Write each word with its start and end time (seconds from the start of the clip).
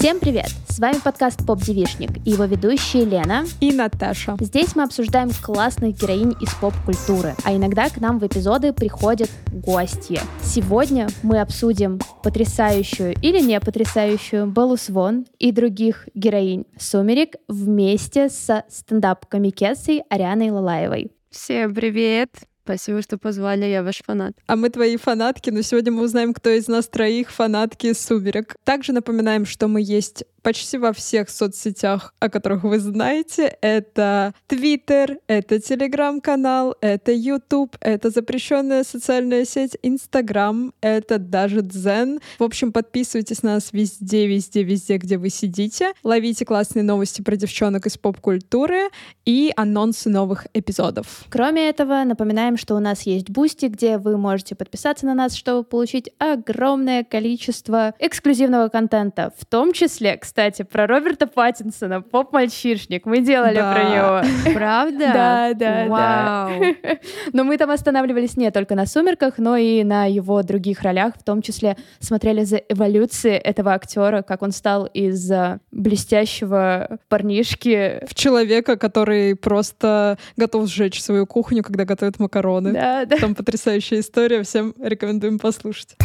Всем 0.00 0.18
привет! 0.18 0.46
С 0.66 0.78
вами 0.78 0.96
подкаст 1.04 1.46
«Поп 1.46 1.60
Девишник» 1.60 2.26
и 2.26 2.30
его 2.30 2.46
ведущие 2.46 3.04
Лена 3.04 3.44
и 3.60 3.70
Наташа. 3.70 4.34
Здесь 4.40 4.74
мы 4.74 4.84
обсуждаем 4.84 5.28
классных 5.42 5.94
героинь 5.94 6.34
из 6.40 6.54
поп-культуры, 6.54 7.34
а 7.44 7.54
иногда 7.54 7.90
к 7.90 7.98
нам 8.00 8.18
в 8.18 8.26
эпизоды 8.26 8.72
приходят 8.72 9.28
гости. 9.52 10.18
Сегодня 10.42 11.08
мы 11.22 11.42
обсудим 11.42 12.00
потрясающую 12.22 13.12
или 13.20 13.40
не 13.40 13.60
потрясающую 13.60 14.46
Беллу 14.46 14.78
Свон 14.78 15.26
и 15.38 15.52
других 15.52 16.08
героинь 16.14 16.64
«Сумерек» 16.78 17.36
вместе 17.46 18.30
со 18.30 18.64
стендап-комикессой 18.70 20.04
Арианой 20.08 20.50
Лалаевой. 20.50 21.10
Всем 21.30 21.74
привет! 21.74 22.30
Спасибо, 22.70 23.02
что 23.02 23.18
позвали, 23.18 23.64
я 23.64 23.82
ваш 23.82 24.00
фанат. 24.06 24.34
А 24.46 24.54
мы 24.54 24.70
твои 24.70 24.96
фанатки, 24.96 25.50
но 25.50 25.62
сегодня 25.62 25.90
мы 25.90 26.04
узнаем, 26.04 26.32
кто 26.32 26.50
из 26.50 26.68
нас 26.68 26.86
троих 26.86 27.32
фанатки 27.32 27.92
«Сумерек». 27.92 28.54
Также 28.62 28.92
напоминаем, 28.92 29.44
что 29.44 29.66
мы 29.66 29.80
есть 29.82 30.22
почти 30.42 30.78
во 30.78 30.92
всех 30.92 31.30
соцсетях, 31.30 32.14
о 32.20 32.28
которых 32.28 32.64
вы 32.64 32.78
знаете. 32.78 33.56
Это 33.60 34.34
Twitter, 34.48 35.18
это 35.26 35.60
Телеграм-канал, 35.60 36.76
это 36.80 37.12
YouTube, 37.12 37.76
это 37.80 38.10
запрещенная 38.10 38.84
социальная 38.84 39.44
сеть 39.44 39.76
Instagram, 39.82 40.72
это 40.80 41.18
даже 41.18 41.62
Дзен. 41.62 42.20
В 42.38 42.44
общем, 42.44 42.72
подписывайтесь 42.72 43.42
на 43.42 43.54
нас 43.54 43.72
везде, 43.72 44.26
везде, 44.26 44.62
везде, 44.62 44.96
где 44.96 45.18
вы 45.18 45.30
сидите. 45.30 45.92
Ловите 46.02 46.44
классные 46.44 46.82
новости 46.82 47.22
про 47.22 47.36
девчонок 47.36 47.86
из 47.86 47.96
поп-культуры 47.98 48.88
и 49.24 49.52
анонсы 49.56 50.08
новых 50.08 50.46
эпизодов. 50.54 51.24
Кроме 51.30 51.68
этого, 51.68 52.02
напоминаем, 52.04 52.56
что 52.56 52.74
у 52.74 52.80
нас 52.80 53.02
есть 53.02 53.30
Boosty, 53.30 53.66
где 53.66 53.98
вы 53.98 54.16
можете 54.16 54.54
подписаться 54.54 55.06
на 55.06 55.14
нас, 55.14 55.34
чтобы 55.34 55.64
получить 55.64 56.10
огромное 56.18 57.04
количество 57.04 57.94
эксклюзивного 57.98 58.68
контента, 58.68 59.32
в 59.38 59.46
том 59.46 59.72
числе, 59.72 60.16
про 60.64 60.86
Роберта 60.86 61.26
Паттинсона, 61.26 62.02
поп-мальчишник. 62.02 63.06
Мы 63.06 63.20
делали 63.20 63.56
да. 63.56 63.72
про 63.72 63.84
него. 63.84 64.54
Правда? 64.54 64.98
Да, 64.98 65.54
да, 65.54 65.86
Вау. 65.86 66.60
да. 66.82 66.98
Но 67.32 67.44
мы 67.44 67.58
там 67.58 67.70
останавливались 67.70 68.36
не 68.36 68.50
только 68.50 68.74
на 68.74 68.86
«Сумерках», 68.86 69.38
но 69.38 69.56
и 69.56 69.84
на 69.84 70.06
его 70.06 70.42
других 70.42 70.82
ролях, 70.82 71.14
в 71.18 71.24
том 71.24 71.42
числе 71.42 71.76
смотрели 71.98 72.44
за 72.44 72.56
эволюцией 72.56 73.36
этого 73.36 73.72
актера, 73.72 74.22
как 74.22 74.42
он 74.42 74.52
стал 74.52 74.86
из 74.86 75.30
блестящего 75.70 76.98
парнишки... 77.08 78.04
В 78.06 78.14
человека, 78.14 78.76
который 78.76 79.36
просто 79.36 80.18
готов 80.36 80.68
сжечь 80.68 81.02
свою 81.02 81.26
кухню, 81.26 81.62
когда 81.62 81.84
готовит 81.84 82.18
макароны. 82.18 82.72
Да, 82.72 83.04
да. 83.04 83.16
Там 83.16 83.34
потрясающая 83.34 84.00
история, 84.00 84.42
всем 84.42 84.74
рекомендуем 84.78 85.38
послушать. 85.38 85.96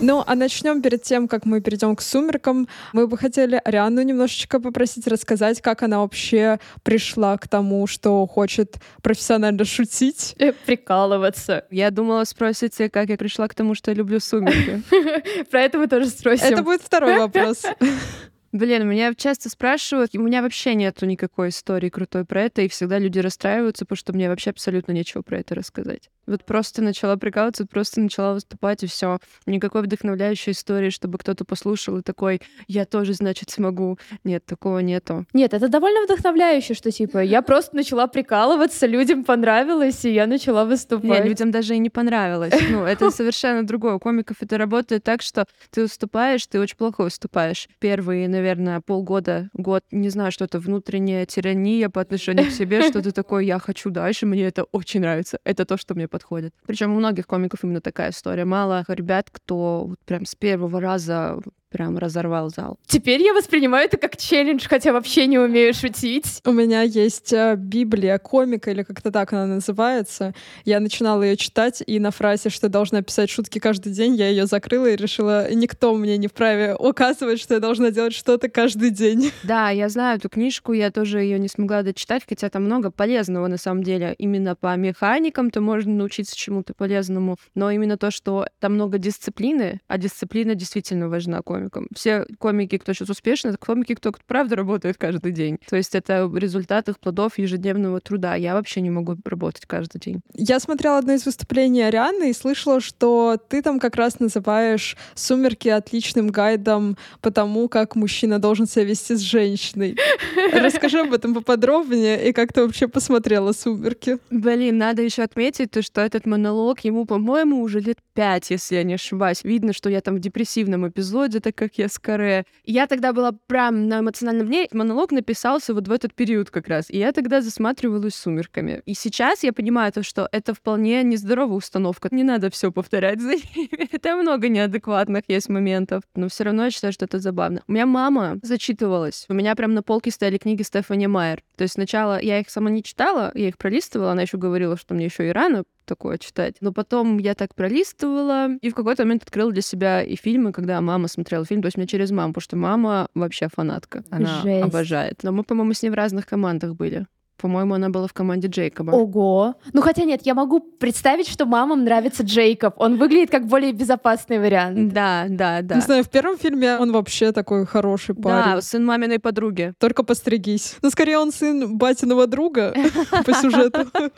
Ну, 0.00 0.24
а 0.26 0.34
начнем 0.34 0.80
перед 0.80 1.02
тем, 1.02 1.28
как 1.28 1.44
мы 1.44 1.60
перейдем 1.60 1.94
к 1.94 2.00
сумеркам. 2.00 2.68
Мы 2.92 3.06
бы 3.06 3.18
хотели 3.18 3.60
Ариану 3.62 4.02
немножечко 4.02 4.58
попросить 4.58 5.06
рассказать, 5.06 5.60
как 5.60 5.82
она 5.82 6.00
вообще 6.00 6.58
пришла 6.82 7.36
к 7.36 7.48
тому, 7.48 7.86
что 7.86 8.26
хочет 8.26 8.76
профессионально 9.02 9.64
шутить. 9.64 10.34
Э, 10.38 10.52
прикалываться. 10.52 11.66
Я 11.70 11.90
думала, 11.90 12.24
спросите, 12.24 12.88
как 12.88 13.10
я 13.10 13.18
пришла 13.18 13.46
к 13.48 13.54
тому, 13.54 13.74
что 13.74 13.90
я 13.90 13.96
люблю 13.96 14.20
сумерки. 14.20 14.82
Про 15.50 15.60
это 15.62 15.78
мы 15.78 15.86
тоже 15.86 16.06
спросим. 16.08 16.46
Это 16.46 16.62
будет 16.62 16.82
второй 16.82 17.18
вопрос. 17.18 17.64
Блин, 18.52 18.88
меня 18.88 19.14
часто 19.14 19.48
спрашивают, 19.48 20.14
у 20.16 20.20
меня 20.20 20.42
вообще 20.42 20.74
нету 20.74 21.06
никакой 21.06 21.50
истории 21.50 21.88
крутой 21.88 22.24
про 22.24 22.42
это, 22.42 22.62
и 22.62 22.68
всегда 22.68 22.98
люди 22.98 23.20
расстраиваются, 23.20 23.84
потому 23.84 23.96
что 23.96 24.12
мне 24.12 24.28
вообще 24.28 24.50
абсолютно 24.50 24.90
нечего 24.90 25.22
про 25.22 25.38
это 25.38 25.54
рассказать. 25.54 26.10
Вот 26.26 26.44
просто 26.44 26.82
начала 26.82 27.16
прикалываться, 27.16 27.66
просто 27.66 28.00
начала 28.00 28.34
выступать, 28.34 28.82
и 28.82 28.86
все. 28.86 29.18
Никакой 29.46 29.82
вдохновляющей 29.82 30.52
истории, 30.52 30.90
чтобы 30.90 31.18
кто-то 31.18 31.44
послушал 31.44 31.98
и 31.98 32.02
такой, 32.02 32.40
я 32.66 32.86
тоже, 32.86 33.14
значит, 33.14 33.50
смогу. 33.50 33.98
Нет, 34.24 34.44
такого 34.46 34.80
нету. 34.80 35.26
Нет, 35.32 35.54
это 35.54 35.68
довольно 35.68 36.04
вдохновляюще, 36.04 36.74
что 36.74 36.90
типа 36.90 37.18
я 37.18 37.42
просто 37.50 37.76
начала 37.76 38.06
прикалываться, 38.08 38.86
людям 38.86 39.24
понравилось, 39.24 40.04
и 40.04 40.12
я 40.12 40.26
начала 40.26 40.64
выступать. 40.64 41.04
Нет, 41.04 41.24
людям 41.24 41.50
даже 41.50 41.74
и 41.74 41.78
не 41.78 41.90
понравилось. 41.90 42.54
Ну, 42.68 42.84
это 42.84 43.10
совершенно 43.12 43.64
другое. 43.64 43.94
У 43.94 43.98
комиков 43.98 44.36
это 44.40 44.58
работает 44.58 45.04
так, 45.04 45.22
что 45.22 45.46
ты 45.70 45.82
выступаешь, 45.82 46.46
ты 46.46 46.60
очень 46.60 46.76
плохо 46.76 47.02
выступаешь. 47.02 47.68
Первые, 47.78 48.28
наверное, 48.28 48.39
полгода, 48.80 49.50
год, 49.54 49.84
не 49.90 50.08
знаю, 50.10 50.32
что 50.32 50.44
это 50.44 50.58
внутренняя 50.58 51.26
тирания 51.26 51.88
по 51.88 52.00
отношению 52.00 52.46
к 52.46 52.50
себе, 52.50 52.82
что 52.88 53.02
ты 53.02 53.12
такой, 53.12 53.46
я 53.46 53.58
хочу 53.58 53.90
дальше, 53.90 54.26
мне 54.26 54.42
это 54.42 54.64
очень 54.64 55.00
нравится. 55.00 55.38
Это 55.44 55.64
то, 55.64 55.76
что 55.76 55.94
мне 55.94 56.08
подходит. 56.08 56.54
Причем 56.66 56.92
у 56.92 56.96
многих 56.96 57.26
комиков 57.26 57.64
именно 57.64 57.80
такая 57.80 58.10
история. 58.10 58.44
Мало 58.44 58.84
ребят, 58.88 59.28
кто 59.30 59.86
вот 59.86 59.98
прям 60.04 60.24
с 60.24 60.34
первого 60.34 60.80
раза 60.80 61.38
прям 61.70 61.96
разорвал 61.98 62.50
зал. 62.50 62.78
Теперь 62.86 63.22
я 63.22 63.32
воспринимаю 63.32 63.86
это 63.86 63.96
как 63.96 64.16
челлендж, 64.16 64.66
хотя 64.68 64.92
вообще 64.92 65.26
не 65.26 65.38
умею 65.38 65.72
шутить. 65.72 66.40
У 66.44 66.52
меня 66.52 66.82
есть 66.82 67.32
э, 67.32 67.54
Библия 67.56 68.18
комика, 68.18 68.70
или 68.72 68.82
как-то 68.82 69.10
так 69.12 69.32
она 69.32 69.46
называется. 69.46 70.34
Я 70.64 70.80
начинала 70.80 71.22
ее 71.22 71.36
читать, 71.36 71.82
и 71.86 71.98
на 72.00 72.10
фразе, 72.10 72.50
что 72.50 72.66
я 72.66 72.70
должна 72.70 73.02
писать 73.02 73.30
шутки 73.30 73.58
каждый 73.58 73.92
день, 73.92 74.16
я 74.16 74.28
ее 74.28 74.46
закрыла 74.46 74.90
и 74.90 74.96
решила, 74.96 75.52
никто 75.52 75.94
мне 75.94 76.18
не 76.18 76.26
вправе 76.26 76.74
указывать, 76.74 77.40
что 77.40 77.54
я 77.54 77.60
должна 77.60 77.90
делать 77.90 78.14
что-то 78.14 78.48
каждый 78.48 78.90
день. 78.90 79.30
Да, 79.42 79.70
я 79.70 79.88
знаю 79.88 80.18
эту 80.18 80.28
книжку, 80.28 80.72
я 80.72 80.90
тоже 80.90 81.20
ее 81.20 81.38
не 81.38 81.48
смогла 81.48 81.82
дочитать, 81.82 82.22
хотя 82.28 82.48
там 82.50 82.64
много 82.64 82.90
полезного 82.90 83.48
на 83.48 83.56
самом 83.56 83.82
деле. 83.82 84.14
Именно 84.18 84.54
по 84.54 84.76
механикам-то 84.76 85.60
можно 85.60 85.92
научиться 85.92 86.36
чему-то 86.36 86.72
полезному, 86.72 87.36
но 87.54 87.70
именно 87.70 87.96
то, 87.96 88.10
что 88.10 88.46
там 88.60 88.74
много 88.74 88.98
дисциплины, 88.98 89.80
а 89.88 89.98
дисциплина 89.98 90.54
действительно 90.54 91.08
важна 91.08 91.42
комику 91.42 91.59
комиком. 91.60 91.86
Все 91.94 92.26
комики, 92.38 92.78
кто 92.78 92.92
сейчас 92.92 93.10
успешны, 93.10 93.48
это 93.48 93.58
комики, 93.58 93.94
кто 93.94 94.12
правда 94.26 94.56
работает 94.56 94.96
каждый 94.96 95.32
день. 95.32 95.58
То 95.68 95.76
есть 95.76 95.94
это 95.94 96.30
результат 96.34 96.88
их 96.88 96.98
плодов 96.98 97.38
ежедневного 97.38 98.00
труда. 98.00 98.34
Я 98.34 98.54
вообще 98.54 98.80
не 98.80 98.90
могу 98.90 99.16
работать 99.24 99.66
каждый 99.66 99.98
день. 100.00 100.20
Я 100.34 100.60
смотрела 100.60 100.98
одно 100.98 101.12
из 101.12 101.26
выступлений 101.26 101.82
Арианы 101.82 102.30
и 102.30 102.32
слышала, 102.32 102.80
что 102.80 103.38
ты 103.48 103.62
там 103.62 103.78
как 103.78 103.96
раз 103.96 104.20
называешь 104.20 104.96
«Сумерки» 105.14 105.68
отличным 105.68 106.28
гайдом 106.28 106.96
по 107.20 107.30
тому, 107.30 107.68
как 107.68 107.96
мужчина 107.96 108.38
должен 108.38 108.66
себя 108.66 108.84
вести 108.84 109.14
с 109.14 109.20
женщиной. 109.20 109.96
Расскажи 110.52 111.00
об 111.00 111.12
этом 111.12 111.34
поподробнее 111.34 112.28
и 112.28 112.32
как 112.32 112.52
ты 112.52 112.62
вообще 112.62 112.88
посмотрела 112.88 113.52
«Сумерки». 113.52 114.18
Блин, 114.30 114.78
надо 114.78 115.02
еще 115.02 115.22
отметить 115.22 115.70
то, 115.70 115.82
что 115.82 116.00
этот 116.00 116.26
монолог 116.26 116.80
ему, 116.80 117.04
по-моему, 117.04 117.60
уже 117.62 117.80
лет 117.80 117.98
пять, 118.14 118.50
если 118.50 118.76
я 118.76 118.82
не 118.82 118.94
ошибаюсь. 118.94 119.44
Видно, 119.44 119.72
что 119.72 119.90
я 119.90 120.00
там 120.00 120.16
в 120.16 120.20
депрессивном 120.20 120.88
эпизоде, 120.88 121.40
так 121.50 121.70
как 121.70 121.78
я 121.78 121.88
скорее. 121.88 122.44
Я 122.64 122.86
тогда 122.86 123.12
была 123.12 123.32
прям 123.32 123.88
на 123.88 124.00
эмоциональном 124.00 124.46
дне. 124.46 124.68
Монолог 124.72 125.10
написался 125.10 125.74
вот 125.74 125.88
в 125.88 125.92
этот 125.92 126.14
период 126.14 126.50
как 126.50 126.68
раз. 126.68 126.90
И 126.90 126.98
я 126.98 127.12
тогда 127.12 127.40
засматривалась 127.40 128.14
сумерками. 128.14 128.82
И 128.86 128.94
сейчас 128.94 129.42
я 129.42 129.52
понимаю 129.52 129.92
то, 129.92 130.02
что 130.02 130.28
это 130.30 130.54
вполне 130.54 131.02
нездоровая 131.02 131.56
установка. 131.56 132.08
Не 132.12 132.22
надо 132.22 132.50
все 132.50 132.70
повторять 132.70 133.20
за 133.20 133.32
ними. 133.32 133.86
Там 134.00 134.20
много 134.20 134.48
неадекватных 134.48 135.24
есть 135.28 135.48
моментов. 135.48 136.02
Но 136.14 136.28
все 136.28 136.44
равно 136.44 136.64
я 136.64 136.70
считаю, 136.70 136.92
что 136.92 137.06
это 137.06 137.18
забавно. 137.18 137.62
У 137.66 137.72
меня 137.72 137.86
мама 137.86 138.38
зачитывалась. 138.42 139.26
У 139.28 139.34
меня 139.34 139.56
прям 139.56 139.74
на 139.74 139.82
полке 139.82 140.12
стояли 140.12 140.38
книги 140.38 140.62
Стефани 140.62 141.08
Майер. 141.08 141.42
То 141.56 141.62
есть 141.62 141.74
сначала 141.74 142.20
я 142.22 142.38
их 142.38 142.48
сама 142.48 142.70
не 142.70 142.82
читала, 142.82 143.32
я 143.34 143.48
их 143.48 143.58
пролистывала, 143.58 144.12
она 144.12 144.22
еще 144.22 144.38
говорила, 144.38 144.76
что 144.76 144.94
мне 144.94 145.06
еще 145.06 145.28
и 145.28 145.32
рано 145.32 145.64
такое 145.84 146.18
читать. 146.18 146.56
Но 146.60 146.72
потом 146.72 147.18
я 147.18 147.34
так 147.34 147.54
пролистывала 147.54 148.48
и 148.60 148.70
в 148.70 148.74
какой-то 148.74 149.04
момент 149.04 149.22
открыла 149.22 149.52
для 149.52 149.62
себя 149.62 150.02
и 150.02 150.16
фильмы, 150.16 150.52
когда 150.52 150.80
мама 150.80 151.08
смотрела 151.08 151.44
фильм, 151.44 151.62
то 151.62 151.66
есть 151.66 151.76
мне 151.76 151.86
через 151.86 152.10
маму, 152.10 152.32
потому 152.32 152.42
что 152.42 152.56
мама 152.56 153.08
вообще 153.14 153.48
фанатка. 153.52 154.04
Она 154.10 154.40
Жесть. 154.42 154.64
обожает. 154.64 155.22
Но 155.22 155.32
мы, 155.32 155.44
по-моему, 155.44 155.72
с 155.72 155.82
ней 155.82 155.90
в 155.90 155.94
разных 155.94 156.26
командах 156.26 156.74
были. 156.74 157.06
По-моему, 157.40 157.74
она 157.74 157.88
была 157.88 158.06
в 158.06 158.12
команде 158.12 158.48
Джейкоба. 158.48 158.90
Ого. 158.90 159.54
Ну 159.72 159.80
хотя 159.80 160.04
нет, 160.04 160.20
я 160.24 160.34
могу 160.34 160.60
представить, 160.60 161.26
что 161.26 161.46
мамам 161.46 161.84
нравится 161.84 162.22
Джейкоб. 162.22 162.74
Он 162.76 162.98
выглядит 162.98 163.30
как 163.30 163.46
более 163.46 163.72
безопасный 163.72 164.38
вариант. 164.38 164.92
Да, 164.92 165.24
да, 165.28 165.62
да. 165.62 165.76
Не 165.76 165.80
знаю, 165.80 166.04
в 166.04 166.10
первом 166.10 166.36
фильме 166.36 166.76
он 166.76 166.92
вообще 166.92 167.32
такой 167.32 167.64
хороший 167.64 168.14
парень. 168.14 168.56
Да, 168.56 168.60
сын 168.60 168.84
маминой 168.84 169.18
подруги. 169.18 169.72
Только 169.78 170.02
постригись. 170.02 170.76
Но 170.82 170.90
скорее 170.90 171.18
он 171.18 171.32
сын 171.32 171.78
батиного 171.78 172.26
друга 172.26 172.74
по 173.24 173.32
сюжету. 173.32 173.86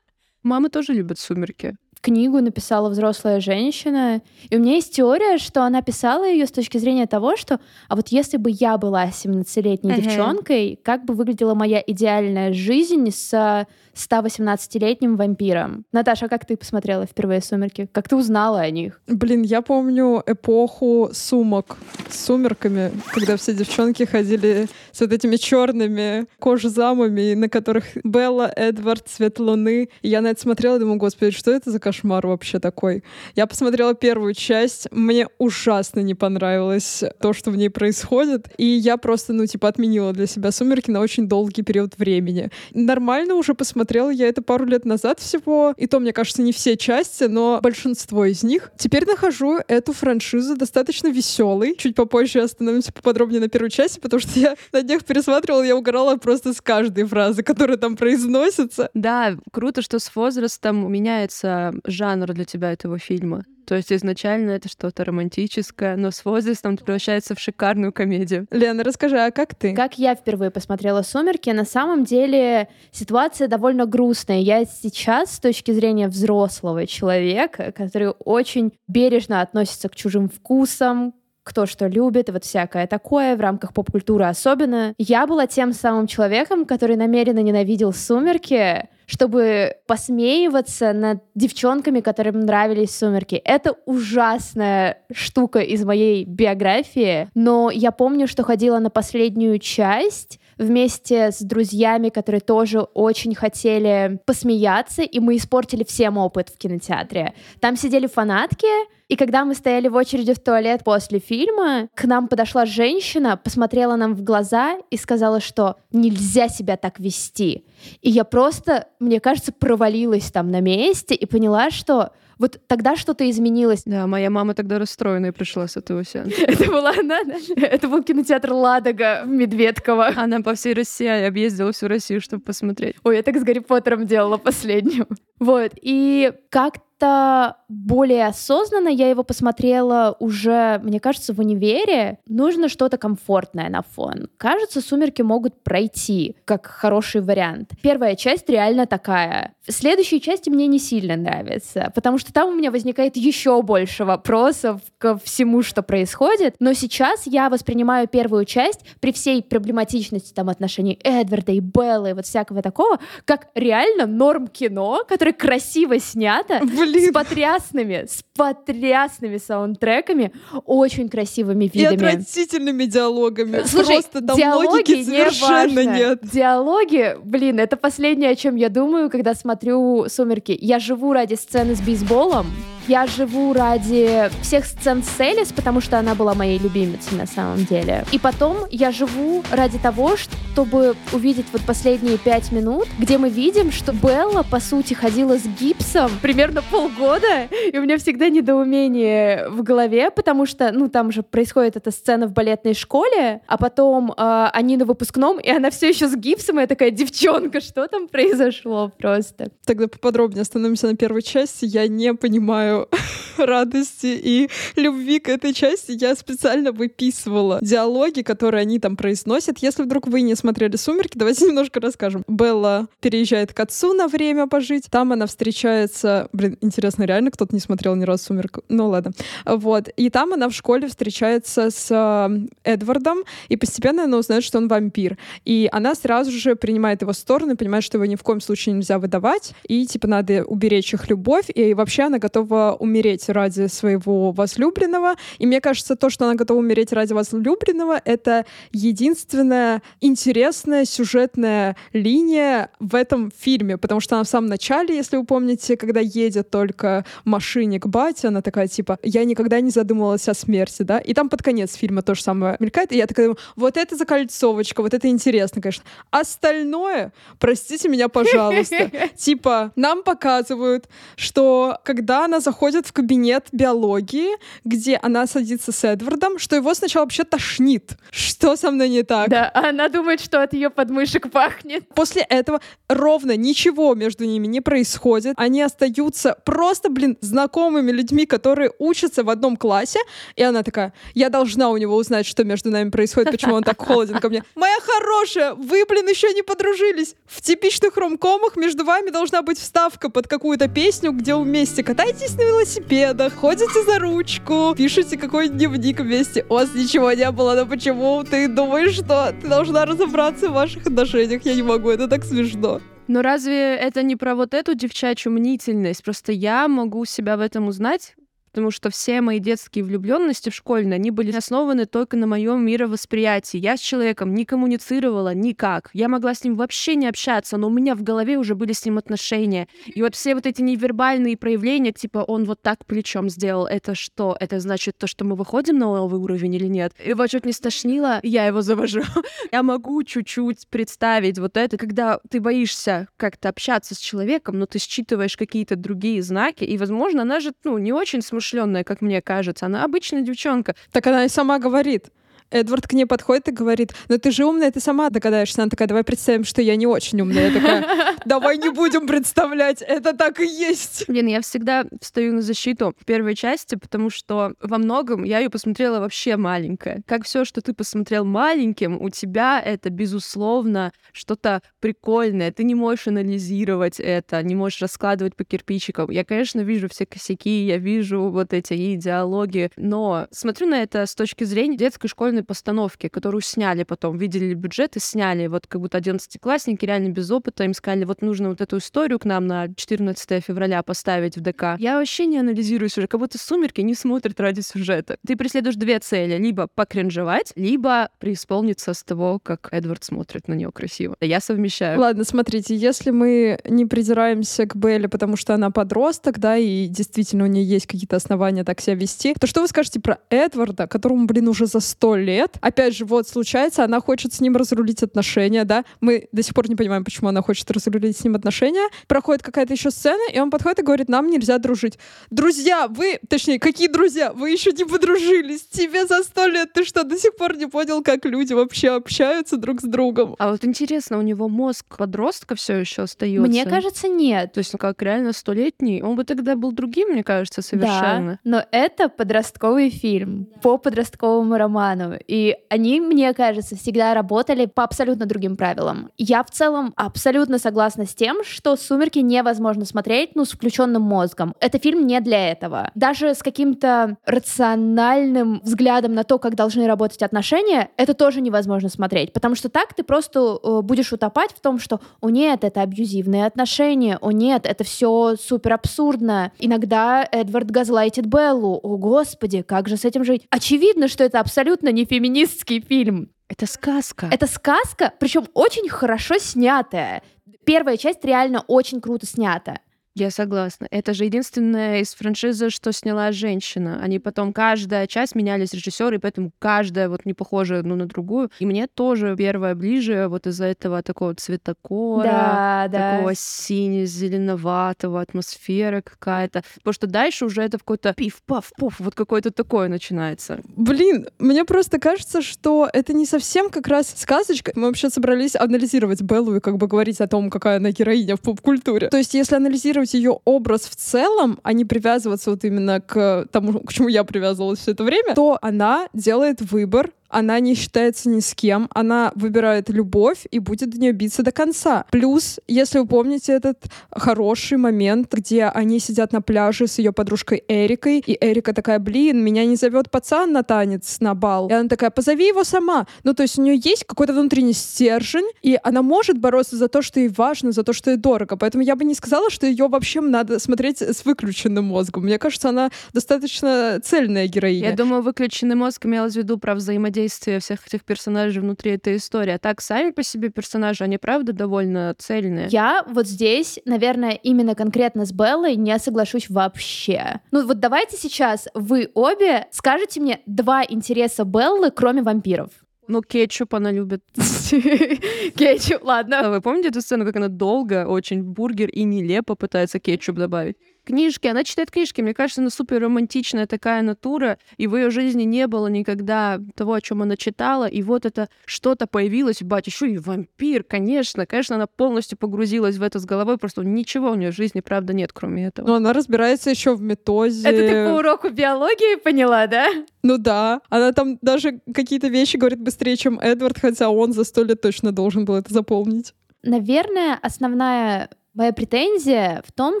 Мамы 0.46 0.68
тоже 0.68 0.92
любят 0.92 1.18
«Сумерки» 1.18 1.76
книгу 2.00 2.40
написала 2.40 2.88
взрослая 2.88 3.40
женщина. 3.40 4.22
И 4.48 4.56
у 4.56 4.60
меня 4.60 4.74
есть 4.74 4.94
теория, 4.94 5.38
что 5.38 5.64
она 5.64 5.82
писала 5.82 6.26
ее 6.26 6.46
с 6.46 6.52
точки 6.52 6.78
зрения 6.78 7.06
того, 7.06 7.36
что 7.36 7.60
а 7.88 7.96
вот 7.96 8.08
если 8.08 8.36
бы 8.36 8.50
я 8.50 8.78
была 8.78 9.06
17-летней 9.06 9.90
uh-huh. 9.90 10.00
девчонкой, 10.00 10.80
как 10.82 11.04
бы 11.04 11.14
выглядела 11.14 11.54
моя 11.54 11.82
идеальная 11.86 12.52
жизнь 12.52 13.10
с 13.10 13.66
118-летним 13.96 15.16
вампиром. 15.16 15.84
Наташа, 15.92 16.28
как 16.28 16.44
ты 16.44 16.56
посмотрела 16.56 17.06
впервые 17.06 17.40
«Сумерки»? 17.40 17.88
Как 17.92 18.08
ты 18.08 18.16
узнала 18.16 18.60
о 18.60 18.70
них? 18.70 19.00
Блин, 19.06 19.42
я 19.42 19.62
помню 19.62 20.22
эпоху 20.26 21.10
сумок 21.12 21.76
с 22.10 22.26
сумерками, 22.26 22.92
когда 23.12 23.36
все 23.36 23.54
девчонки 23.54 24.04
ходили 24.04 24.68
с 24.92 25.00
вот 25.00 25.12
этими 25.12 25.36
черными 25.36 26.26
кожзамами, 26.38 27.34
на 27.34 27.48
которых 27.48 27.84
Белла, 28.04 28.52
Эдвард, 28.54 29.08
Цвет 29.08 29.38
Луны. 29.38 29.88
И 30.02 30.08
я 30.08 30.20
на 30.20 30.28
это 30.28 30.40
смотрела 30.40 30.76
и 30.76 30.80
думаю, 30.80 30.98
господи, 30.98 31.32
что 31.32 31.50
это 31.50 31.70
за 31.70 31.80
кошмар 31.86 32.26
вообще 32.26 32.58
такой. 32.58 33.04
Я 33.36 33.46
посмотрела 33.46 33.94
первую 33.94 34.34
часть, 34.34 34.88
мне 34.90 35.28
ужасно 35.38 36.00
не 36.00 36.16
понравилось 36.16 37.04
то, 37.20 37.32
что 37.32 37.52
в 37.52 37.56
ней 37.56 37.70
происходит, 37.70 38.48
и 38.58 38.66
я 38.66 38.96
просто, 38.96 39.32
ну, 39.32 39.46
типа, 39.46 39.68
отменила 39.68 40.12
для 40.12 40.26
себя 40.26 40.50
«Сумерки» 40.50 40.90
на 40.90 40.98
очень 40.98 41.28
долгий 41.28 41.62
период 41.62 41.96
времени. 41.96 42.50
Нормально 42.74 43.34
уже 43.34 43.54
посмотрела 43.54 44.10
я 44.10 44.26
это 44.26 44.42
пару 44.42 44.64
лет 44.64 44.84
назад 44.84 45.20
всего, 45.20 45.74
и 45.76 45.86
то, 45.86 46.00
мне 46.00 46.12
кажется, 46.12 46.42
не 46.42 46.52
все 46.52 46.76
части, 46.76 47.24
но 47.24 47.60
большинство 47.62 48.24
из 48.24 48.42
них. 48.42 48.72
Теперь 48.76 49.06
нахожу 49.06 49.60
эту 49.68 49.92
франшизу 49.92 50.56
достаточно 50.56 51.06
веселой. 51.06 51.76
Чуть 51.78 51.94
попозже 51.94 52.40
остановимся 52.40 52.92
поподробнее 52.92 53.40
на 53.40 53.48
первой 53.48 53.70
части, 53.70 54.00
потому 54.00 54.18
что 54.18 54.40
я 54.40 54.56
на 54.72 54.82
них 54.82 55.04
пересматривала, 55.04 55.62
я 55.62 55.76
угорала 55.76 56.16
просто 56.16 56.52
с 56.52 56.60
каждой 56.60 57.04
фразы, 57.04 57.44
которая 57.44 57.76
там 57.76 57.94
произносится. 57.94 58.90
Да, 58.92 59.36
круто, 59.52 59.82
что 59.82 60.00
с 60.00 60.10
возрастом 60.16 60.90
меняется 60.90 61.75
жанр 61.84 62.32
для 62.32 62.44
тебя 62.44 62.72
этого 62.72 62.98
фильма. 62.98 63.44
То 63.66 63.74
есть 63.74 63.92
изначально 63.92 64.52
это 64.52 64.68
что-то 64.68 65.04
романтическое, 65.04 65.96
но 65.96 66.12
с 66.12 66.24
возрастом 66.24 66.74
это 66.74 66.84
превращается 66.84 67.34
в 67.34 67.40
шикарную 67.40 67.92
комедию. 67.92 68.46
Лена, 68.52 68.84
расскажи, 68.84 69.18
а 69.18 69.32
как 69.32 69.54
ты? 69.54 69.74
Как 69.74 69.98
я 69.98 70.14
впервые 70.14 70.50
посмотрела 70.50 71.02
«Сумерки», 71.02 71.50
на 71.50 71.64
самом 71.64 72.04
деле 72.04 72.68
ситуация 72.92 73.48
довольно 73.48 73.86
грустная. 73.86 74.38
Я 74.38 74.64
сейчас, 74.64 75.34
с 75.34 75.40
точки 75.40 75.72
зрения 75.72 76.06
взрослого 76.06 76.86
человека, 76.86 77.72
который 77.72 78.10
очень 78.10 78.72
бережно 78.86 79.40
относится 79.40 79.88
к 79.88 79.96
чужим 79.96 80.28
вкусам, 80.28 81.14
кто 81.42 81.66
что 81.66 81.86
любит, 81.86 82.28
вот 82.28 82.44
всякое 82.44 82.88
такое, 82.88 83.36
в 83.36 83.40
рамках 83.40 83.72
поп-культуры 83.72 84.24
особенно. 84.24 84.94
Я 84.98 85.28
была 85.28 85.46
тем 85.46 85.72
самым 85.72 86.08
человеком, 86.08 86.66
который 86.66 86.96
намеренно 86.96 87.38
ненавидел 87.38 87.92
«Сумерки», 87.92 88.88
чтобы 89.06 89.76
посмеиваться 89.86 90.92
над 90.92 91.22
девчонками, 91.34 92.00
которым 92.00 92.40
нравились 92.40 92.96
«Сумерки». 92.96 93.36
Это 93.36 93.76
ужасная 93.86 94.98
штука 95.12 95.60
из 95.60 95.84
моей 95.84 96.24
биографии, 96.24 97.28
но 97.34 97.70
я 97.70 97.92
помню, 97.92 98.26
что 98.26 98.42
ходила 98.42 98.78
на 98.78 98.90
последнюю 98.90 99.58
часть 99.58 100.40
вместе 100.58 101.30
с 101.30 101.40
друзьями, 101.40 102.08
которые 102.08 102.40
тоже 102.40 102.80
очень 102.80 103.34
хотели 103.34 104.20
посмеяться, 104.24 105.02
и 105.02 105.20
мы 105.20 105.36
испортили 105.36 105.84
всем 105.84 106.18
опыт 106.18 106.48
в 106.48 106.58
кинотеатре. 106.58 107.34
Там 107.60 107.76
сидели 107.76 108.06
фанатки, 108.06 108.66
и 109.08 109.16
когда 109.16 109.44
мы 109.44 109.54
стояли 109.54 109.88
в 109.88 109.94
очереди 109.94 110.34
в 110.34 110.40
туалет 110.40 110.82
после 110.82 111.20
фильма, 111.20 111.88
к 111.94 112.04
нам 112.04 112.26
подошла 112.26 112.66
женщина, 112.66 113.36
посмотрела 113.36 113.96
нам 113.96 114.14
в 114.14 114.22
глаза 114.22 114.78
и 114.90 114.96
сказала, 114.96 115.40
что 115.40 115.76
нельзя 115.92 116.48
себя 116.48 116.76
так 116.76 116.98
вести. 116.98 117.66
И 118.02 118.10
я 118.10 118.24
просто, 118.24 118.88
мне 118.98 119.20
кажется, 119.20 119.52
провалилась 119.52 120.30
там 120.32 120.50
на 120.50 120.60
месте 120.60 121.14
и 121.14 121.26
поняла, 121.26 121.70
что 121.70 122.10
вот 122.38 122.60
тогда 122.66 122.96
что-то 122.96 123.28
изменилось. 123.28 123.82
Да, 123.84 124.06
моя 124.06 124.30
мама 124.30 124.54
тогда 124.54 124.78
расстроенная 124.78 125.32
пришла 125.32 125.66
с 125.66 125.76
этого 125.76 126.04
сеанса. 126.04 126.36
Это 126.46 126.66
была 126.66 126.90
она, 126.90 127.20
Это 127.56 127.88
был 127.88 128.02
кинотеатр 128.02 128.52
«Ладога» 128.52 129.22
в 129.24 129.28
Медведково. 129.28 130.12
Она 130.16 130.40
по 130.40 130.54
всей 130.54 130.74
России 130.74 131.06
объездила 131.06 131.72
всю 131.72 131.88
Россию, 131.88 132.20
чтобы 132.20 132.42
посмотреть. 132.42 132.96
Ой, 133.04 133.16
я 133.16 133.22
так 133.22 133.38
с 133.38 133.42
Гарри 133.42 133.60
Поттером 133.60 134.06
делала 134.06 134.36
последнюю. 134.36 135.06
Вот, 135.38 135.72
и 135.80 136.32
как 136.50 136.78
как-то 136.98 137.56
более 137.68 138.26
осознанно 138.26 138.88
я 138.88 139.10
его 139.10 139.22
посмотрела 139.22 140.16
уже, 140.18 140.80
мне 140.82 141.00
кажется, 141.00 141.32
в 141.32 141.40
универе. 141.40 142.18
Нужно 142.28 142.68
что-то 142.68 142.96
комфортное 142.96 143.68
на 143.68 143.82
фон. 143.82 144.28
Кажется, 144.36 144.80
«Сумерки» 144.80 145.22
могут 145.22 145.62
пройти 145.62 146.36
как 146.44 146.66
хороший 146.66 147.20
вариант. 147.20 147.72
Первая 147.82 148.14
часть 148.14 148.48
реально 148.48 148.86
такая. 148.86 149.54
Следующие 149.68 150.20
части 150.20 150.48
мне 150.48 150.68
не 150.68 150.78
сильно 150.78 151.16
нравятся, 151.16 151.90
потому 151.94 152.18
что 152.18 152.32
там 152.32 152.50
у 152.50 152.54
меня 152.54 152.70
возникает 152.70 153.16
еще 153.16 153.62
больше 153.62 154.04
вопросов 154.04 154.80
ко 154.98 155.18
всему, 155.18 155.62
что 155.62 155.82
происходит. 155.82 156.54
Но 156.60 156.72
сейчас 156.72 157.26
я 157.26 157.50
воспринимаю 157.50 158.06
первую 158.06 158.44
часть 158.44 158.80
при 159.00 159.12
всей 159.12 159.42
проблематичности 159.42 160.32
там 160.32 160.48
отношений 160.48 160.98
Эдварда 161.02 161.52
и 161.52 161.60
Беллы 161.60 162.10
и 162.10 162.12
вот 162.12 162.26
всякого 162.26 162.62
такого, 162.62 163.00
как 163.24 163.48
реально 163.54 164.06
норм 164.06 164.46
кино, 164.46 165.02
которое 165.08 165.32
красиво 165.32 165.98
снято, 165.98 166.60
Блин. 166.85 166.85
С 166.86 167.12
потрясными, 167.12 168.06
с 168.06 168.24
потрясными 168.36 169.38
саундтреками, 169.38 170.32
очень 170.64 171.08
красивыми 171.08 171.70
видами. 171.72 171.94
И 171.94 171.96
отвратительными 171.96 172.84
диалогами. 172.84 173.62
Слушай, 173.66 174.02
Просто 174.02 174.20
там 174.22 174.38
логики 174.54 175.02
совершенно 175.04 175.84
не 175.84 175.96
нет. 175.98 176.20
Диалоги, 176.22 177.16
блин, 177.22 177.60
это 177.60 177.76
последнее, 177.76 178.30
о 178.30 178.36
чем 178.36 178.56
я 178.56 178.68
думаю, 178.68 179.10
когда 179.10 179.34
смотрю 179.34 180.06
«Сумерки». 180.08 180.56
Я 180.60 180.78
живу 180.78 181.12
ради 181.12 181.34
сцены 181.34 181.74
с 181.74 181.80
бейсболом, 181.80 182.46
я 182.88 183.06
живу 183.06 183.52
ради 183.52 184.30
всех 184.42 184.64
сцен 184.64 185.02
с 185.02 185.16
Селис, 185.16 185.52
потому 185.52 185.80
что 185.80 185.98
она 185.98 186.14
была 186.14 186.34
моей 186.34 186.58
любимицей 186.58 187.16
на 187.16 187.26
самом 187.26 187.64
деле. 187.64 188.04
И 188.12 188.18
потом 188.18 188.58
я 188.70 188.92
живу 188.92 189.42
ради 189.50 189.78
того, 189.78 190.16
чтобы 190.16 190.94
увидеть 191.12 191.46
вот 191.52 191.62
последние 191.66 192.18
пять 192.18 192.52
минут, 192.52 192.86
где 192.98 193.18
мы 193.18 193.28
видим, 193.28 193.72
что 193.72 193.92
Белла, 193.92 194.44
по 194.48 194.60
сути, 194.60 194.94
ходила 194.94 195.38
с 195.38 195.46
гипсом 195.60 196.10
примерно 196.22 196.62
полгода, 196.70 197.44
и 197.72 197.76
у 197.78 197.82
меня 197.82 197.98
всегда 197.98 198.28
недоумение 198.28 199.48
в 199.48 199.62
голове, 199.62 200.10
потому 200.10 200.46
что, 200.46 200.72
ну, 200.72 200.88
там 200.88 201.10
же 201.12 201.22
происходит 201.22 201.76
эта 201.76 201.90
сцена 201.90 202.26
в 202.26 202.32
балетной 202.32 202.74
школе, 202.74 203.40
а 203.46 203.58
потом 203.58 204.12
э, 204.12 204.48
они 204.52 204.76
на 204.76 204.84
выпускном, 204.84 205.38
и 205.38 205.48
она 205.50 205.70
все 205.70 205.88
еще 205.88 206.08
с 206.08 206.16
гипсом, 206.16 206.58
и 206.58 206.62
я 206.62 206.66
такая, 206.66 206.90
девчонка, 206.90 207.60
что 207.60 207.86
там 207.88 208.08
произошло 208.08 208.92
просто? 208.98 209.50
Тогда 209.64 209.88
поподробнее 209.88 210.42
остановимся 210.42 210.86
на 210.86 210.96
первой 210.96 211.22
части. 211.22 211.64
Я 211.64 211.88
не 211.88 212.14
понимаю, 212.14 212.75
радости 213.38 214.18
и 214.22 214.48
любви 214.76 215.18
к 215.18 215.28
этой 215.28 215.52
части 215.52 215.92
я 215.92 216.14
специально 216.14 216.72
выписывала 216.72 217.58
диалоги, 217.60 218.22
которые 218.22 218.62
они 218.62 218.78
там 218.78 218.96
произносят. 218.96 219.58
Если 219.58 219.82
вдруг 219.82 220.06
вы 220.06 220.22
не 220.22 220.34
смотрели 220.34 220.76
«Сумерки», 220.76 221.18
давайте 221.18 221.46
немножко 221.48 221.80
расскажем. 221.80 222.24
Белла 222.28 222.88
переезжает 223.00 223.52
к 223.52 223.60
отцу 223.60 223.92
на 223.92 224.08
время 224.08 224.46
пожить. 224.46 224.86
Там 224.90 225.12
она 225.12 225.26
встречается... 225.26 226.28
Блин, 226.32 226.56
интересно, 226.60 227.04
реально 227.04 227.30
кто-то 227.30 227.54
не 227.54 227.60
смотрел 227.60 227.94
ни 227.96 228.04
разу 228.04 228.24
«Сумерку»? 228.24 228.62
Ну 228.68 228.88
ладно. 228.88 229.12
Вот. 229.44 229.88
И 229.96 230.10
там 230.10 230.32
она 230.32 230.48
в 230.48 230.52
школе 230.52 230.88
встречается 230.88 231.70
с 231.70 231.88
э, 231.90 232.46
Эдвардом, 232.64 233.18
и 233.48 233.56
постепенно 233.56 234.04
она 234.04 234.18
узнает, 234.18 234.44
что 234.44 234.58
он 234.58 234.68
вампир. 234.68 235.18
И 235.44 235.68
она 235.72 235.94
сразу 235.94 236.30
же 236.30 236.56
принимает 236.56 237.02
его 237.02 237.12
сторону 237.12 237.56
понимает, 237.56 237.84
что 237.84 237.98
его 237.98 238.06
ни 238.06 238.16
в 238.16 238.22
коем 238.22 238.40
случае 238.40 238.74
нельзя 238.74 238.98
выдавать, 238.98 239.52
и, 239.66 239.86
типа, 239.86 240.06
надо 240.06 240.44
уберечь 240.44 240.94
их 240.94 241.08
любовь, 241.08 241.46
и 241.52 241.74
вообще 241.74 242.04
она 242.04 242.18
готова 242.18 242.65
умереть 242.74 243.28
ради 243.28 243.66
своего 243.66 244.32
возлюбленного. 244.32 245.16
И 245.38 245.46
мне 245.46 245.60
кажется, 245.60 245.96
то, 245.96 246.10
что 246.10 246.26
она 246.26 246.34
готова 246.34 246.58
умереть 246.58 246.92
ради 246.92 247.12
возлюбленного, 247.12 248.00
это 248.04 248.44
единственная 248.72 249.82
интересная 250.00 250.84
сюжетная 250.84 251.76
линия 251.92 252.70
в 252.78 252.94
этом 252.94 253.30
фильме, 253.36 253.76
потому 253.76 254.00
что 254.00 254.16
она 254.16 254.24
в 254.24 254.28
самом 254.28 254.48
начале, 254.48 254.96
если 254.96 255.16
вы 255.16 255.24
помните, 255.24 255.76
когда 255.76 256.00
едет 256.00 256.50
только 256.50 257.04
машине 257.24 257.78
к 257.80 257.86
бате, 257.86 258.28
она 258.28 258.42
такая, 258.42 258.68
типа, 258.68 258.98
я 259.02 259.24
никогда 259.24 259.60
не 259.60 259.70
задумывалась 259.70 260.28
о 260.28 260.34
смерти, 260.34 260.82
да, 260.82 260.98
и 260.98 261.14
там 261.14 261.28
под 261.28 261.42
конец 261.42 261.74
фильма 261.74 262.02
то 262.02 262.14
же 262.14 262.22
самое 262.22 262.56
мелькает, 262.60 262.92
и 262.92 262.96
я 262.96 263.06
такая 263.06 263.26
думаю, 263.26 263.38
вот 263.56 263.76
это 263.76 263.96
закольцовочка, 263.96 264.82
вот 264.82 264.94
это 264.94 265.08
интересно, 265.08 265.62
конечно. 265.62 265.84
Остальное, 266.10 267.12
простите 267.38 267.88
меня, 267.88 268.08
пожалуйста, 268.08 268.90
типа, 269.16 269.72
нам 269.76 270.02
показывают, 270.02 270.88
что 271.16 271.78
когда 271.84 272.24
она 272.24 272.40
заходит 272.40 272.55
заходит 272.56 272.86
в 272.86 272.92
кабинет 272.94 273.48
биологии, 273.52 274.30
где 274.64 274.98
она 275.02 275.26
садится 275.26 275.72
с 275.72 275.84
Эдвардом, 275.84 276.38
что 276.38 276.56
его 276.56 276.72
сначала 276.72 277.04
вообще 277.04 277.24
тошнит. 277.24 277.98
Что 278.10 278.56
со 278.56 278.70
мной 278.70 278.88
не 278.88 279.02
так? 279.02 279.28
Да, 279.28 279.50
она 279.52 279.90
думает, 279.90 280.22
что 280.22 280.42
от 280.42 280.54
ее 280.54 280.70
подмышек 280.70 281.30
пахнет. 281.30 281.86
После 281.94 282.22
этого 282.22 282.62
ровно 282.88 283.36
ничего 283.36 283.94
между 283.94 284.24
ними 284.24 284.46
не 284.46 284.62
происходит. 284.62 285.34
Они 285.36 285.60
остаются 285.60 286.34
просто, 286.46 286.88
блин, 286.88 287.18
знакомыми 287.20 287.92
людьми, 287.92 288.24
которые 288.24 288.72
учатся 288.78 289.22
в 289.22 289.28
одном 289.28 289.58
классе. 289.58 289.98
И 290.34 290.42
она 290.42 290.62
такая, 290.62 290.94
я 291.12 291.28
должна 291.28 291.68
у 291.68 291.76
него 291.76 291.94
узнать, 291.94 292.24
что 292.24 292.42
между 292.42 292.70
нами 292.70 292.88
происходит, 292.88 293.32
почему 293.32 293.56
он 293.56 293.64
так 293.64 293.78
холоден 293.82 294.18
ко 294.18 294.30
мне. 294.30 294.44
Моя 294.54 294.78
хорошая, 294.80 295.52
вы, 295.52 295.84
блин, 295.86 296.08
еще 296.08 296.32
не 296.32 296.42
подружились. 296.42 297.16
В 297.26 297.42
типичных 297.42 297.98
ромкомах 297.98 298.56
между 298.56 298.86
вами 298.86 299.10
должна 299.10 299.42
быть 299.42 299.58
вставка 299.58 300.08
под 300.08 300.26
какую-то 300.26 300.68
песню, 300.68 301.12
где 301.12 301.36
вместе 301.36 301.84
катаетесь 301.84 302.34
на 302.36 302.45
велосипедах, 302.46 303.34
ходите 303.34 303.82
за 303.84 303.98
ручку, 303.98 304.74
пишете 304.76 305.16
какой-нибудь 305.16 305.58
дневник 305.58 306.00
вместе. 306.00 306.44
У 306.48 306.54
вас 306.54 306.74
ничего 306.74 307.12
не 307.12 307.30
было, 307.30 307.54
но 307.54 307.66
почему 307.66 308.24
ты 308.24 308.48
думаешь, 308.48 308.94
что 308.94 309.34
ты 309.40 309.48
должна 309.48 309.84
разобраться 309.84 310.48
в 310.48 310.52
ваших 310.52 310.86
отношениях? 310.86 311.44
Я 311.44 311.54
не 311.54 311.62
могу, 311.62 311.90
это 311.90 312.08
так 312.08 312.24
смешно. 312.24 312.80
Но 313.08 313.22
разве 313.22 313.76
это 313.76 314.02
не 314.02 314.16
про 314.16 314.34
вот 314.34 314.54
эту 314.54 314.74
девчачью 314.74 315.32
мнительность? 315.32 316.02
Просто 316.02 316.32
я 316.32 316.66
могу 316.66 317.04
себя 317.04 317.36
в 317.36 317.40
этом 317.40 317.68
узнать 317.68 318.16
потому 318.56 318.70
что 318.70 318.88
все 318.88 319.20
мои 319.20 319.38
детские 319.38 319.84
влюбленности 319.84 320.48
в 320.48 320.54
школьные, 320.54 320.94
они 320.94 321.10
были 321.10 321.30
основаны 321.36 321.84
только 321.84 322.16
на 322.16 322.26
моем 322.26 322.64
мировосприятии. 322.64 323.58
Я 323.58 323.76
с 323.76 323.80
человеком 323.80 324.32
не 324.32 324.46
коммуницировала 324.46 325.34
никак. 325.34 325.90
Я 325.92 326.08
могла 326.08 326.34
с 326.34 326.42
ним 326.42 326.56
вообще 326.56 326.94
не 326.94 327.06
общаться, 327.06 327.58
но 327.58 327.66
у 327.66 327.70
меня 327.70 327.94
в 327.94 328.02
голове 328.02 328.38
уже 328.38 328.54
были 328.54 328.72
с 328.72 328.82
ним 328.86 328.96
отношения. 328.96 329.68
И 329.84 330.00
вот 330.00 330.14
все 330.14 330.34
вот 330.34 330.46
эти 330.46 330.62
невербальные 330.62 331.36
проявления, 331.36 331.92
типа 331.92 332.20
он 332.20 332.46
вот 332.46 332.62
так 332.62 332.86
плечом 332.86 333.28
сделал, 333.28 333.66
это 333.66 333.94
что? 333.94 334.34
Это 334.40 334.58
значит 334.58 334.96
то, 334.96 335.06
что 335.06 335.26
мы 335.26 335.36
выходим 335.36 335.78
на 335.78 335.94
новый 335.94 336.18
уровень 336.18 336.54
или 336.54 336.66
нет? 336.66 336.94
Его 337.04 337.26
чуть 337.26 337.44
не 337.44 337.52
стошнило, 337.52 338.20
я 338.22 338.46
его 338.46 338.62
завожу. 338.62 339.02
я 339.52 339.62
могу 339.62 340.02
чуть-чуть 340.02 340.66
представить 340.70 341.38
вот 341.38 341.58
это, 341.58 341.76
когда 341.76 342.20
ты 342.30 342.40
боишься 342.40 343.08
как-то 343.18 343.50
общаться 343.50 343.94
с 343.94 343.98
человеком, 343.98 344.58
но 344.58 344.64
ты 344.64 344.78
считываешь 344.78 345.36
какие-то 345.36 345.76
другие 345.76 346.22
знаки, 346.22 346.64
и, 346.64 346.78
возможно, 346.78 347.20
она 347.20 347.40
же, 347.40 347.52
ну, 347.62 347.76
не 347.76 347.92
очень 347.92 348.22
смышленная, 348.46 348.84
как 348.84 349.00
мне 349.00 349.20
кажется, 349.20 349.66
она 349.66 349.84
обычная 349.84 350.22
девчонка. 350.22 350.74
Так 350.92 351.06
она 351.06 351.24
и 351.24 351.28
сама 351.28 351.58
говорит. 351.58 352.06
Эдвард 352.50 352.86
к 352.86 352.92
ней 352.92 353.06
подходит 353.06 353.48
и 353.48 353.52
говорит, 353.52 353.92
ну 354.08 354.18
ты 354.18 354.30
же 354.30 354.44
умная, 354.44 354.70
ты 354.70 354.80
сама 354.80 355.10
догадаешься. 355.10 355.62
Она 355.62 355.70
такая, 355.70 355.88
давай 355.88 356.04
представим, 356.04 356.44
что 356.44 356.62
я 356.62 356.76
не 356.76 356.86
очень 356.86 357.20
умная. 357.20 357.50
Я 357.50 357.54
такая, 357.54 358.16
давай 358.24 358.58
не 358.58 358.70
будем 358.70 359.06
представлять, 359.06 359.82
это 359.82 360.12
так 360.12 360.40
и 360.40 360.46
есть. 360.46 361.04
Блин, 361.08 361.26
я 361.26 361.40
всегда 361.40 361.84
встаю 362.00 362.34
на 362.34 362.42
защиту 362.42 362.94
в 362.98 363.04
первой 363.04 363.34
части, 363.34 363.76
потому 363.76 364.10
что 364.10 364.54
во 364.60 364.78
многом 364.78 365.24
я 365.24 365.38
ее 365.38 365.50
посмотрела 365.50 366.00
вообще 366.00 366.36
маленькая. 366.36 367.02
Как 367.06 367.24
все, 367.24 367.44
что 367.44 367.60
ты 367.60 367.72
посмотрел 367.72 368.24
маленьким, 368.24 369.00
у 369.00 369.10
тебя 369.10 369.60
это, 369.60 369.90
безусловно, 369.90 370.92
что-то 371.12 371.62
прикольное. 371.80 372.52
Ты 372.52 372.64
не 372.64 372.74
можешь 372.74 373.08
анализировать 373.08 374.00
это, 374.00 374.42
не 374.42 374.54
можешь 374.54 374.80
раскладывать 374.82 375.36
по 375.36 375.44
кирпичикам. 375.44 376.10
Я, 376.10 376.24
конечно, 376.24 376.60
вижу 376.60 376.88
все 376.88 377.06
косяки, 377.06 377.64
я 377.64 377.78
вижу 377.78 378.28
вот 378.28 378.52
эти 378.52 378.94
идеологии, 378.94 379.70
но 379.76 380.26
смотрю 380.30 380.68
на 380.68 380.82
это 380.82 381.06
с 381.06 381.14
точки 381.14 381.44
зрения 381.44 381.76
детской 381.76 382.08
школьной 382.08 382.35
художественной 382.36 382.44
постановки, 382.44 383.08
которую 383.08 383.42
сняли 383.42 383.84
потом, 383.84 384.18
видели 384.18 384.54
бюджет 384.54 384.96
и 384.96 385.00
сняли, 385.00 385.46
вот 385.46 385.66
как 385.66 385.80
будто 385.80 385.98
одиннадцатиклассники 385.98 386.84
реально 386.84 387.10
без 387.10 387.30
опыта, 387.30 387.64
им 387.64 387.74
сказали, 387.74 388.04
вот 388.04 388.22
нужно 388.22 388.48
вот 388.48 388.60
эту 388.60 388.78
историю 388.78 389.18
к 389.18 389.24
нам 389.24 389.46
на 389.46 389.68
14 389.74 390.44
февраля 390.44 390.82
поставить 390.82 391.36
в 391.36 391.40
ДК. 391.40 391.78
Я 391.78 391.98
вообще 391.98 392.26
не 392.26 392.38
анализирую 392.38 392.88
сюжет, 392.88 393.10
как 393.10 393.20
будто 393.20 393.38
«Сумерки» 393.38 393.80
не 393.82 393.94
смотрят 393.94 394.40
ради 394.40 394.60
сюжета. 394.60 395.16
Ты 395.26 395.36
преследуешь 395.36 395.76
две 395.76 395.98
цели, 395.98 396.36
либо 396.38 396.68
покринжевать, 396.74 397.52
либо 397.56 398.08
преисполниться 398.18 398.92
с 398.94 399.02
того, 399.02 399.38
как 399.42 399.68
Эдвард 399.72 400.04
смотрит 400.04 400.48
на 400.48 400.54
нее 400.54 400.70
красиво. 400.72 401.16
Я 401.20 401.40
совмещаю. 401.40 402.00
Ладно, 402.00 402.24
смотрите, 402.24 402.74
если 402.74 403.10
мы 403.10 403.58
не 403.64 403.86
придираемся 403.86 404.66
к 404.66 404.76
Белле, 404.76 405.08
потому 405.08 405.36
что 405.36 405.54
она 405.54 405.70
подросток, 405.70 406.38
да, 406.38 406.56
и 406.56 406.86
действительно 406.86 407.44
у 407.44 407.48
нее 407.48 407.64
есть 407.64 407.86
какие-то 407.86 408.16
основания 408.16 408.64
так 408.64 408.80
себя 408.80 408.96
вести, 408.96 409.34
то 409.34 409.46
что 409.46 409.60
вы 409.60 409.68
скажете 409.68 410.00
про 410.00 410.18
Эдварда, 410.30 410.86
которому, 410.86 411.26
блин, 411.26 411.48
уже 411.48 411.66
за 411.66 411.80
сто 411.80 412.16
лет. 412.26 412.56
Опять 412.60 412.96
же, 412.96 413.04
вот 413.04 413.28
случается, 413.28 413.84
она 413.84 414.00
хочет 414.00 414.32
с 414.32 414.40
ним 414.40 414.56
разрулить 414.56 415.02
отношения, 415.02 415.64
да. 415.64 415.84
Мы 416.00 416.28
до 416.32 416.42
сих 416.42 416.54
пор 416.54 416.68
не 416.68 416.76
понимаем, 416.76 417.04
почему 417.04 417.28
она 417.28 417.42
хочет 417.42 417.70
разрулить 417.70 418.18
с 418.18 418.24
ним 418.24 418.34
отношения. 418.34 418.88
Проходит 419.06 419.42
какая-то 419.42 419.72
еще 419.72 419.90
сцена, 419.90 420.22
и 420.32 420.40
он 420.40 420.50
подходит 420.50 420.80
и 420.80 420.82
говорит, 420.82 421.08
нам 421.08 421.28
нельзя 421.30 421.58
дружить. 421.58 421.98
Друзья, 422.30 422.88
вы, 422.88 423.18
точнее, 423.28 423.58
какие 423.58 423.88
друзья? 423.88 424.32
Вы 424.32 424.50
еще 424.50 424.72
не 424.72 424.84
подружились. 424.84 425.66
Тебе 425.66 426.06
за 426.06 426.22
сто 426.22 426.46
лет 426.46 426.72
ты 426.72 426.84
что, 426.84 427.04
до 427.04 427.16
сих 427.16 427.36
пор 427.36 427.56
не 427.56 427.66
понял, 427.66 428.02
как 428.02 428.24
люди 428.24 428.52
вообще 428.52 428.90
общаются 428.90 429.56
друг 429.56 429.80
с 429.80 429.84
другом? 429.84 430.34
А 430.38 430.50
вот 430.50 430.64
интересно, 430.64 431.18
у 431.18 431.22
него 431.22 431.48
мозг 431.48 431.96
подростка 431.96 432.54
все 432.54 432.78
еще 432.78 433.02
остается? 433.02 433.48
Мне 433.48 433.64
кажется, 433.64 434.08
нет. 434.08 434.52
То 434.52 434.58
есть 434.58 434.74
он 434.74 434.78
как 434.78 435.00
реально 435.02 435.32
столетний? 435.32 436.02
Он 436.02 436.16
бы 436.16 436.24
тогда 436.24 436.56
был 436.56 436.72
другим, 436.72 437.10
мне 437.10 437.22
кажется, 437.22 437.62
совершенно. 437.62 438.32
Да, 438.32 438.38
но 438.44 438.64
это 438.70 439.08
подростковый 439.08 439.90
фильм 439.90 440.46
по 440.62 440.78
подростковому 440.78 441.56
роману. 441.56 442.15
И 442.26 442.56
они, 442.68 443.00
мне 443.00 443.32
кажется, 443.34 443.76
всегда 443.76 444.14
работали 444.14 444.66
по 444.66 444.84
абсолютно 444.84 445.26
другим 445.26 445.56
правилам. 445.56 446.10
Я 446.16 446.42
в 446.42 446.50
целом 446.50 446.92
абсолютно 446.96 447.58
согласна 447.58 448.06
с 448.06 448.14
тем, 448.14 448.44
что 448.44 448.76
«Сумерки» 448.76 449.18
невозможно 449.18 449.84
смотреть, 449.84 450.30
ну, 450.34 450.44
с 450.44 450.52
включенным 450.52 451.02
мозгом. 451.02 451.54
Это 451.60 451.78
фильм 451.78 452.06
не 452.06 452.20
для 452.20 452.50
этого. 452.50 452.90
Даже 452.94 453.34
с 453.34 453.42
каким-то 453.42 454.16
рациональным 454.24 455.60
взглядом 455.62 456.14
на 456.14 456.24
то, 456.24 456.38
как 456.38 456.54
должны 456.54 456.86
работать 456.86 457.22
отношения, 457.22 457.90
это 457.96 458.14
тоже 458.14 458.40
невозможно 458.40 458.88
смотреть. 458.88 459.32
Потому 459.32 459.54
что 459.54 459.68
так 459.68 459.94
ты 459.94 460.02
просто 460.02 460.58
э, 460.62 460.80
будешь 460.82 461.12
утопать 461.12 461.50
в 461.52 461.60
том, 461.60 461.78
что 461.78 462.00
«О 462.20 462.30
нет, 462.30 462.64
это 462.64 462.82
абьюзивные 462.82 463.46
отношения», 463.46 464.18
«О 464.20 464.30
нет, 464.30 464.66
это 464.66 464.84
все 464.84 465.36
супер 465.36 465.74
абсурдно». 465.74 466.52
Иногда 466.58 467.26
Эдвард 467.30 467.70
газлайтит 467.70 468.26
Беллу. 468.26 468.80
«О 468.82 468.96
господи, 468.96 469.62
как 469.62 469.88
же 469.88 469.96
с 469.96 470.04
этим 470.04 470.24
жить?» 470.24 470.46
Очевидно, 470.50 471.08
что 471.08 471.24
это 471.24 471.40
абсолютно 471.40 471.90
не 471.92 472.05
феминистский 472.06 472.80
фильм. 472.80 473.30
Это 473.48 473.66
сказка. 473.66 474.28
Это 474.30 474.46
сказка, 474.46 475.12
причем 475.20 475.46
очень 475.54 475.88
хорошо 475.88 476.38
снятая. 476.38 477.22
Первая 477.64 477.96
часть 477.96 478.24
реально 478.24 478.64
очень 478.66 479.00
круто 479.00 479.26
снята. 479.26 479.80
Я 480.16 480.30
согласна. 480.30 480.88
Это 480.90 481.12
же 481.12 481.26
единственная 481.26 482.00
из 482.00 482.14
франшизы, 482.14 482.70
что 482.70 482.90
сняла 482.90 483.32
женщина. 483.32 484.00
Они 484.02 484.18
потом 484.18 484.54
каждая 484.54 485.06
часть 485.06 485.34
менялись 485.34 485.74
режиссеры, 485.74 486.16
и 486.16 486.18
поэтому 486.18 486.52
каждая 486.58 487.10
вот 487.10 487.26
не 487.26 487.34
похожа 487.34 487.80
одну 487.80 487.96
на 487.96 488.06
другую. 488.06 488.50
И 488.58 488.64
мне 488.64 488.86
тоже 488.86 489.36
первая 489.36 489.74
ближе 489.74 490.28
вот 490.28 490.46
из-за 490.46 490.64
этого 490.64 491.02
такого 491.02 491.34
цветокора, 491.34 492.24
да, 492.24 492.88
такого 492.90 493.32
да. 493.32 493.34
сине-зеленоватого, 493.36 495.20
атмосфера 495.20 496.00
какая-то. 496.00 496.62
Потому 496.76 496.94
что 496.94 497.06
дальше 497.06 497.44
уже 497.44 497.60
это 497.60 497.76
какой-то 497.76 498.14
пиф-паф-пуф, 498.14 498.94
вот 498.98 499.14
какое-то 499.14 499.50
такое 499.50 499.88
начинается. 499.88 500.60
Блин, 500.64 501.28
мне 501.38 501.66
просто 501.66 501.98
кажется, 501.98 502.40
что 502.40 502.88
это 502.90 503.12
не 503.12 503.26
совсем 503.26 503.68
как 503.68 503.86
раз 503.86 504.14
сказочка. 504.16 504.72
Мы 504.76 504.86
вообще 504.86 505.10
собрались 505.10 505.56
анализировать 505.56 506.22
Беллу 506.22 506.56
и 506.56 506.60
как 506.60 506.78
бы 506.78 506.86
говорить 506.86 507.20
о 507.20 507.26
том, 507.26 507.50
какая 507.50 507.76
она 507.76 507.90
героиня 507.90 508.36
в 508.36 508.40
поп-культуре. 508.40 509.10
То 509.10 509.18
есть 509.18 509.34
если 509.34 509.56
анализировать 509.56 510.05
ее 510.14 510.38
образ 510.44 510.82
в 510.82 510.96
целом, 510.96 511.58
а 511.62 511.72
не 511.72 511.84
привязываться 511.84 512.50
вот 512.50 512.64
именно 512.64 513.00
к 513.00 513.46
тому, 513.50 513.80
к 513.80 513.92
чему 513.92 514.08
я 514.08 514.24
привязывалась 514.24 514.80
все 514.80 514.92
это 514.92 515.04
время, 515.04 515.34
то 515.34 515.58
она 515.62 516.08
делает 516.12 516.60
выбор 516.60 517.10
она 517.28 517.58
не 517.60 517.74
считается 517.74 518.28
ни 518.28 518.40
с 518.40 518.54
кем, 518.54 518.88
она 518.94 519.32
выбирает 519.34 519.88
любовь 519.88 520.46
и 520.50 520.58
будет 520.58 520.90
до 520.90 520.98
нее 520.98 521.12
биться 521.12 521.42
до 521.42 521.52
конца. 521.52 522.04
Плюс, 522.10 522.60
если 522.68 522.98
вы 522.98 523.06
помните 523.06 523.52
этот 523.52 523.84
хороший 524.10 524.78
момент, 524.78 525.32
где 525.32 525.64
они 525.64 525.98
сидят 525.98 526.32
на 526.32 526.40
пляже 526.40 526.86
с 526.86 526.98
ее 526.98 527.12
подружкой 527.12 527.62
Эрикой, 527.68 528.22
и 528.26 528.36
Эрика 528.40 528.72
такая, 528.72 528.98
блин, 528.98 529.42
меня 529.42 529.64
не 529.66 529.76
зовет 529.76 530.10
пацан 530.10 530.52
на 530.52 530.62
танец, 530.62 531.18
на 531.20 531.34
бал. 531.34 531.68
И 531.68 531.72
она 531.72 531.88
такая, 531.88 532.10
позови 532.10 532.48
его 532.48 532.64
сама. 532.64 533.06
Ну, 533.24 533.34
то 533.34 533.42
есть 533.42 533.58
у 533.58 533.62
нее 533.62 533.80
есть 533.82 534.04
какой-то 534.04 534.32
внутренний 534.32 534.72
стержень, 534.72 535.48
и 535.62 535.78
она 535.82 536.02
может 536.02 536.38
бороться 536.38 536.76
за 536.76 536.88
то, 536.88 537.02
что 537.02 537.20
ей 537.20 537.28
важно, 537.28 537.72
за 537.72 537.82
то, 537.82 537.92
что 537.92 538.10
ей 538.10 538.16
дорого. 538.16 538.56
Поэтому 538.56 538.84
я 538.84 538.96
бы 538.96 539.04
не 539.04 539.14
сказала, 539.14 539.50
что 539.50 539.66
ее 539.66 539.88
вообще 539.88 540.20
надо 540.20 540.58
смотреть 540.58 541.02
с 541.02 541.24
выключенным 541.24 541.86
мозгом. 541.86 542.24
Мне 542.24 542.38
кажется, 542.38 542.68
она 542.68 542.90
достаточно 543.12 544.00
цельная 544.02 544.46
героиня. 544.46 544.90
Я 544.90 544.96
думаю, 544.96 545.22
выключенный 545.22 545.74
мозг 545.74 546.06
имелось 546.06 546.34
в 546.34 546.36
виду 546.36 546.58
про 546.58 546.74
взаимодействие 546.74 547.15
взаимодействие 547.16 547.60
всех 547.60 547.86
этих 547.86 548.04
персонажей 548.04 548.60
внутри 548.60 548.92
этой 548.92 549.16
истории. 549.16 549.52
А 549.52 549.58
так, 549.58 549.80
сами 549.80 550.10
по 550.10 550.22
себе 550.22 550.50
персонажи, 550.50 551.04
они 551.04 551.18
правда 551.18 551.52
довольно 551.52 552.14
цельные. 552.18 552.68
Я 552.70 553.04
вот 553.08 553.26
здесь, 553.26 553.78
наверное, 553.84 554.32
именно 554.32 554.74
конкретно 554.74 555.24
с 555.24 555.32
Беллой 555.32 555.76
не 555.76 555.98
соглашусь 555.98 556.50
вообще. 556.50 557.40
Ну 557.50 557.66
вот 557.66 557.80
давайте 557.80 558.16
сейчас 558.16 558.68
вы 558.74 559.10
обе 559.14 559.66
скажете 559.70 560.20
мне 560.20 560.40
два 560.46 560.84
интереса 560.84 561.44
Беллы, 561.44 561.90
кроме 561.90 562.22
вампиров. 562.22 562.70
Ну, 563.08 563.22
кетчуп 563.22 563.74
она 563.74 563.92
любит. 563.92 564.24
Кетчуп, 565.56 566.02
ладно. 566.02 566.40
А 566.40 566.50
вы 566.50 566.60
помните 566.60 566.88
эту 566.88 567.00
сцену, 567.00 567.24
как 567.24 567.36
она 567.36 567.46
долго 567.46 568.04
очень 568.04 568.42
бургер 568.42 568.88
и 568.88 569.04
нелепо 569.04 569.54
пытается 569.54 570.00
кетчуп 570.00 570.36
добавить? 570.36 570.76
Книжки, 571.06 571.46
она 571.46 571.64
читает 571.64 571.90
книжки. 571.90 572.20
Мне 572.20 572.34
кажется, 572.34 572.60
она 572.60 572.70
супер 572.70 573.00
романтичная 573.00 573.66
такая 573.66 574.02
натура, 574.02 574.58
и 574.76 574.86
в 574.86 574.96
ее 574.96 575.10
жизни 575.10 575.44
не 575.44 575.66
было 575.66 575.86
никогда 575.86 576.60
того, 576.74 576.94
о 576.94 577.00
чем 577.00 577.22
она 577.22 577.36
читала, 577.36 577.86
и 577.86 578.02
вот 578.02 578.26
это 578.26 578.48
что-то 578.66 579.06
появилось, 579.06 579.62
бать, 579.62 579.86
еще 579.86 580.10
и 580.10 580.18
вампир, 580.18 580.82
конечно, 580.82 581.46
конечно, 581.46 581.76
она 581.76 581.86
полностью 581.86 582.36
погрузилась 582.36 582.96
в 582.96 583.02
это 583.02 583.18
с 583.18 583.24
головой, 583.24 583.56
просто 583.56 583.82
ничего 583.82 584.32
у 584.32 584.34
нее 584.34 584.50
в 584.50 584.56
жизни, 584.56 584.80
правда, 584.80 585.14
нет, 585.14 585.32
кроме 585.32 585.66
этого. 585.66 585.86
Но 585.86 585.94
она 585.94 586.12
разбирается 586.12 586.70
еще 586.70 586.94
в 586.94 587.00
метозе. 587.00 587.68
Это 587.68 587.78
ты 587.78 588.06
по 588.06 588.18
уроку 588.18 588.50
биологии 588.50 589.18
поняла, 589.20 589.66
да? 589.66 589.88
Ну 590.22 590.38
да, 590.38 590.80
она 590.88 591.12
там 591.12 591.38
даже 591.40 591.80
какие-то 591.94 592.28
вещи 592.28 592.56
говорит 592.56 592.80
быстрее, 592.80 593.16
чем 593.16 593.38
Эдвард, 593.38 593.78
хотя 593.80 594.10
он 594.10 594.32
за 594.32 594.44
сто 594.44 594.64
лет 594.64 594.80
точно 594.80 595.12
должен 595.12 595.44
был 595.44 595.54
это 595.54 595.72
запомнить. 595.72 596.34
Наверное, 596.62 597.38
основная 597.40 598.28
Моя 598.56 598.72
претензия 598.72 599.62
в 599.66 599.72
том, 599.72 600.00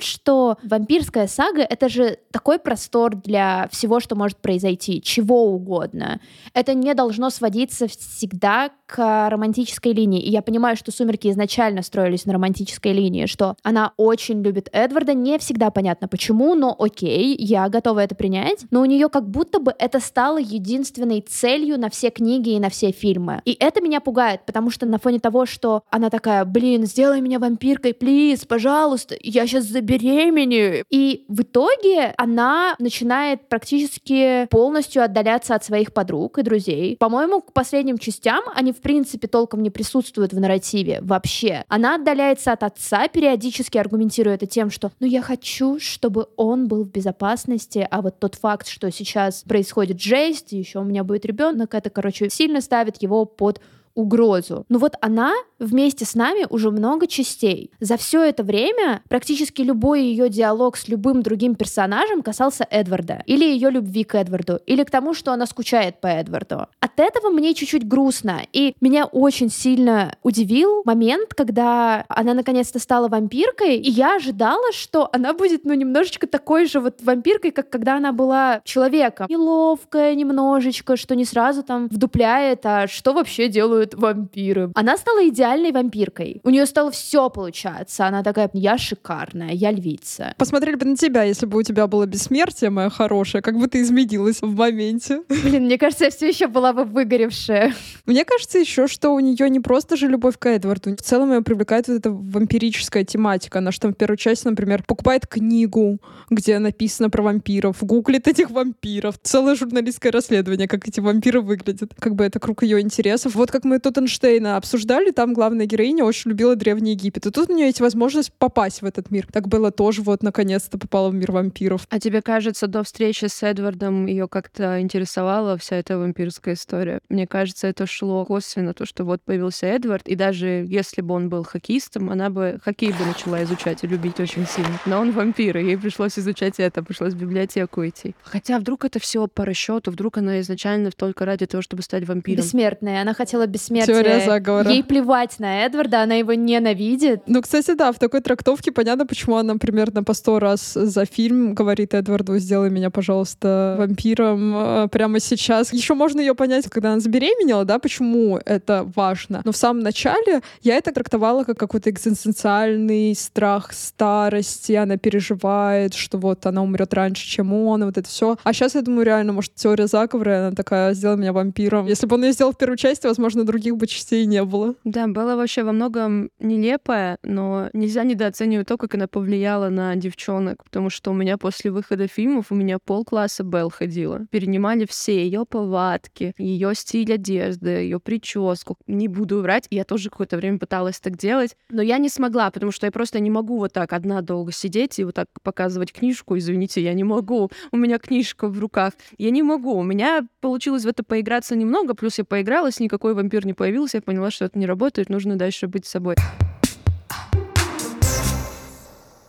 что 0.00 0.56
вампирская 0.64 1.26
сага— 1.26 1.60
это 1.68 1.90
же 1.90 2.16
такой 2.32 2.58
простор 2.58 3.14
для 3.14 3.68
всего, 3.70 4.00
что 4.00 4.16
может 4.16 4.38
произойти, 4.38 5.02
чего 5.02 5.52
угодно. 5.52 6.22
Это 6.54 6.72
не 6.72 6.94
должно 6.94 7.28
сводиться 7.28 7.86
всегда 7.86 8.70
к 8.86 9.28
романтической 9.28 9.92
линии. 9.92 10.22
И 10.22 10.30
я 10.30 10.40
понимаю, 10.40 10.74
что 10.76 10.90
«Сумерки» 10.90 11.28
изначально 11.28 11.82
строились 11.82 12.24
на 12.24 12.32
романтической 12.32 12.94
линии, 12.94 13.26
что 13.26 13.56
она 13.62 13.92
очень 13.98 14.42
любит 14.42 14.70
Эдварда, 14.72 15.12
не 15.12 15.38
всегда 15.38 15.70
понятно 15.70 16.08
почему, 16.08 16.54
но 16.54 16.74
окей, 16.78 17.36
я 17.38 17.68
готова 17.68 18.00
это 18.00 18.14
принять. 18.14 18.64
Но 18.70 18.80
у 18.80 18.86
нее 18.86 19.10
как 19.10 19.28
будто 19.28 19.58
бы 19.58 19.74
это 19.78 20.00
стало 20.00 20.38
единственной 20.38 21.20
целью 21.20 21.78
на 21.78 21.90
все 21.90 22.08
книги 22.08 22.50
и 22.50 22.60
на 22.60 22.70
все 22.70 22.90
фильмы. 22.90 23.42
И 23.44 23.54
это 23.60 23.82
меня 23.82 24.00
пугает, 24.00 24.46
потому 24.46 24.70
что 24.70 24.86
на 24.86 24.98
фоне 24.98 25.18
того, 25.18 25.44
что 25.44 25.82
она 25.90 26.08
такая, 26.08 26.46
блин, 26.46 26.86
сделай 26.86 27.20
меня 27.20 27.38
вампиркой, 27.38 27.92
плиз, 27.92 28.45
пожалуйста, 28.46 29.16
я 29.20 29.46
сейчас 29.46 29.64
забеременею. 29.64 30.84
И 30.90 31.24
в 31.28 31.42
итоге 31.42 32.14
она 32.16 32.74
начинает 32.78 33.48
практически 33.48 34.46
полностью 34.50 35.02
отдаляться 35.02 35.54
от 35.54 35.64
своих 35.64 35.92
подруг 35.92 36.38
и 36.38 36.42
друзей. 36.42 36.96
По-моему, 36.98 37.40
к 37.40 37.52
последним 37.52 37.98
частям 37.98 38.44
они, 38.54 38.72
в 38.72 38.80
принципе, 38.80 39.28
толком 39.28 39.62
не 39.62 39.70
присутствуют 39.70 40.32
в 40.32 40.40
нарративе 40.40 41.00
вообще. 41.02 41.64
Она 41.68 41.96
отдаляется 41.96 42.52
от 42.52 42.62
отца, 42.62 43.08
периодически 43.08 43.78
аргументируя 43.78 44.34
это 44.34 44.46
тем, 44.46 44.70
что 44.70 44.92
«ну 45.00 45.06
я 45.06 45.22
хочу, 45.22 45.78
чтобы 45.80 46.26
он 46.36 46.68
был 46.68 46.84
в 46.84 46.90
безопасности, 46.90 47.86
а 47.90 48.02
вот 48.02 48.18
тот 48.18 48.34
факт, 48.34 48.66
что 48.68 48.90
сейчас 48.90 49.42
происходит 49.42 50.00
жесть, 50.00 50.52
еще 50.52 50.80
у 50.80 50.84
меня 50.84 51.04
будет 51.04 51.24
ребенок, 51.24 51.74
это, 51.74 51.90
короче, 51.90 52.30
сильно 52.30 52.60
ставит 52.60 53.02
его 53.02 53.24
под 53.24 53.60
угрозу. 53.96 54.64
Но 54.68 54.78
вот 54.78 54.94
она 55.00 55.32
вместе 55.58 56.04
с 56.04 56.14
нами 56.14 56.46
уже 56.48 56.70
много 56.70 57.06
частей. 57.06 57.72
За 57.80 57.96
все 57.96 58.22
это 58.22 58.44
время 58.44 59.02
практически 59.08 59.62
любой 59.62 60.02
ее 60.02 60.28
диалог 60.28 60.76
с 60.76 60.86
любым 60.86 61.22
другим 61.22 61.54
персонажем 61.54 62.22
касался 62.22 62.66
Эдварда. 62.70 63.22
Или 63.26 63.44
ее 63.44 63.70
любви 63.70 64.04
к 64.04 64.14
Эдварду. 64.14 64.60
Или 64.66 64.84
к 64.84 64.90
тому, 64.90 65.14
что 65.14 65.32
она 65.32 65.46
скучает 65.46 66.00
по 66.00 66.06
Эдварду. 66.06 66.66
От 66.80 67.00
этого 67.00 67.30
мне 67.30 67.54
чуть-чуть 67.54 67.88
грустно. 67.88 68.42
И 68.52 68.74
меня 68.80 69.06
очень 69.06 69.50
сильно 69.50 70.14
удивил 70.22 70.82
момент, 70.84 71.34
когда 71.34 72.04
она 72.08 72.34
наконец-то 72.34 72.78
стала 72.78 73.08
вампиркой. 73.08 73.76
И 73.76 73.90
я 73.90 74.16
ожидала, 74.16 74.72
что 74.72 75.08
она 75.12 75.32
будет, 75.32 75.64
ну, 75.64 75.72
немножечко 75.74 76.26
такой 76.26 76.66
же 76.66 76.80
вот 76.80 77.02
вампиркой, 77.02 77.50
как 77.50 77.70
когда 77.70 77.96
она 77.96 78.12
была 78.12 78.60
человеком. 78.64 79.26
Неловкая 79.30 80.14
немножечко, 80.14 80.96
что 80.96 81.16
не 81.16 81.24
сразу 81.24 81.62
там 81.62 81.88
вдупляет, 81.88 82.64
а 82.66 82.86
что 82.86 83.14
вообще 83.14 83.48
делают 83.48 83.85
делают 83.86 83.94
вампиры. 83.94 84.70
Она 84.74 84.96
стала 84.96 85.28
идеальной 85.28 85.72
вампиркой. 85.72 86.40
У 86.44 86.50
нее 86.50 86.66
стало 86.66 86.90
все 86.90 87.30
получаться. 87.30 88.06
Она 88.06 88.22
такая, 88.22 88.50
я 88.52 88.78
шикарная, 88.78 89.52
я 89.52 89.70
львица. 89.70 90.34
Посмотрели 90.38 90.76
бы 90.76 90.86
на 90.86 90.96
тебя, 90.96 91.22
если 91.22 91.46
бы 91.46 91.58
у 91.58 91.62
тебя 91.62 91.86
было 91.86 92.06
бессмертие, 92.06 92.70
моя 92.70 92.90
хорошая, 92.90 93.42
как 93.42 93.58
бы 93.58 93.68
ты 93.68 93.82
изменилась 93.82 94.40
в 94.42 94.54
моменте. 94.54 95.22
Блин, 95.28 95.64
мне 95.64 95.78
кажется, 95.78 96.04
я 96.04 96.10
все 96.10 96.28
еще 96.28 96.48
была 96.48 96.72
бы 96.72 96.84
выгоревшая. 96.84 97.74
Мне 98.06 98.24
кажется 98.24 98.58
еще, 98.58 98.86
что 98.86 99.10
у 99.10 99.20
нее 99.20 99.48
не 99.50 99.60
просто 99.60 99.96
же 99.96 100.08
любовь 100.08 100.38
к 100.38 100.46
Эдварду. 100.46 100.96
В 100.96 101.02
целом 101.02 101.32
ее 101.32 101.42
привлекает 101.42 101.88
вот 101.88 101.98
эта 101.98 102.10
вампирическая 102.10 103.04
тематика. 103.04 103.58
Она 103.58 103.70
же 103.70 103.80
там 103.80 103.92
в 103.92 103.96
первой 103.96 104.16
части, 104.16 104.46
например, 104.46 104.82
покупает 104.86 105.26
книгу, 105.26 105.98
где 106.30 106.58
написано 106.58 107.10
про 107.10 107.22
вампиров, 107.22 107.82
гуглит 107.82 108.28
этих 108.28 108.50
вампиров. 108.50 109.16
Целое 109.22 109.54
журналистское 109.54 110.12
расследование, 110.12 110.68
как 110.68 110.86
эти 110.88 111.00
вампиры 111.00 111.40
выглядят. 111.40 111.92
Как 111.98 112.14
бы 112.14 112.24
это 112.24 112.38
круг 112.40 112.62
ее 112.62 112.80
интересов. 112.80 113.34
Вот 113.34 113.50
как 113.50 113.64
мы 113.64 113.75
мы 113.76 113.80
Тоттенштейна 113.80 114.56
обсуждали, 114.56 115.10
там 115.10 115.34
главная 115.34 115.66
героиня 115.66 116.02
очень 116.02 116.30
любила 116.30 116.56
Древний 116.56 116.92
Египет. 116.92 117.26
И 117.26 117.30
тут 117.30 117.50
у 117.50 117.52
нее 117.52 117.66
есть 117.66 117.80
возможность 117.80 118.32
попасть 118.32 118.80
в 118.80 118.86
этот 118.86 119.10
мир. 119.10 119.28
Так 119.30 119.48
было 119.48 119.70
тоже 119.70 120.00
вот 120.00 120.22
наконец-то 120.22 120.78
попала 120.78 121.10
в 121.10 121.14
мир 121.14 121.30
вампиров. 121.30 121.86
А 121.90 122.00
тебе 122.00 122.22
кажется, 122.22 122.68
до 122.68 122.82
встречи 122.82 123.26
с 123.26 123.42
Эдвардом 123.42 124.06
ее 124.06 124.28
как-то 124.28 124.80
интересовала 124.80 125.58
вся 125.58 125.76
эта 125.76 125.98
вампирская 125.98 126.54
история? 126.54 127.00
Мне 127.10 127.26
кажется, 127.26 127.66
это 127.66 127.86
шло 127.86 128.24
косвенно, 128.24 128.72
то, 128.72 128.86
что 128.86 129.04
вот 129.04 129.20
появился 129.20 129.66
Эдвард, 129.66 130.08
и 130.08 130.14
даже 130.14 130.64
если 130.66 131.02
бы 131.02 131.12
он 131.12 131.28
был 131.28 131.44
хоккеистом, 131.44 132.08
она 132.08 132.30
бы 132.30 132.58
хоккей 132.64 132.92
бы 132.92 133.04
начала 133.04 133.44
изучать 133.44 133.84
и 133.84 133.86
любить 133.86 134.18
очень 134.20 134.46
сильно. 134.46 134.80
Но 134.86 135.00
он 135.00 135.12
вампир, 135.12 135.58
и 135.58 135.66
ей 135.66 135.76
пришлось 135.76 136.18
изучать 136.18 136.54
это, 136.60 136.82
пришлось 136.82 137.12
в 137.12 137.18
библиотеку 137.18 137.86
идти. 137.86 138.14
Хотя 138.22 138.58
вдруг 138.58 138.86
это 138.86 139.00
все 139.00 139.26
по 139.26 139.44
расчету, 139.44 139.90
вдруг 139.90 140.16
она 140.16 140.40
изначально 140.40 140.92
только 140.92 141.26
ради 141.26 141.44
того, 141.44 141.60
чтобы 141.60 141.82
стать 141.82 142.06
вампиром. 142.08 142.42
Бессмертная. 142.42 143.02
Она 143.02 143.12
хотела 143.12 143.46
бессмертия 143.46 143.65
бессмертия. 143.70 143.94
Теория 143.94 144.24
заговора. 144.24 144.70
Ей 144.70 144.82
плевать 144.82 145.38
на 145.38 145.64
Эдварда, 145.64 146.02
она 146.02 146.14
его 146.14 146.34
ненавидит. 146.34 147.22
Ну, 147.26 147.42
кстати, 147.42 147.74
да, 147.74 147.92
в 147.92 147.98
такой 147.98 148.20
трактовке 148.20 148.72
понятно, 148.72 149.06
почему 149.06 149.36
она 149.36 149.56
примерно 149.56 150.02
по 150.02 150.14
сто 150.14 150.38
раз 150.38 150.74
за 150.74 151.04
фильм 151.04 151.54
говорит 151.54 151.94
Эдварду, 151.94 152.38
сделай 152.38 152.70
меня, 152.70 152.90
пожалуйста, 152.90 153.76
вампиром 153.78 154.54
э, 154.56 154.88
прямо 154.88 155.20
сейчас. 155.20 155.72
Еще 155.72 155.94
можно 155.94 156.20
ее 156.20 156.34
понять, 156.34 156.68
когда 156.68 156.92
она 156.92 157.00
забеременела, 157.00 157.64
да, 157.64 157.78
почему 157.78 158.38
это 158.44 158.90
важно. 158.94 159.42
Но 159.44 159.52
в 159.52 159.56
самом 159.56 159.82
начале 159.82 160.40
я 160.62 160.76
это 160.76 160.92
трактовала 160.92 161.44
как 161.44 161.58
какой-то 161.58 161.90
экзистенциальный 161.90 163.14
страх 163.14 163.72
старости, 163.72 164.72
она 164.72 164.96
переживает, 164.96 165.94
что 165.94 166.18
вот 166.18 166.46
она 166.46 166.62
умрет 166.62 166.94
раньше, 166.94 167.26
чем 167.26 167.52
он, 167.52 167.82
и 167.82 167.86
вот 167.86 167.98
это 167.98 168.08
все. 168.08 168.36
А 168.42 168.52
сейчас 168.52 168.74
я 168.74 168.82
думаю, 168.82 169.04
реально, 169.04 169.32
может, 169.32 169.54
теория 169.54 169.86
заговора, 169.86 170.48
она 170.48 170.52
такая, 170.52 170.94
сделай 170.94 171.16
меня 171.16 171.32
вампиром. 171.32 171.86
Если 171.86 172.06
бы 172.06 172.16
он 172.16 172.24
ее 172.24 172.32
сделал 172.32 172.52
в 172.52 172.58
первой 172.58 172.76
части, 172.76 173.06
возможно, 173.06 173.44
других 173.46 173.76
бы 173.76 173.86
частей 173.86 174.26
не 174.26 174.44
было. 174.44 174.74
Да, 174.84 175.06
было 175.06 175.36
вообще 175.36 175.62
во 175.62 175.72
многом 175.72 176.30
нелепое, 176.38 177.18
но 177.22 177.70
нельзя 177.72 178.04
недооценивать 178.04 178.68
то, 178.68 178.76
как 178.76 178.94
она 178.94 179.06
повлияла 179.08 179.68
на 179.68 179.96
девчонок, 179.96 180.64
потому 180.64 180.90
что 180.90 181.10
у 181.10 181.14
меня 181.14 181.38
после 181.38 181.70
выхода 181.70 182.06
фильмов 182.08 182.46
у 182.50 182.54
меня 182.54 182.78
полкласса 182.78 183.44
Белл 183.44 183.70
ходила. 183.70 184.26
Перенимали 184.30 184.86
все 184.86 185.24
ее 185.24 185.46
повадки, 185.46 186.34
ее 186.38 186.74
стиль 186.74 187.12
одежды, 187.12 187.70
ее 187.70 188.00
прическу. 188.00 188.76
Не 188.86 189.08
буду 189.08 189.40
врать, 189.40 189.66
я 189.70 189.84
тоже 189.84 190.10
какое-то 190.10 190.36
время 190.36 190.58
пыталась 190.58 191.00
так 191.00 191.16
делать, 191.16 191.56
но 191.70 191.82
я 191.82 191.98
не 191.98 192.08
смогла, 192.08 192.50
потому 192.50 192.72
что 192.72 192.86
я 192.86 192.92
просто 192.92 193.20
не 193.20 193.30
могу 193.30 193.58
вот 193.58 193.72
так 193.72 193.92
одна 193.92 194.22
долго 194.22 194.52
сидеть 194.52 194.98
и 194.98 195.04
вот 195.04 195.14
так 195.14 195.28
показывать 195.42 195.92
книжку. 195.92 196.36
Извините, 196.36 196.82
я 196.82 196.92
не 196.94 197.04
могу. 197.04 197.50
У 197.70 197.76
меня 197.76 197.98
книжка 197.98 198.48
в 198.48 198.58
руках. 198.58 198.92
Я 199.18 199.30
не 199.30 199.42
могу. 199.42 199.74
У 199.74 199.82
меня 199.82 200.26
получилось 200.40 200.84
в 200.84 200.88
это 200.88 201.04
поиграться 201.04 201.54
немного, 201.56 201.94
плюс 201.94 202.18
я 202.18 202.24
поигралась, 202.24 202.80
никакой 202.80 203.14
вампир 203.14 203.35
не 203.44 203.52
появился, 203.52 203.98
я 203.98 204.02
поняла, 204.02 204.30
что 204.30 204.44
это 204.44 204.58
не 204.58 204.66
работает, 204.66 205.10
нужно 205.10 205.36
дальше 205.36 205.66
быть 205.66 205.84
собой. 205.86 206.16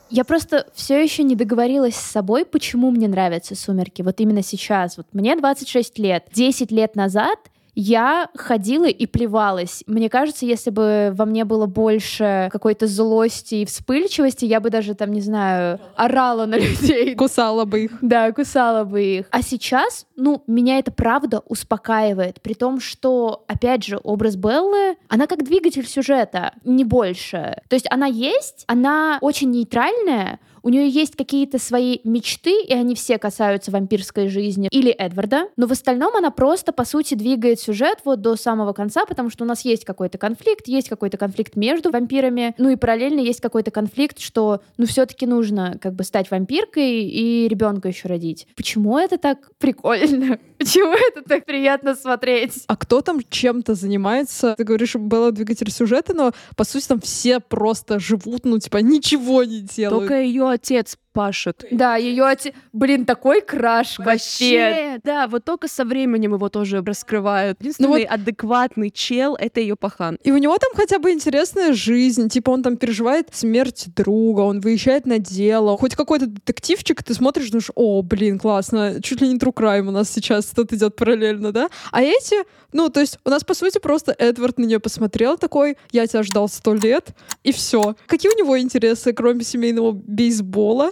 Я 0.10 0.24
просто 0.24 0.68
все 0.74 1.04
еще 1.04 1.24
не 1.24 1.36
договорилась 1.36 1.96
с 1.96 2.12
собой, 2.12 2.46
почему 2.46 2.92
мне 2.92 3.08
нравятся 3.08 3.56
сумерки. 3.56 4.02
Вот 4.02 4.20
именно 4.22 4.42
сейчас. 4.42 4.96
Вот 4.96 5.08
мне 5.12 5.36
26 5.36 6.00
лет. 6.00 6.28
10 6.34 6.72
лет 6.72 6.96
назад 6.96 7.38
я 7.80 8.30
ходила 8.36 8.86
и 8.86 9.06
плевалась. 9.06 9.84
Мне 9.86 10.10
кажется, 10.10 10.48
если 10.48 10.72
бы 10.72 11.12
во 11.14 11.26
мне 11.26 11.46
было 11.46 11.68
больше 11.68 12.50
какой-то 12.52 12.88
злости 12.88 13.56
и 13.56 13.66
вспыльчивости, 13.66 14.46
я 14.46 14.60
бы 14.60 14.72
даже 14.72 14.96
там, 14.96 15.12
не 15.12 15.22
знаю, 15.22 15.80
орала 15.96 16.48
на 16.48 16.56
людей. 16.60 17.14
Кусала 17.14 17.66
бы 17.66 17.84
их. 17.84 17.92
Да, 18.02 18.32
кусала 18.32 18.84
бы 18.84 19.04
их. 19.04 19.28
А 19.30 19.44
сейчас, 19.44 20.08
ну, 20.16 20.44
меня 20.48 20.80
это 20.80 20.92
правда 20.92 21.44
успокаивает, 21.46 22.42
при 22.42 22.56
том, 22.56 22.80
что, 22.80 23.46
опять 23.48 23.86
же, 23.86 24.00
образ 24.04 24.38
Беллы, 24.38 24.98
она 25.08 25.28
как 25.28 25.44
двигатель 25.44 25.86
сюжета, 25.86 26.54
не 26.66 26.84
больше. 26.84 27.62
То 27.70 27.76
есть 27.76 27.86
она 27.92 28.08
есть, 28.08 28.64
она 28.66 29.20
очень 29.22 29.52
нейтральная, 29.52 30.40
у 30.68 30.70
нее 30.70 30.90
есть 30.90 31.16
какие-то 31.16 31.60
свои 31.60 32.00
мечты, 32.04 32.62
и 32.62 32.74
они 32.74 32.94
все 32.94 33.18
касаются 33.18 33.72
вампирской 33.72 34.28
жизни 34.28 34.68
или 34.70 34.92
Эдварда, 34.92 35.48
но 35.56 35.66
в 35.66 35.72
остальном 35.72 36.14
она 36.18 36.30
просто, 36.30 36.74
по 36.74 36.84
сути, 36.84 37.16
двигает 37.16 37.62
сюжет 37.62 38.00
вот 38.04 38.20
до 38.20 38.36
самого 38.36 38.74
конца, 38.74 39.06
потому 39.06 39.30
что 39.30 39.46
у 39.46 39.48
нас 39.48 39.64
есть 39.64 39.86
какой-то 39.86 40.18
конфликт, 40.18 40.68
есть 40.68 40.90
какой-то 40.90 41.16
конфликт 41.16 41.56
между 41.56 41.90
вампирами, 41.90 42.54
ну 42.58 42.70
и 42.70 42.76
параллельно 42.76 43.22
есть 43.22 43.40
какой-то 43.40 43.72
конфликт, 43.72 44.20
что, 44.20 44.60
ну, 44.76 44.86
все-таки 44.86 45.26
нужно 45.26 45.80
как 45.82 45.94
бы 45.94 46.04
стать 46.04 46.30
вампиркой 46.32 47.02
и 47.04 47.48
ребенка 47.48 47.88
еще 47.88 48.10
родить. 48.10 48.46
Почему 48.58 48.98
это 48.98 49.18
так 49.18 49.50
прикольно? 49.60 50.38
Почему 50.58 50.94
это 50.96 51.22
так 51.22 51.46
приятно 51.46 51.96
смотреть? 51.96 52.64
А 52.68 52.76
кто 52.76 53.02
там 53.02 53.22
чем-то 53.30 53.74
занимается? 53.74 54.56
Ты 54.58 54.66
говоришь, 54.66 54.96
было 54.96 55.32
двигатель 55.32 55.72
сюжета, 55.72 56.14
но 56.14 56.34
по 56.58 56.66
сути 56.66 56.88
там 56.88 57.00
все 57.00 57.40
просто 57.40 58.00
живут, 58.00 58.44
ну, 58.44 58.60
типа, 58.60 58.78
ничего 58.78 59.46
не 59.46 59.62
делают. 59.62 60.02
Только 60.02 60.22
ее 60.22 60.57
отец 60.58 60.98
пашет. 61.18 61.66
Да, 61.72 61.96
ее 61.96 62.26
отец... 62.26 62.54
Блин, 62.74 63.04
такой 63.06 63.42
краш 63.42 63.98
вообще. 63.98 65.00
Да, 65.04 65.28
вот 65.28 65.44
только 65.46 65.68
со 65.68 65.84
временем 65.84 66.36
его 66.36 66.48
тоже 66.50 66.84
раскрывают. 66.84 67.58
Единственный 67.60 67.88
Ну 67.88 67.94
вот- 67.94 68.06
адекватный 68.08 68.92
чел— 68.92 69.36
это 69.40 69.60
ее 69.60 69.76
пахан. 69.76 70.20
И 70.24 70.32
у 70.32 70.38
него 70.38 70.56
там 70.60 70.70
хотя 70.76 71.00
бы 71.00 71.12
интересная 71.12 71.74
жизнь. 71.74 72.30
Типа 72.30 72.52
он 72.52 72.62
там 72.62 72.78
переживает 72.78 73.30
смерть 73.32 73.88
друга, 73.96 74.42
он 74.42 74.60
выезжает 74.60 75.08
на 75.08 75.18
дело. 75.18 75.76
Хоть 75.78 75.96
какой-то 75.96 76.28
детективчик, 76.28 77.02
ты 77.02 77.16
смотришь, 77.16 77.50
думаешь, 77.50 77.72
о, 77.74 78.04
блин, 78.04 78.38
классно, 78.38 79.02
чуть 79.02 79.20
ли 79.22 79.28
не 79.28 79.40
true 79.40 79.54
crime 79.54 79.88
у 79.88 79.92
нас 79.92 80.12
сейчас 80.12 80.46
тут 80.46 80.72
идет 80.74 80.96
параллельно, 80.96 81.52
да? 81.52 81.70
А 81.92 82.04
эти, 82.04 82.36
ну, 82.74 82.90
то 82.90 83.00
есть 83.00 83.18
у 83.26 83.30
нас, 83.32 83.44
по 83.44 83.56
сути, 83.56 83.80
просто 83.80 84.16
Эдвард 84.20 84.60
на 84.60 84.66
нее 84.66 84.80
посмотрел 84.80 85.38
такой, 85.38 85.78
я 85.92 86.06
тебя 86.06 86.22
ждал 86.22 86.48
сто 86.48 86.76
лет, 86.76 87.10
и 87.44 87.52
все. 87.52 87.96
Какие 88.06 88.32
у 88.32 88.38
него 88.38 88.60
интересы, 88.60 89.14
кроме 89.14 89.44
семейного 89.44 89.92
бейсбола? 89.94 90.92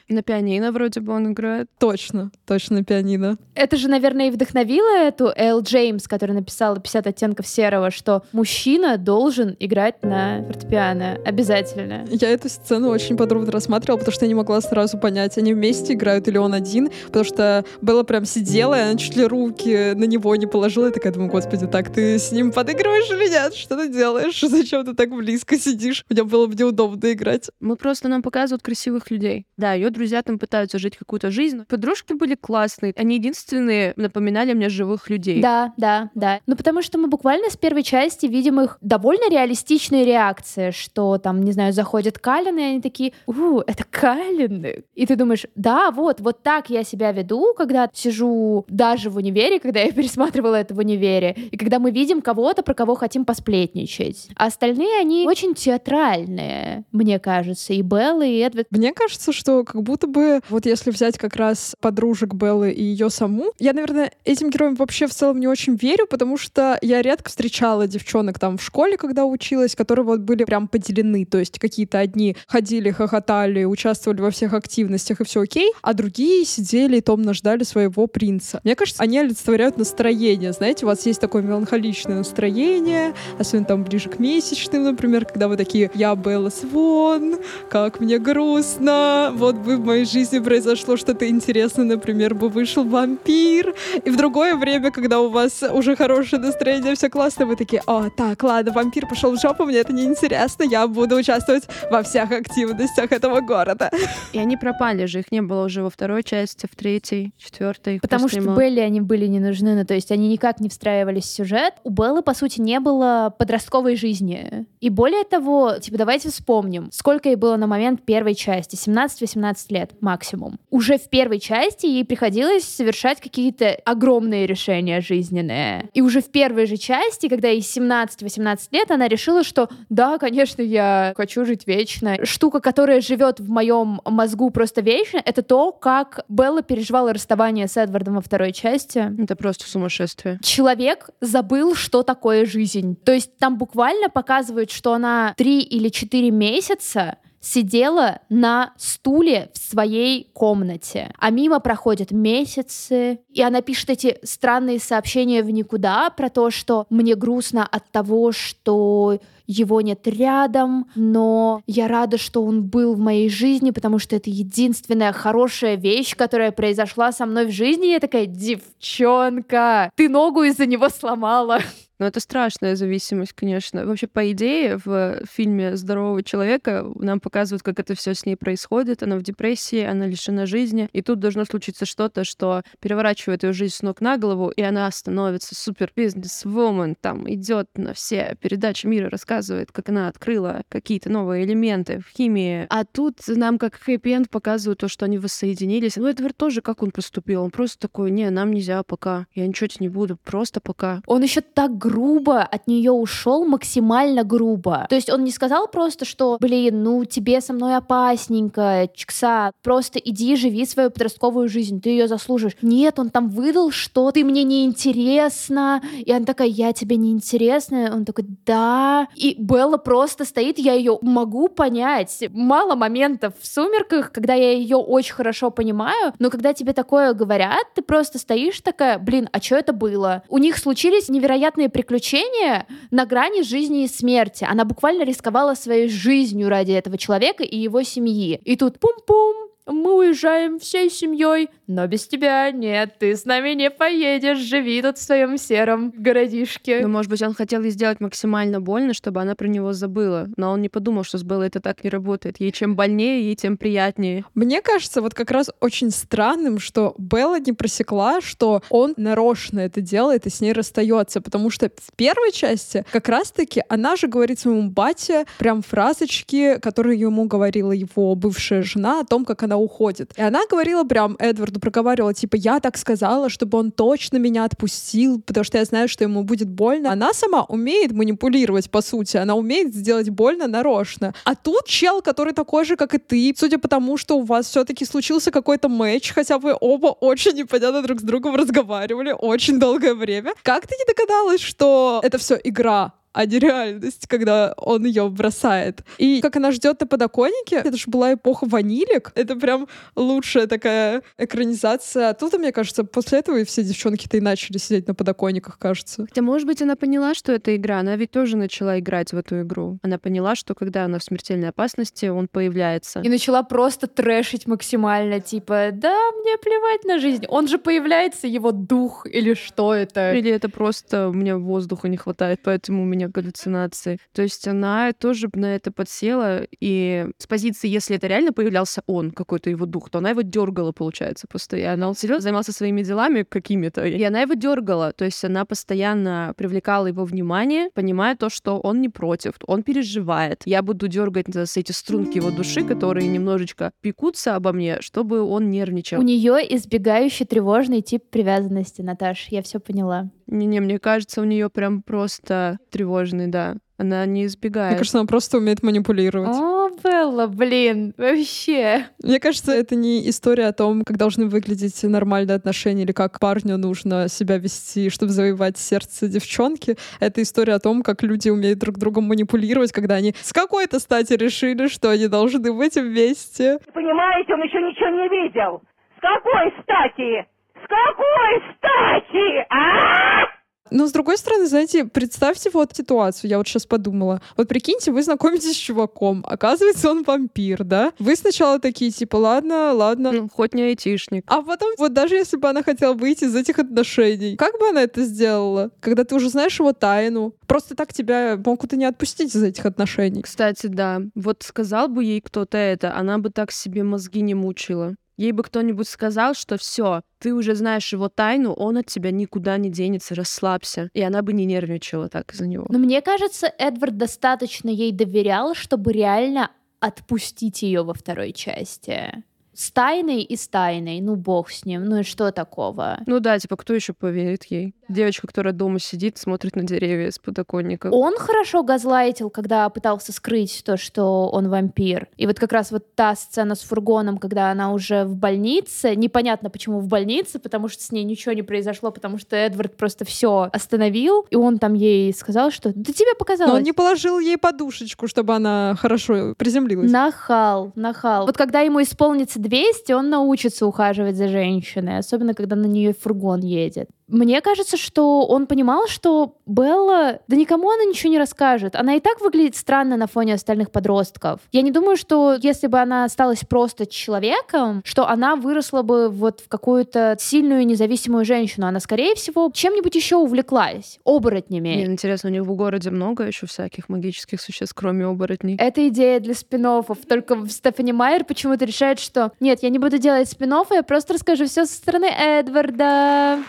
На 0.11 0.23
пианино 0.23 0.73
вроде 0.73 0.99
бы 0.99 1.13
он 1.13 1.31
играет. 1.31 1.69
Точно, 1.79 2.31
точно 2.45 2.83
пианино. 2.83 3.37
Это 3.55 3.77
же, 3.77 3.87
наверное, 3.87 4.27
и 4.27 4.31
вдохновило 4.31 5.07
эту 5.07 5.31
Эл 5.35 5.61
Джеймс, 5.61 6.05
которая 6.07 6.37
написала 6.37 6.75
«50 6.75 7.07
оттенков 7.07 7.47
серого», 7.47 7.91
что 7.91 8.23
мужчина 8.33 8.97
должен 8.97 9.55
играть 9.59 10.03
на 10.03 10.43
фортепиано. 10.43 11.17
Обязательно. 11.25 12.05
Я 12.09 12.29
эту 12.29 12.49
сцену 12.49 12.89
очень 12.89 13.15
подробно 13.15 13.51
рассматривала, 13.51 13.99
потому 13.99 14.13
что 14.13 14.25
я 14.25 14.27
не 14.27 14.35
могла 14.35 14.59
сразу 14.59 14.97
понять, 14.97 15.37
они 15.37 15.53
вместе 15.53 15.93
играют 15.93 16.27
или 16.27 16.37
он 16.37 16.53
один, 16.53 16.89
потому 17.05 17.23
что 17.23 17.63
Белла 17.81 18.03
прям 18.03 18.25
сидела, 18.25 18.77
и 18.77 18.81
она 18.81 18.97
чуть 18.97 19.15
ли 19.15 19.23
руки 19.25 19.93
на 19.93 20.03
него 20.03 20.35
не 20.35 20.45
положила, 20.45 20.89
и 20.89 20.91
такая 20.91 21.13
думаю, 21.13 21.31
господи, 21.31 21.67
так 21.67 21.89
ты 21.89 22.19
с 22.19 22.33
ним 22.33 22.51
подыгрываешь 22.51 23.09
или 23.09 23.29
нет? 23.29 23.53
Что 23.53 23.77
ты 23.77 23.87
делаешь? 23.87 24.41
Зачем 24.45 24.85
ты 24.85 24.93
так 24.93 25.09
близко 25.09 25.57
сидишь? 25.57 26.05
Мне 26.09 26.23
было 26.25 26.47
бы 26.47 26.55
неудобно 26.55 27.13
играть. 27.13 27.49
Мы 27.61 27.77
просто 27.77 28.09
нам 28.09 28.21
показывают 28.21 28.61
красивых 28.61 29.09
людей. 29.09 29.45
Да, 29.55 29.73
ее 29.73 29.89
друзья 30.01 30.23
там 30.23 30.39
пытаются 30.39 30.79
жить 30.79 30.97
какую-то 30.97 31.29
жизнь. 31.29 31.63
Подружки 31.67 32.13
были 32.13 32.33
классные. 32.33 32.93
Они 32.97 33.17
единственные 33.17 33.93
напоминали 33.97 34.53
мне 34.53 34.67
живых 34.67 35.11
людей. 35.11 35.41
Да, 35.41 35.73
да, 35.77 36.09
да. 36.15 36.39
Ну, 36.47 36.55
потому 36.55 36.81
что 36.81 36.97
мы 36.97 37.07
буквально 37.07 37.51
с 37.51 37.57
первой 37.57 37.83
части 37.83 38.25
видим 38.25 38.59
их 38.59 38.79
довольно 38.81 39.29
реалистичные 39.29 40.03
реакции, 40.03 40.71
что 40.71 41.19
там, 41.19 41.43
не 41.43 41.51
знаю, 41.51 41.71
заходят 41.71 42.17
Калины, 42.17 42.59
и 42.59 42.63
они 42.63 42.81
такие, 42.81 43.13
у, 43.27 43.59
это 43.59 43.83
Калины. 43.83 44.83
И 44.95 45.05
ты 45.05 45.15
думаешь, 45.15 45.45
да, 45.53 45.91
вот, 45.91 46.19
вот 46.19 46.41
так 46.41 46.71
я 46.71 46.83
себя 46.83 47.11
веду, 47.11 47.53
когда 47.55 47.87
сижу 47.93 48.65
даже 48.67 49.11
в 49.11 49.17
универе, 49.17 49.59
когда 49.59 49.81
я 49.81 49.91
пересматривала 49.91 50.55
это 50.55 50.73
в 50.73 50.79
универе, 50.79 51.35
и 51.51 51.57
когда 51.57 51.77
мы 51.77 51.91
видим 51.91 52.21
кого-то, 52.21 52.63
про 52.63 52.73
кого 52.73 52.95
хотим 52.95 53.23
посплетничать. 53.23 54.29
А 54.35 54.47
остальные, 54.47 54.99
они 54.99 55.27
очень 55.27 55.53
театральные, 55.53 56.85
мне 56.91 57.19
кажется, 57.19 57.73
и 57.73 57.83
Белла, 57.83 58.25
и 58.25 58.39
Эдвард. 58.39 58.65
Мне 58.71 58.93
кажется, 58.93 59.31
что 59.31 59.63
как 59.63 59.83
будто 59.83 59.90
бы, 59.99 60.41
вот 60.49 60.65
если 60.65 60.91
взять 60.91 61.17
как 61.17 61.35
раз 61.35 61.75
подружек 61.79 62.33
Беллы 62.33 62.71
и 62.71 62.83
ее 62.83 63.09
саму, 63.09 63.51
я, 63.59 63.73
наверное, 63.73 64.11
этим 64.25 64.49
героям 64.49 64.75
вообще 64.75 65.07
в 65.07 65.11
целом 65.13 65.39
не 65.39 65.47
очень 65.47 65.75
верю, 65.75 66.07
потому 66.07 66.37
что 66.37 66.77
я 66.81 67.01
редко 67.01 67.29
встречала 67.29 67.87
девчонок 67.87 68.39
там 68.39 68.57
в 68.57 68.63
школе, 68.63 68.97
когда 68.97 69.25
училась, 69.25 69.75
которые 69.75 70.05
вот 70.05 70.21
были 70.21 70.43
прям 70.43 70.67
поделены, 70.67 71.25
то 71.25 71.37
есть 71.37 71.59
какие-то 71.59 71.99
одни 71.99 72.35
ходили, 72.47 72.91
хохотали, 72.91 73.63
участвовали 73.63 74.21
во 74.21 74.31
всех 74.31 74.53
активностях 74.53 75.21
и 75.21 75.23
все 75.23 75.41
окей, 75.41 75.71
а 75.81 75.93
другие 75.93 76.45
сидели 76.45 76.97
и 76.97 77.01
томно 77.01 77.33
ждали 77.33 77.63
своего 77.63 78.07
принца. 78.07 78.61
Мне 78.63 78.75
кажется, 78.75 79.03
они 79.03 79.19
олицетворяют 79.19 79.77
настроение, 79.77 80.53
знаете, 80.53 80.85
у 80.85 80.89
вас 80.89 81.05
есть 81.05 81.19
такое 81.19 81.41
меланхоличное 81.41 82.17
настроение, 82.17 83.13
особенно 83.37 83.65
там 83.65 83.83
ближе 83.83 84.09
к 84.09 84.19
месячным, 84.19 84.83
например, 84.83 85.25
когда 85.25 85.47
вы 85.47 85.57
такие, 85.57 85.91
я 85.93 86.15
Белла 86.15 86.49
Свон, 86.49 87.37
как 87.69 87.99
мне 87.99 88.19
грустно, 88.19 89.31
вот 89.35 89.55
бы 89.55 89.77
в 89.81 89.85
моей 89.85 90.05
жизни 90.05 90.39
произошло 90.39 90.95
что-то 90.95 91.27
интересное, 91.27 91.85
например, 91.85 92.35
бы 92.35 92.49
вышел 92.49 92.83
вампир, 92.83 93.73
и 94.05 94.09
в 94.09 94.15
другое 94.15 94.55
время, 94.55 94.91
когда 94.91 95.19
у 95.19 95.29
вас 95.29 95.63
уже 95.63 95.95
хорошее 95.95 96.41
настроение, 96.41 96.95
все 96.95 97.09
классно, 97.09 97.45
вы 97.45 97.55
такие, 97.55 97.81
о, 97.87 98.09
так, 98.09 98.43
ладно, 98.43 98.71
вампир 98.71 99.07
пошел 99.07 99.35
в 99.35 99.41
жопу, 99.41 99.65
мне 99.65 99.77
это 99.79 99.91
не 99.91 100.03
интересно, 100.03 100.63
я 100.63 100.87
буду 100.87 101.15
участвовать 101.15 101.63
во 101.89 102.03
всех 102.03 102.31
активностях 102.31 103.11
этого 103.11 103.41
города. 103.41 103.89
И 104.33 104.39
они 104.39 104.55
пропали 104.55 105.05
же, 105.05 105.19
их 105.19 105.31
не 105.31 105.41
было 105.41 105.65
уже 105.65 105.81
во 105.81 105.89
второй 105.89 106.23
части, 106.23 106.67
в 106.71 106.75
третьей, 106.75 107.33
четвертой. 107.37 107.99
Потому 107.99 108.27
что 108.27 108.41
было. 108.41 108.55
Белли 108.57 108.79
они 108.79 109.01
были 109.01 109.25
не 109.25 109.39
нужны, 109.39 109.75
ну 109.75 109.85
то 109.85 109.95
есть 109.95 110.11
они 110.11 110.27
никак 110.27 110.59
не 110.59 110.69
встраивались 110.69 111.23
в 111.23 111.33
сюжет. 111.33 111.73
У 111.83 111.89
Беллы, 111.89 112.21
по 112.21 112.33
сути, 112.33 112.61
не 112.61 112.79
было 112.79 113.33
подростковой 113.37 113.95
жизни. 113.95 114.65
И 114.79 114.89
более 114.89 115.23
того, 115.23 115.73
типа, 115.79 115.97
давайте 115.97 116.29
вспомним, 116.29 116.89
сколько 116.91 117.29
ей 117.29 117.35
было 117.35 117.55
на 117.55 117.67
момент 117.67 118.03
первой 118.03 118.35
части. 118.35 118.75
17-18 118.75 119.60
лет 119.69 119.91
максимум. 120.01 120.59
Уже 120.69 120.97
в 120.97 121.09
первой 121.09 121.39
части 121.39 121.85
ей 121.85 122.05
приходилось 122.05 122.63
совершать 122.63 123.21
какие-то 123.21 123.77
огромные 123.85 124.47
решения 124.47 125.01
жизненные. 125.01 125.89
И 125.93 126.01
уже 126.01 126.21
в 126.21 126.31
первой 126.31 126.65
же 126.65 126.77
части, 126.77 127.27
когда 127.27 127.49
ей 127.49 127.61
17-18 127.61 128.59
лет, 128.71 128.91
она 128.91 129.07
решила, 129.07 129.43
что 129.43 129.69
да, 129.89 130.17
конечно, 130.17 130.61
я 130.61 131.13
хочу 131.15 131.45
жить 131.45 131.67
вечно. 131.67 132.25
Штука, 132.25 132.59
которая 132.59 133.01
живет 133.01 133.39
в 133.39 133.49
моем 133.49 134.01
мозгу 134.05 134.49
просто 134.49 134.81
вечно, 134.81 135.21
это 135.23 135.41
то, 135.41 135.71
как 135.71 136.25
Белла 136.29 136.61
переживала 136.61 137.13
расставание 137.13 137.67
с 137.67 137.77
Эдвардом 137.77 138.15
во 138.15 138.21
второй 138.21 138.53
части. 138.53 139.11
Это 139.21 139.35
просто 139.35 139.67
сумасшествие. 139.67 140.39
Человек 140.43 141.09
забыл, 141.19 141.75
что 141.75 142.03
такое 142.03 142.45
жизнь. 142.45 142.95
То 142.95 143.11
есть 143.11 143.37
там 143.37 143.57
буквально 143.57 144.09
показывают, 144.09 144.71
что 144.71 144.93
она 144.93 145.33
три 145.37 145.61
или 145.61 145.89
четыре 145.89 146.31
месяца 146.31 147.17
сидела 147.41 148.19
на 148.29 148.73
стуле 148.77 149.49
в 149.53 149.57
своей 149.57 150.29
комнате. 150.33 151.11
А 151.17 151.31
мимо 151.31 151.59
проходят 151.59 152.11
месяцы, 152.11 153.19
и 153.29 153.41
она 153.41 153.61
пишет 153.61 153.89
эти 153.89 154.17
странные 154.23 154.79
сообщения 154.79 155.43
в 155.43 155.49
никуда 155.49 156.09
про 156.11 156.29
то, 156.29 156.51
что 156.51 156.85
мне 156.89 157.15
грустно 157.15 157.65
от 157.65 157.91
того, 157.91 158.31
что 158.31 159.19
его 159.47 159.81
нет 159.81 160.07
рядом, 160.07 160.87
но 160.95 161.61
я 161.67 161.87
рада, 161.87 162.17
что 162.17 162.43
он 162.43 162.63
был 162.63 162.93
в 162.93 162.99
моей 162.99 163.29
жизни, 163.29 163.71
потому 163.71 163.99
что 163.99 164.15
это 164.15 164.29
единственная 164.29 165.11
хорошая 165.11 165.75
вещь, 165.75 166.15
которая 166.15 166.51
произошла 166.51 167.11
со 167.11 167.25
мной 167.25 167.47
в 167.47 167.51
жизни. 167.51 167.89
И 167.89 167.91
я 167.91 167.99
такая, 167.99 168.27
девчонка, 168.27 169.91
ты 169.95 170.07
ногу 170.07 170.43
из-за 170.43 170.65
него 170.65 170.87
сломала. 170.89 171.59
Но 172.01 172.07
это 172.07 172.19
страшная 172.19 172.75
зависимость, 172.75 173.33
конечно. 173.33 173.85
Вообще, 173.85 174.07
по 174.07 174.31
идее, 174.31 174.79
в 174.83 175.19
фильме 175.31 175.77
«Здорового 175.77 176.23
человека» 176.23 176.83
нам 176.95 177.19
показывают, 177.19 177.61
как 177.61 177.79
это 177.79 177.93
все 177.93 178.15
с 178.15 178.25
ней 178.25 178.35
происходит. 178.35 179.03
Она 179.03 179.17
в 179.17 179.21
депрессии, 179.21 179.83
она 179.83 180.07
лишена 180.07 180.47
жизни. 180.47 180.89
И 180.93 181.03
тут 181.03 181.19
должно 181.19 181.45
случиться 181.45 181.85
что-то, 181.85 182.23
что 182.23 182.63
переворачивает 182.79 183.43
ее 183.43 183.53
жизнь 183.53 183.75
с 183.75 183.81
ног 183.83 184.01
на 184.01 184.17
голову, 184.17 184.49
и 184.49 184.63
она 184.63 184.89
становится 184.89 185.53
супер 185.53 185.91
бизнес-вумен, 185.95 186.95
там 186.99 187.31
идет 187.31 187.67
на 187.75 187.93
все 187.93 188.35
передачи 188.41 188.87
мира, 188.87 189.07
рассказывает, 189.07 189.71
как 189.71 189.89
она 189.89 190.07
открыла 190.07 190.63
какие-то 190.69 191.11
новые 191.11 191.45
элементы 191.45 191.99
в 191.99 192.09
химии. 192.17 192.65
А 192.71 192.83
тут 192.83 193.19
нам 193.27 193.59
как 193.59 193.75
хэппи-энд 193.75 194.31
показывают 194.31 194.79
то, 194.79 194.87
что 194.87 195.05
они 195.05 195.19
воссоединились. 195.19 195.97
Ну, 195.97 196.07
Эдвард 196.07 196.35
тоже 196.35 196.61
как 196.61 196.81
он 196.81 196.89
поступил. 196.89 197.43
Он 197.43 197.51
просто 197.51 197.77
такой, 197.77 198.09
не, 198.09 198.27
нам 198.31 198.53
нельзя 198.53 198.81
пока. 198.81 199.27
Я 199.35 199.45
ничего 199.45 199.67
тебе 199.67 199.85
не 199.85 199.89
буду, 199.89 200.17
просто 200.17 200.61
пока. 200.61 201.03
Он 201.05 201.21
еще 201.21 201.41
так 201.41 201.77
от 201.91 202.67
нее 202.67 202.91
ушел, 202.91 203.45
максимально 203.45 204.23
грубо. 204.23 204.85
То 204.89 204.95
есть 204.95 205.09
он 205.09 205.23
не 205.23 205.31
сказал 205.31 205.67
просто, 205.67 206.05
что, 206.05 206.37
блин, 206.39 206.83
ну 206.83 207.05
тебе 207.05 207.41
со 207.41 207.53
мной 207.53 207.75
опасненько, 207.75 208.89
чикса, 208.93 209.51
просто 209.63 209.99
иди 209.99 210.35
живи 210.35 210.65
свою 210.65 210.91
подростковую 210.91 211.49
жизнь, 211.49 211.81
ты 211.81 211.89
ее 211.89 212.07
заслужишь. 212.07 212.53
Нет, 212.61 212.99
он 212.99 213.09
там 213.09 213.29
выдал, 213.29 213.71
что 213.71 214.11
ты 214.11 214.23
мне 214.23 214.43
не 214.43 214.65
интересна, 214.65 215.81
и 215.97 216.11
она 216.11 216.25
такая, 216.25 216.47
я 216.47 216.73
тебе 216.73 216.97
не 216.97 217.11
интересна, 217.11 217.91
он 217.93 218.05
такой, 218.05 218.25
да. 218.45 219.07
И 219.15 219.35
Белла 219.37 219.77
просто 219.77 220.25
стоит, 220.25 220.59
я 220.59 220.73
ее 220.73 220.97
могу 221.01 221.47
понять. 221.47 222.23
Мало 222.31 222.75
моментов 222.75 223.33
в 223.39 223.47
«Сумерках», 223.47 224.11
когда 224.11 224.33
я 224.33 224.51
ее 224.51 224.77
очень 224.77 225.13
хорошо 225.13 225.51
понимаю, 225.51 226.13
но 226.19 226.29
когда 226.29 226.53
тебе 226.53 226.73
такое 226.73 227.13
говорят, 227.13 227.65
ты 227.75 227.81
просто 227.81 228.17
стоишь 228.19 228.61
такая, 228.61 228.99
блин, 228.99 229.29
а 229.31 229.41
что 229.41 229.55
это 229.55 229.73
было? 229.73 230.23
У 230.29 230.37
них 230.37 230.57
случились 230.57 231.09
невероятные 231.09 231.69
приключения 231.81 232.67
на 232.91 233.05
грани 233.05 233.41
жизни 233.41 233.83
и 233.83 233.87
смерти. 233.87 234.45
Она 234.47 234.65
буквально 234.65 235.03
рисковала 235.03 235.55
своей 235.55 235.89
жизнью 235.89 236.47
ради 236.47 236.73
этого 236.73 236.97
человека 236.97 237.43
и 237.43 237.57
его 237.57 237.81
семьи. 237.81 238.39
И 238.45 238.55
тут 238.55 238.79
пум-пум, 238.79 239.50
мы 239.71 239.97
уезжаем 239.97 240.59
всей 240.59 240.89
семьей, 240.89 241.49
но 241.67 241.87
без 241.87 242.07
тебя 242.07 242.51
нет, 242.51 242.95
ты 242.99 243.15
с 243.15 243.25
нами 243.25 243.51
не 243.51 243.69
поедешь, 243.69 244.39
живи 244.39 244.81
тут 244.81 244.97
в 244.97 245.01
своем 245.01 245.37
сером 245.37 245.93
городишке. 245.95 246.81
Ну, 246.81 246.89
может 246.89 247.09
быть, 247.09 247.21
он 247.21 247.33
хотел 247.33 247.61
ей 247.63 247.71
сделать 247.71 247.99
максимально 247.99 248.59
больно, 248.59 248.93
чтобы 248.93 249.21
она 249.21 249.35
про 249.35 249.47
него 249.47 249.73
забыла. 249.73 250.27
Но 250.37 250.51
он 250.51 250.61
не 250.61 250.69
подумал, 250.69 251.03
что 251.03 251.17
с 251.17 251.23
Беллой 251.23 251.47
это 251.47 251.59
так 251.59 251.83
не 251.83 251.89
работает. 251.89 252.39
Ей 252.39 252.51
чем 252.51 252.75
больнее, 252.75 253.23
ей 253.23 253.35
тем 253.35 253.57
приятнее. 253.57 254.25
Мне 254.33 254.61
кажется, 254.61 255.01
вот 255.01 255.13
как 255.13 255.31
раз 255.31 255.49
очень 255.59 255.91
странным, 255.91 256.59
что 256.59 256.93
Белла 256.97 257.39
не 257.39 257.53
просекла, 257.53 258.21
что 258.21 258.63
он 258.69 258.93
нарочно 258.97 259.59
это 259.59 259.81
делает 259.81 260.25
и 260.25 260.29
с 260.29 260.41
ней 260.41 260.53
расстается, 260.53 261.21
потому 261.21 261.49
что 261.49 261.69
в 261.69 261.95
первой 261.95 262.31
части 262.31 262.85
как 262.91 263.07
раз-таки 263.07 263.63
она 263.69 263.95
же 263.95 264.07
говорит 264.07 264.39
своему 264.39 264.69
бате 264.69 265.25
прям 265.39 265.61
фразочки, 265.61 266.59
которые 266.59 266.99
ему 266.99 267.25
говорила 267.25 267.71
его 267.71 268.15
бывшая 268.15 268.63
жена 268.63 269.01
о 269.01 269.05
том, 269.05 269.25
как 269.25 269.43
она 269.43 269.57
уходит. 269.63 270.13
И 270.17 270.21
она 270.21 270.41
говорила 270.49 270.83
прям 270.83 271.15
Эдварду, 271.19 271.59
проговаривала, 271.59 272.13
типа, 272.13 272.35
я 272.35 272.59
так 272.59 272.77
сказала, 272.77 273.29
чтобы 273.29 273.57
он 273.57 273.71
точно 273.71 274.17
меня 274.17 274.45
отпустил, 274.45 275.21
потому 275.21 275.43
что 275.43 275.57
я 275.57 275.65
знаю, 275.65 275.87
что 275.87 276.03
ему 276.03 276.23
будет 276.23 276.49
больно. 276.49 276.91
Она 276.91 277.13
сама 277.13 277.43
умеет 277.43 277.91
манипулировать, 277.91 278.69
по 278.69 278.81
сути, 278.81 279.17
она 279.17 279.35
умеет 279.35 279.73
сделать 279.73 280.09
больно 280.09 280.47
нарочно. 280.47 281.13
А 281.23 281.35
тут 281.35 281.65
чел, 281.65 282.01
который 282.01 282.33
такой 282.33 282.65
же, 282.65 282.75
как 282.75 282.93
и 282.95 282.97
ты, 282.97 283.33
судя 283.37 283.57
по 283.57 283.67
тому, 283.67 283.97
что 283.97 284.17
у 284.17 284.23
вас 284.23 284.47
все-таки 284.47 284.85
случился 284.85 285.31
какой-то 285.31 285.69
матч, 285.69 286.11
хотя 286.13 286.37
вы 286.37 286.55
оба 286.59 286.87
очень 286.87 287.35
непонятно 287.35 287.81
друг 287.81 287.99
с 287.99 288.03
другом 288.03 288.35
разговаривали 288.35 289.15
очень 289.17 289.59
долгое 289.59 289.93
время. 289.93 290.33
Как 290.43 290.67
ты 290.67 290.75
не 290.75 290.85
догадалась, 290.85 291.41
что 291.41 292.01
это 292.03 292.17
все 292.17 292.39
игра? 292.43 292.93
А 293.13 293.25
не 293.25 293.39
реальность, 293.39 294.07
когда 294.07 294.53
он 294.57 294.85
ее 294.85 295.09
бросает. 295.09 295.83
И 295.97 296.21
как 296.21 296.35
она 296.37 296.51
ждет 296.51 296.79
на 296.81 296.87
подоконнике, 296.87 297.57
это 297.57 297.77
же 297.77 297.85
была 297.87 298.13
эпоха 298.13 298.45
ванилек. 298.45 299.11
Это 299.15 299.35
прям 299.35 299.67
лучшая 299.95 300.47
такая 300.47 301.03
экранизация. 301.17 302.09
А 302.09 302.13
тут, 302.13 302.33
мне 302.33 302.51
кажется, 302.51 302.83
после 302.83 303.19
этого 303.19 303.37
и 303.37 303.43
все 303.43 303.63
девчонки-то 303.63 304.17
и 304.17 304.21
начали 304.21 304.57
сидеть 304.57 304.87
на 304.87 304.95
подоконниках, 304.95 305.57
кажется. 305.57 306.05
Хотя, 306.07 306.21
может 306.21 306.47
быть, 306.47 306.61
она 306.61 306.75
поняла, 306.75 307.13
что 307.13 307.31
это 307.31 307.55
игра. 307.55 307.79
Она 307.79 307.95
ведь 307.95 308.11
тоже 308.11 308.37
начала 308.37 308.79
играть 308.79 309.11
в 309.13 309.17
эту 309.17 309.41
игру. 309.41 309.79
Она 309.83 309.97
поняла, 309.97 310.35
что 310.35 310.55
когда 310.55 310.85
она 310.85 310.99
в 310.99 311.03
смертельной 311.03 311.49
опасности, 311.49 312.05
он 312.05 312.27
появляется. 312.27 313.01
И 313.01 313.09
начала 313.09 313.43
просто 313.43 313.87
трэшить 313.87 314.47
максимально, 314.47 315.19
типа, 315.19 315.69
да, 315.73 315.97
мне 316.21 316.37
плевать 316.37 316.85
на 316.85 316.99
жизнь. 316.99 317.25
Он 317.27 317.47
же 317.47 317.57
появляется, 317.57 318.27
его 318.27 318.51
дух 318.51 319.05
или 319.05 319.33
что 319.33 319.73
это? 319.73 320.13
Или 320.13 320.31
это 320.31 320.49
просто 320.49 321.09
у 321.09 321.13
меня 321.13 321.37
воздуха 321.37 321.87
не 321.87 321.97
хватает, 321.97 322.39
поэтому 322.43 322.83
у 322.83 322.85
меня 322.85 323.00
меня 323.01 323.09
галлюцинации. 323.09 323.99
То 324.13 324.21
есть 324.21 324.47
она 324.47 324.93
тоже 324.93 325.29
на 325.33 325.55
это 325.55 325.71
подсела, 325.71 326.45
и 326.59 327.07
с 327.17 327.27
позиции, 327.27 327.67
если 327.67 327.95
это 327.95 328.07
реально 328.07 328.33
появлялся 328.33 328.83
он, 328.87 329.11
какой-то 329.11 329.49
его 329.49 329.65
дух, 329.65 329.89
то 329.89 329.97
она 329.99 330.11
его 330.11 330.21
дергала, 330.21 330.71
получается, 330.71 331.27
постоянно. 331.27 331.87
Он 331.87 331.95
сидел, 331.95 332.19
занимался 332.19 332.53
своими 332.53 332.83
делами 332.83 333.23
какими-то, 333.23 333.85
и 333.85 334.01
она 334.03 334.21
его 334.21 334.33
дергала. 334.33 334.93
То 334.93 335.05
есть 335.05 335.23
она 335.23 335.45
постоянно 335.45 336.33
привлекала 336.37 336.87
его 336.87 337.05
внимание, 337.05 337.69
понимая 337.73 338.15
то, 338.15 338.29
что 338.29 338.59
он 338.59 338.81
не 338.81 338.89
против, 338.89 339.33
он 339.45 339.63
переживает. 339.63 340.43
Я 340.45 340.61
буду 340.61 340.87
дергать 340.87 341.27
с 341.35 341.57
эти 341.57 341.71
струнки 341.71 342.17
его 342.17 342.31
души, 342.31 342.63
которые 342.63 343.07
немножечко 343.07 343.71
пекутся 343.81 344.35
обо 344.35 344.51
мне, 344.51 344.81
чтобы 344.81 345.21
он 345.21 345.49
нервничал. 345.49 345.99
У 345.99 346.03
нее 346.03 346.37
избегающий 346.55 347.25
тревожный 347.25 347.81
тип 347.81 348.03
привязанности, 348.09 348.81
Наташ, 348.81 349.27
я 349.29 349.41
все 349.41 349.59
поняла. 349.59 350.09
Не-не, 350.27 350.61
мне 350.61 350.79
кажется, 350.79 351.21
у 351.21 351.25
нее 351.25 351.49
прям 351.49 351.81
просто 351.81 352.57
тревожный, 352.69 352.90
да. 353.27 353.55
Она 353.81 354.05
не 354.05 354.27
избегает. 354.27 354.73
Мне 354.73 354.77
кажется, 354.77 354.99
она 354.99 355.07
просто 355.07 355.39
умеет 355.39 355.63
манипулировать. 355.63 356.37
О, 356.37 356.69
Белла, 356.83 357.25
блин, 357.25 357.95
вообще. 357.97 358.85
Мне 359.03 359.19
кажется, 359.19 359.53
это 359.53 359.75
не 359.75 360.07
история 360.07 360.45
о 360.45 360.53
том, 360.53 360.83
как 360.83 360.97
должны 360.97 361.25
выглядеть 361.25 361.81
нормальные 361.81 362.35
отношения 362.35 362.83
или 362.83 362.91
как 362.91 363.19
парню 363.19 363.57
нужно 363.57 364.07
себя 364.07 364.37
вести, 364.37 364.91
чтобы 364.91 365.11
завоевать 365.11 365.57
сердце 365.57 366.07
девчонки. 366.07 366.77
Это 366.99 367.23
история 367.23 367.53
о 367.53 367.59
том, 367.59 367.81
как 367.81 368.03
люди 368.03 368.29
умеют 368.29 368.59
друг 368.59 368.77
другом 368.77 369.05
манипулировать, 369.05 369.71
когда 369.71 369.95
они 369.95 370.13
с 370.21 370.31
какой-то 370.31 370.79
стати 370.79 371.13
решили, 371.13 371.67
что 371.67 371.89
они 371.89 372.07
должны 372.07 372.53
быть 372.53 372.75
вместе. 372.75 373.57
Понимаете, 373.73 374.35
он 374.35 374.43
еще 374.43 374.59
ничего 374.59 374.89
не 374.89 375.09
видел. 375.09 375.63
С 375.97 376.01
какой 376.01 376.53
стати? 376.61 377.25
С 377.55 377.67
какой 377.67 378.55
стати? 378.57 379.45
А? 379.49 380.40
Но, 380.71 380.87
с 380.87 380.91
другой 380.91 381.17
стороны, 381.17 381.47
знаете, 381.47 381.85
представьте 381.85 382.49
вот 382.49 382.75
ситуацию, 382.75 383.29
я 383.29 383.37
вот 383.37 383.47
сейчас 383.47 383.65
подумала. 383.65 384.21
Вот 384.37 384.47
прикиньте, 384.47 384.91
вы 384.91 385.03
знакомитесь 385.03 385.53
с 385.53 385.59
чуваком, 385.59 386.23
оказывается, 386.27 386.89
он 386.89 387.03
вампир, 387.03 387.63
да? 387.63 387.91
Вы 387.99 388.15
сначала 388.15 388.59
такие, 388.59 388.91
типа, 388.91 389.17
ладно, 389.17 389.73
ладно. 389.73 390.11
Ну, 390.11 390.29
хоть 390.29 390.53
не 390.53 390.63
айтишник. 390.63 391.23
А 391.27 391.41
потом, 391.41 391.73
вот 391.77 391.93
даже 391.93 392.15
если 392.15 392.37
бы 392.37 392.49
она 392.49 392.63
хотела 392.63 392.93
выйти 392.93 393.25
из 393.25 393.35
этих 393.35 393.59
отношений, 393.59 394.37
как 394.37 394.57
бы 394.59 394.69
она 394.69 394.83
это 394.83 395.03
сделала? 395.03 395.71
Когда 395.81 396.03
ты 396.03 396.15
уже 396.15 396.29
знаешь 396.29 396.59
его 396.59 396.73
тайну. 396.73 397.35
Просто 397.47 397.75
так 397.75 397.93
тебя 397.93 398.39
могут 398.43 398.71
и 398.73 398.77
не 398.77 398.85
отпустить 398.85 399.35
из 399.35 399.43
этих 399.43 399.65
отношений. 399.65 400.21
Кстати, 400.21 400.67
да. 400.67 401.01
Вот 401.15 401.43
сказал 401.43 401.89
бы 401.89 402.03
ей 402.03 402.21
кто-то 402.21 402.57
это, 402.57 402.95
она 402.95 403.17
бы 403.17 403.29
так 403.29 403.51
себе 403.51 403.83
мозги 403.83 404.21
не 404.21 404.35
мучила. 404.35 404.95
Ей 405.21 405.33
бы 405.33 405.43
кто-нибудь 405.43 405.87
сказал, 405.87 406.33
что 406.33 406.57
все, 406.57 407.03
ты 407.19 407.35
уже 407.35 407.53
знаешь 407.53 407.93
его 407.93 408.09
тайну, 408.09 408.53
он 408.53 408.77
от 408.77 408.87
тебя 408.87 409.11
никуда 409.11 409.57
не 409.57 409.69
денется, 409.69 410.15
расслабься. 410.15 410.89
И 410.95 411.01
она 411.03 411.21
бы 411.21 411.31
не 411.31 411.45
нервничала 411.45 412.09
так 412.09 412.33
из-за 412.33 412.47
него. 412.47 412.65
Но 412.69 412.79
мне 412.79 413.03
кажется, 413.03 413.53
Эдвард 413.59 413.97
достаточно 413.97 414.69
ей 414.69 414.91
доверял, 414.91 415.53
чтобы 415.53 415.91
реально 415.91 416.49
отпустить 416.79 417.61
ее 417.61 417.83
во 417.83 417.93
второй 417.93 418.33
части 418.33 419.23
с 419.53 419.71
тайной 419.71 420.21
и 420.21 420.35
с 420.35 420.47
тайной, 420.47 421.01
ну 421.01 421.15
бог 421.15 421.51
с 421.51 421.65
ним, 421.65 421.85
ну 421.85 421.99
и 421.99 422.03
что 422.03 422.31
такого? 422.31 422.99
Ну 423.05 423.19
да, 423.19 423.37
типа 423.37 423.57
кто 423.57 423.73
еще 423.73 423.93
поверит 423.93 424.45
ей? 424.45 424.73
Девочка, 424.87 425.27
которая 425.27 425.53
дома 425.53 425.79
сидит, 425.79 426.17
смотрит 426.17 426.55
на 426.55 426.63
деревья 426.63 427.11
с 427.11 427.19
подоконника. 427.19 427.87
Он 427.91 428.17
хорошо 428.17 428.63
газлайтил, 428.63 429.29
когда 429.29 429.69
пытался 429.69 430.11
скрыть 430.13 430.63
то, 430.65 430.77
что 430.77 431.29
он 431.29 431.49
вампир. 431.49 432.07
И 432.17 432.27
вот 432.27 432.39
как 432.39 432.51
раз 432.51 432.71
вот 432.71 432.93
та 432.95 433.15
сцена 433.15 433.55
с 433.55 433.61
фургоном, 433.61 434.17
когда 434.17 434.51
она 434.51 434.73
уже 434.73 435.05
в 435.05 435.15
больнице, 435.15 435.95
непонятно 435.95 436.49
почему 436.49 436.79
в 436.79 436.87
больнице, 436.87 437.39
потому 437.39 437.67
что 437.67 437.83
с 437.83 437.91
ней 437.91 438.03
ничего 438.03 438.33
не 438.33 438.43
произошло, 438.43 438.91
потому 438.91 439.17
что 439.17 439.35
Эдвард 439.35 439.77
просто 439.77 440.05
все 440.05 440.49
остановил, 440.51 441.25
и 441.29 441.35
он 441.35 441.57
там 441.57 441.73
ей 441.73 442.13
сказал, 442.13 442.51
что 442.51 442.71
да 442.73 442.93
тебе 442.93 443.15
показалось. 443.17 443.51
Но 443.51 443.57
он 443.57 443.63
не 443.63 443.73
положил 443.73 444.19
ей 444.19 444.37
подушечку, 444.37 445.07
чтобы 445.07 445.35
она 445.35 445.75
хорошо 445.79 446.35
приземлилась. 446.37 446.91
Нахал, 446.91 447.71
нахал. 447.75 448.25
Вот 448.25 448.37
когда 448.37 448.61
ему 448.61 448.81
исполнится 448.81 449.40
200, 449.41 449.91
он 449.93 450.09
научится 450.09 450.65
ухаживать 450.65 451.15
за 451.15 451.27
женщиной, 451.27 451.97
особенно 451.97 452.33
когда 452.33 452.55
на 452.55 452.65
нее 452.67 452.93
фургон 452.93 453.41
едет. 453.41 453.89
Мне 454.11 454.41
кажется, 454.41 454.75
что 454.75 455.25
он 455.25 455.47
понимал, 455.47 455.87
что 455.87 456.35
Белла, 456.45 457.19
да 457.27 457.35
никому 457.37 457.71
она 457.71 457.85
ничего 457.85 458.11
не 458.11 458.19
расскажет. 458.19 458.75
Она 458.75 458.95
и 458.95 458.99
так 458.99 459.21
выглядит 459.21 459.55
странно 459.55 459.95
на 459.95 460.07
фоне 460.07 460.33
остальных 460.33 460.69
подростков. 460.71 461.39
Я 461.53 461.61
не 461.61 461.71
думаю, 461.71 461.95
что 461.95 462.37
если 462.41 462.67
бы 462.67 462.79
она 462.79 463.05
осталась 463.05 463.45
просто 463.47 463.85
человеком, 463.85 464.81
что 464.83 465.07
она 465.07 465.37
выросла 465.37 465.81
бы 465.81 466.09
вот 466.09 466.41
в 466.41 466.49
какую-то 466.49 467.15
сильную 467.19 467.65
независимую 467.65 468.25
женщину. 468.25 468.67
Она, 468.67 468.81
скорее 468.81 469.15
всего, 469.15 469.49
чем-нибудь 469.53 469.95
еще 469.95 470.17
увлеклась. 470.17 470.99
Оборотнями. 471.05 471.69
Мне 471.69 471.85
интересно, 471.85 472.29
у 472.29 472.33
них 472.33 472.43
в 472.43 472.53
городе 472.53 472.89
много 472.89 473.23
еще 473.23 473.47
всяких 473.47 473.87
магических 473.87 474.41
существ, 474.41 474.75
кроме 474.75 475.05
оборотней. 475.05 475.55
Это 475.57 475.87
идея 475.87 476.19
для 476.19 476.33
спин 476.33 476.65
-оффов. 476.65 476.97
Только 477.07 477.47
Стефани 477.47 477.93
Майер 477.93 478.25
почему-то 478.25 478.65
решает, 478.65 478.99
что 478.99 479.31
нет, 479.39 479.63
я 479.63 479.69
не 479.69 479.79
буду 479.79 479.97
делать 479.97 480.29
спин 480.29 480.51
я 480.71 480.83
просто 480.83 481.13
расскажу 481.13 481.45
все 481.45 481.65
со 481.65 481.73
стороны 481.73 482.05
Эдварда. 482.05 483.39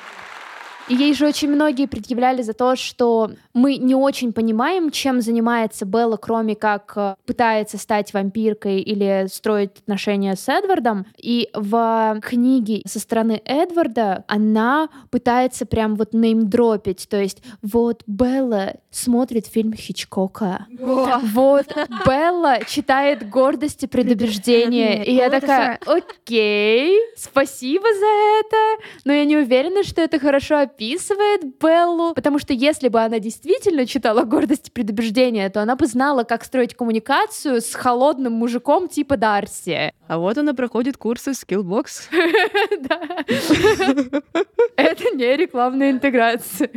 И 0.88 0.95
ей 0.95 1.14
же 1.14 1.27
очень 1.27 1.51
многие 1.51 1.87
предъявляли 1.87 2.42
за 2.42 2.53
то, 2.55 2.77
что 2.77 3.31
мы 3.55 3.77
не 3.77 3.95
очень 3.95 4.33
понимаем, 4.33 4.90
чем 4.90 5.21
занимается 5.21 5.85
Белла, 5.85 6.16
кроме 6.16 6.57
как 6.57 6.92
э, 6.97 7.14
пытается 7.25 7.79
стать 7.79 8.12
вампиркой 8.12 8.81
или 8.81 9.27
строить 9.33 9.79
отношения 9.81 10.35
с 10.35 10.49
Эдвардом. 10.49 11.07
И 11.16 11.51
в 11.55 12.18
книге 12.23 12.83
со 12.87 12.99
стороны 12.99 13.40
Эдварда 13.45 14.25
она 14.27 14.88
пытается 15.11 15.66
прям 15.66 15.95
вот 15.95 16.12
неймдропить. 16.12 17.09
То 17.09 17.21
есть 17.21 17.42
вот 17.62 18.03
Белла 18.07 18.75
смотрит 18.90 19.47
фильм 19.47 19.75
Хичкока. 19.75 20.66
Вот 20.79 21.66
Белла 22.07 22.59
читает 22.66 23.29
«Гордость 23.29 23.85
и 23.85 23.87
предубеждение». 23.87 25.05
И 25.05 25.14
я 25.14 25.31
такая, 25.31 25.79
окей, 25.87 26.99
спасибо 27.16 27.85
за 27.85 28.07
это, 28.40 28.83
но 29.05 29.12
я 29.12 29.25
не 29.25 29.37
уверена, 29.37 29.83
что 29.85 30.01
это 30.01 30.18
хорошо 30.18 30.59
описывает 30.72 31.42
Беллу, 31.61 32.14
потому 32.14 32.38
что 32.38 32.54
если 32.54 32.88
бы 32.88 33.00
она 33.00 33.18
действительно 33.18 33.87
читала 33.87 34.24
«Гордость 34.24 34.68
и 34.68 34.70
предубеждение», 34.70 35.48
то 35.50 35.62
она 35.62 35.76
бы 35.76 35.87
знала, 35.87 36.24
как 36.24 36.44
строить 36.44 36.74
коммуникацию 36.74 37.61
с 37.61 37.74
холодным 37.74 38.32
мужиком 38.32 38.88
типа 38.88 39.16
Дарси. 39.16 39.92
А 40.08 40.18
вот 40.18 40.38
она 40.38 40.54
проходит 40.54 40.96
курсы 40.96 41.32
Skillbox. 41.32 42.08
Это 44.76 45.04
не 45.14 45.37
рекламная 45.37 45.90
интеграция. 45.90 46.70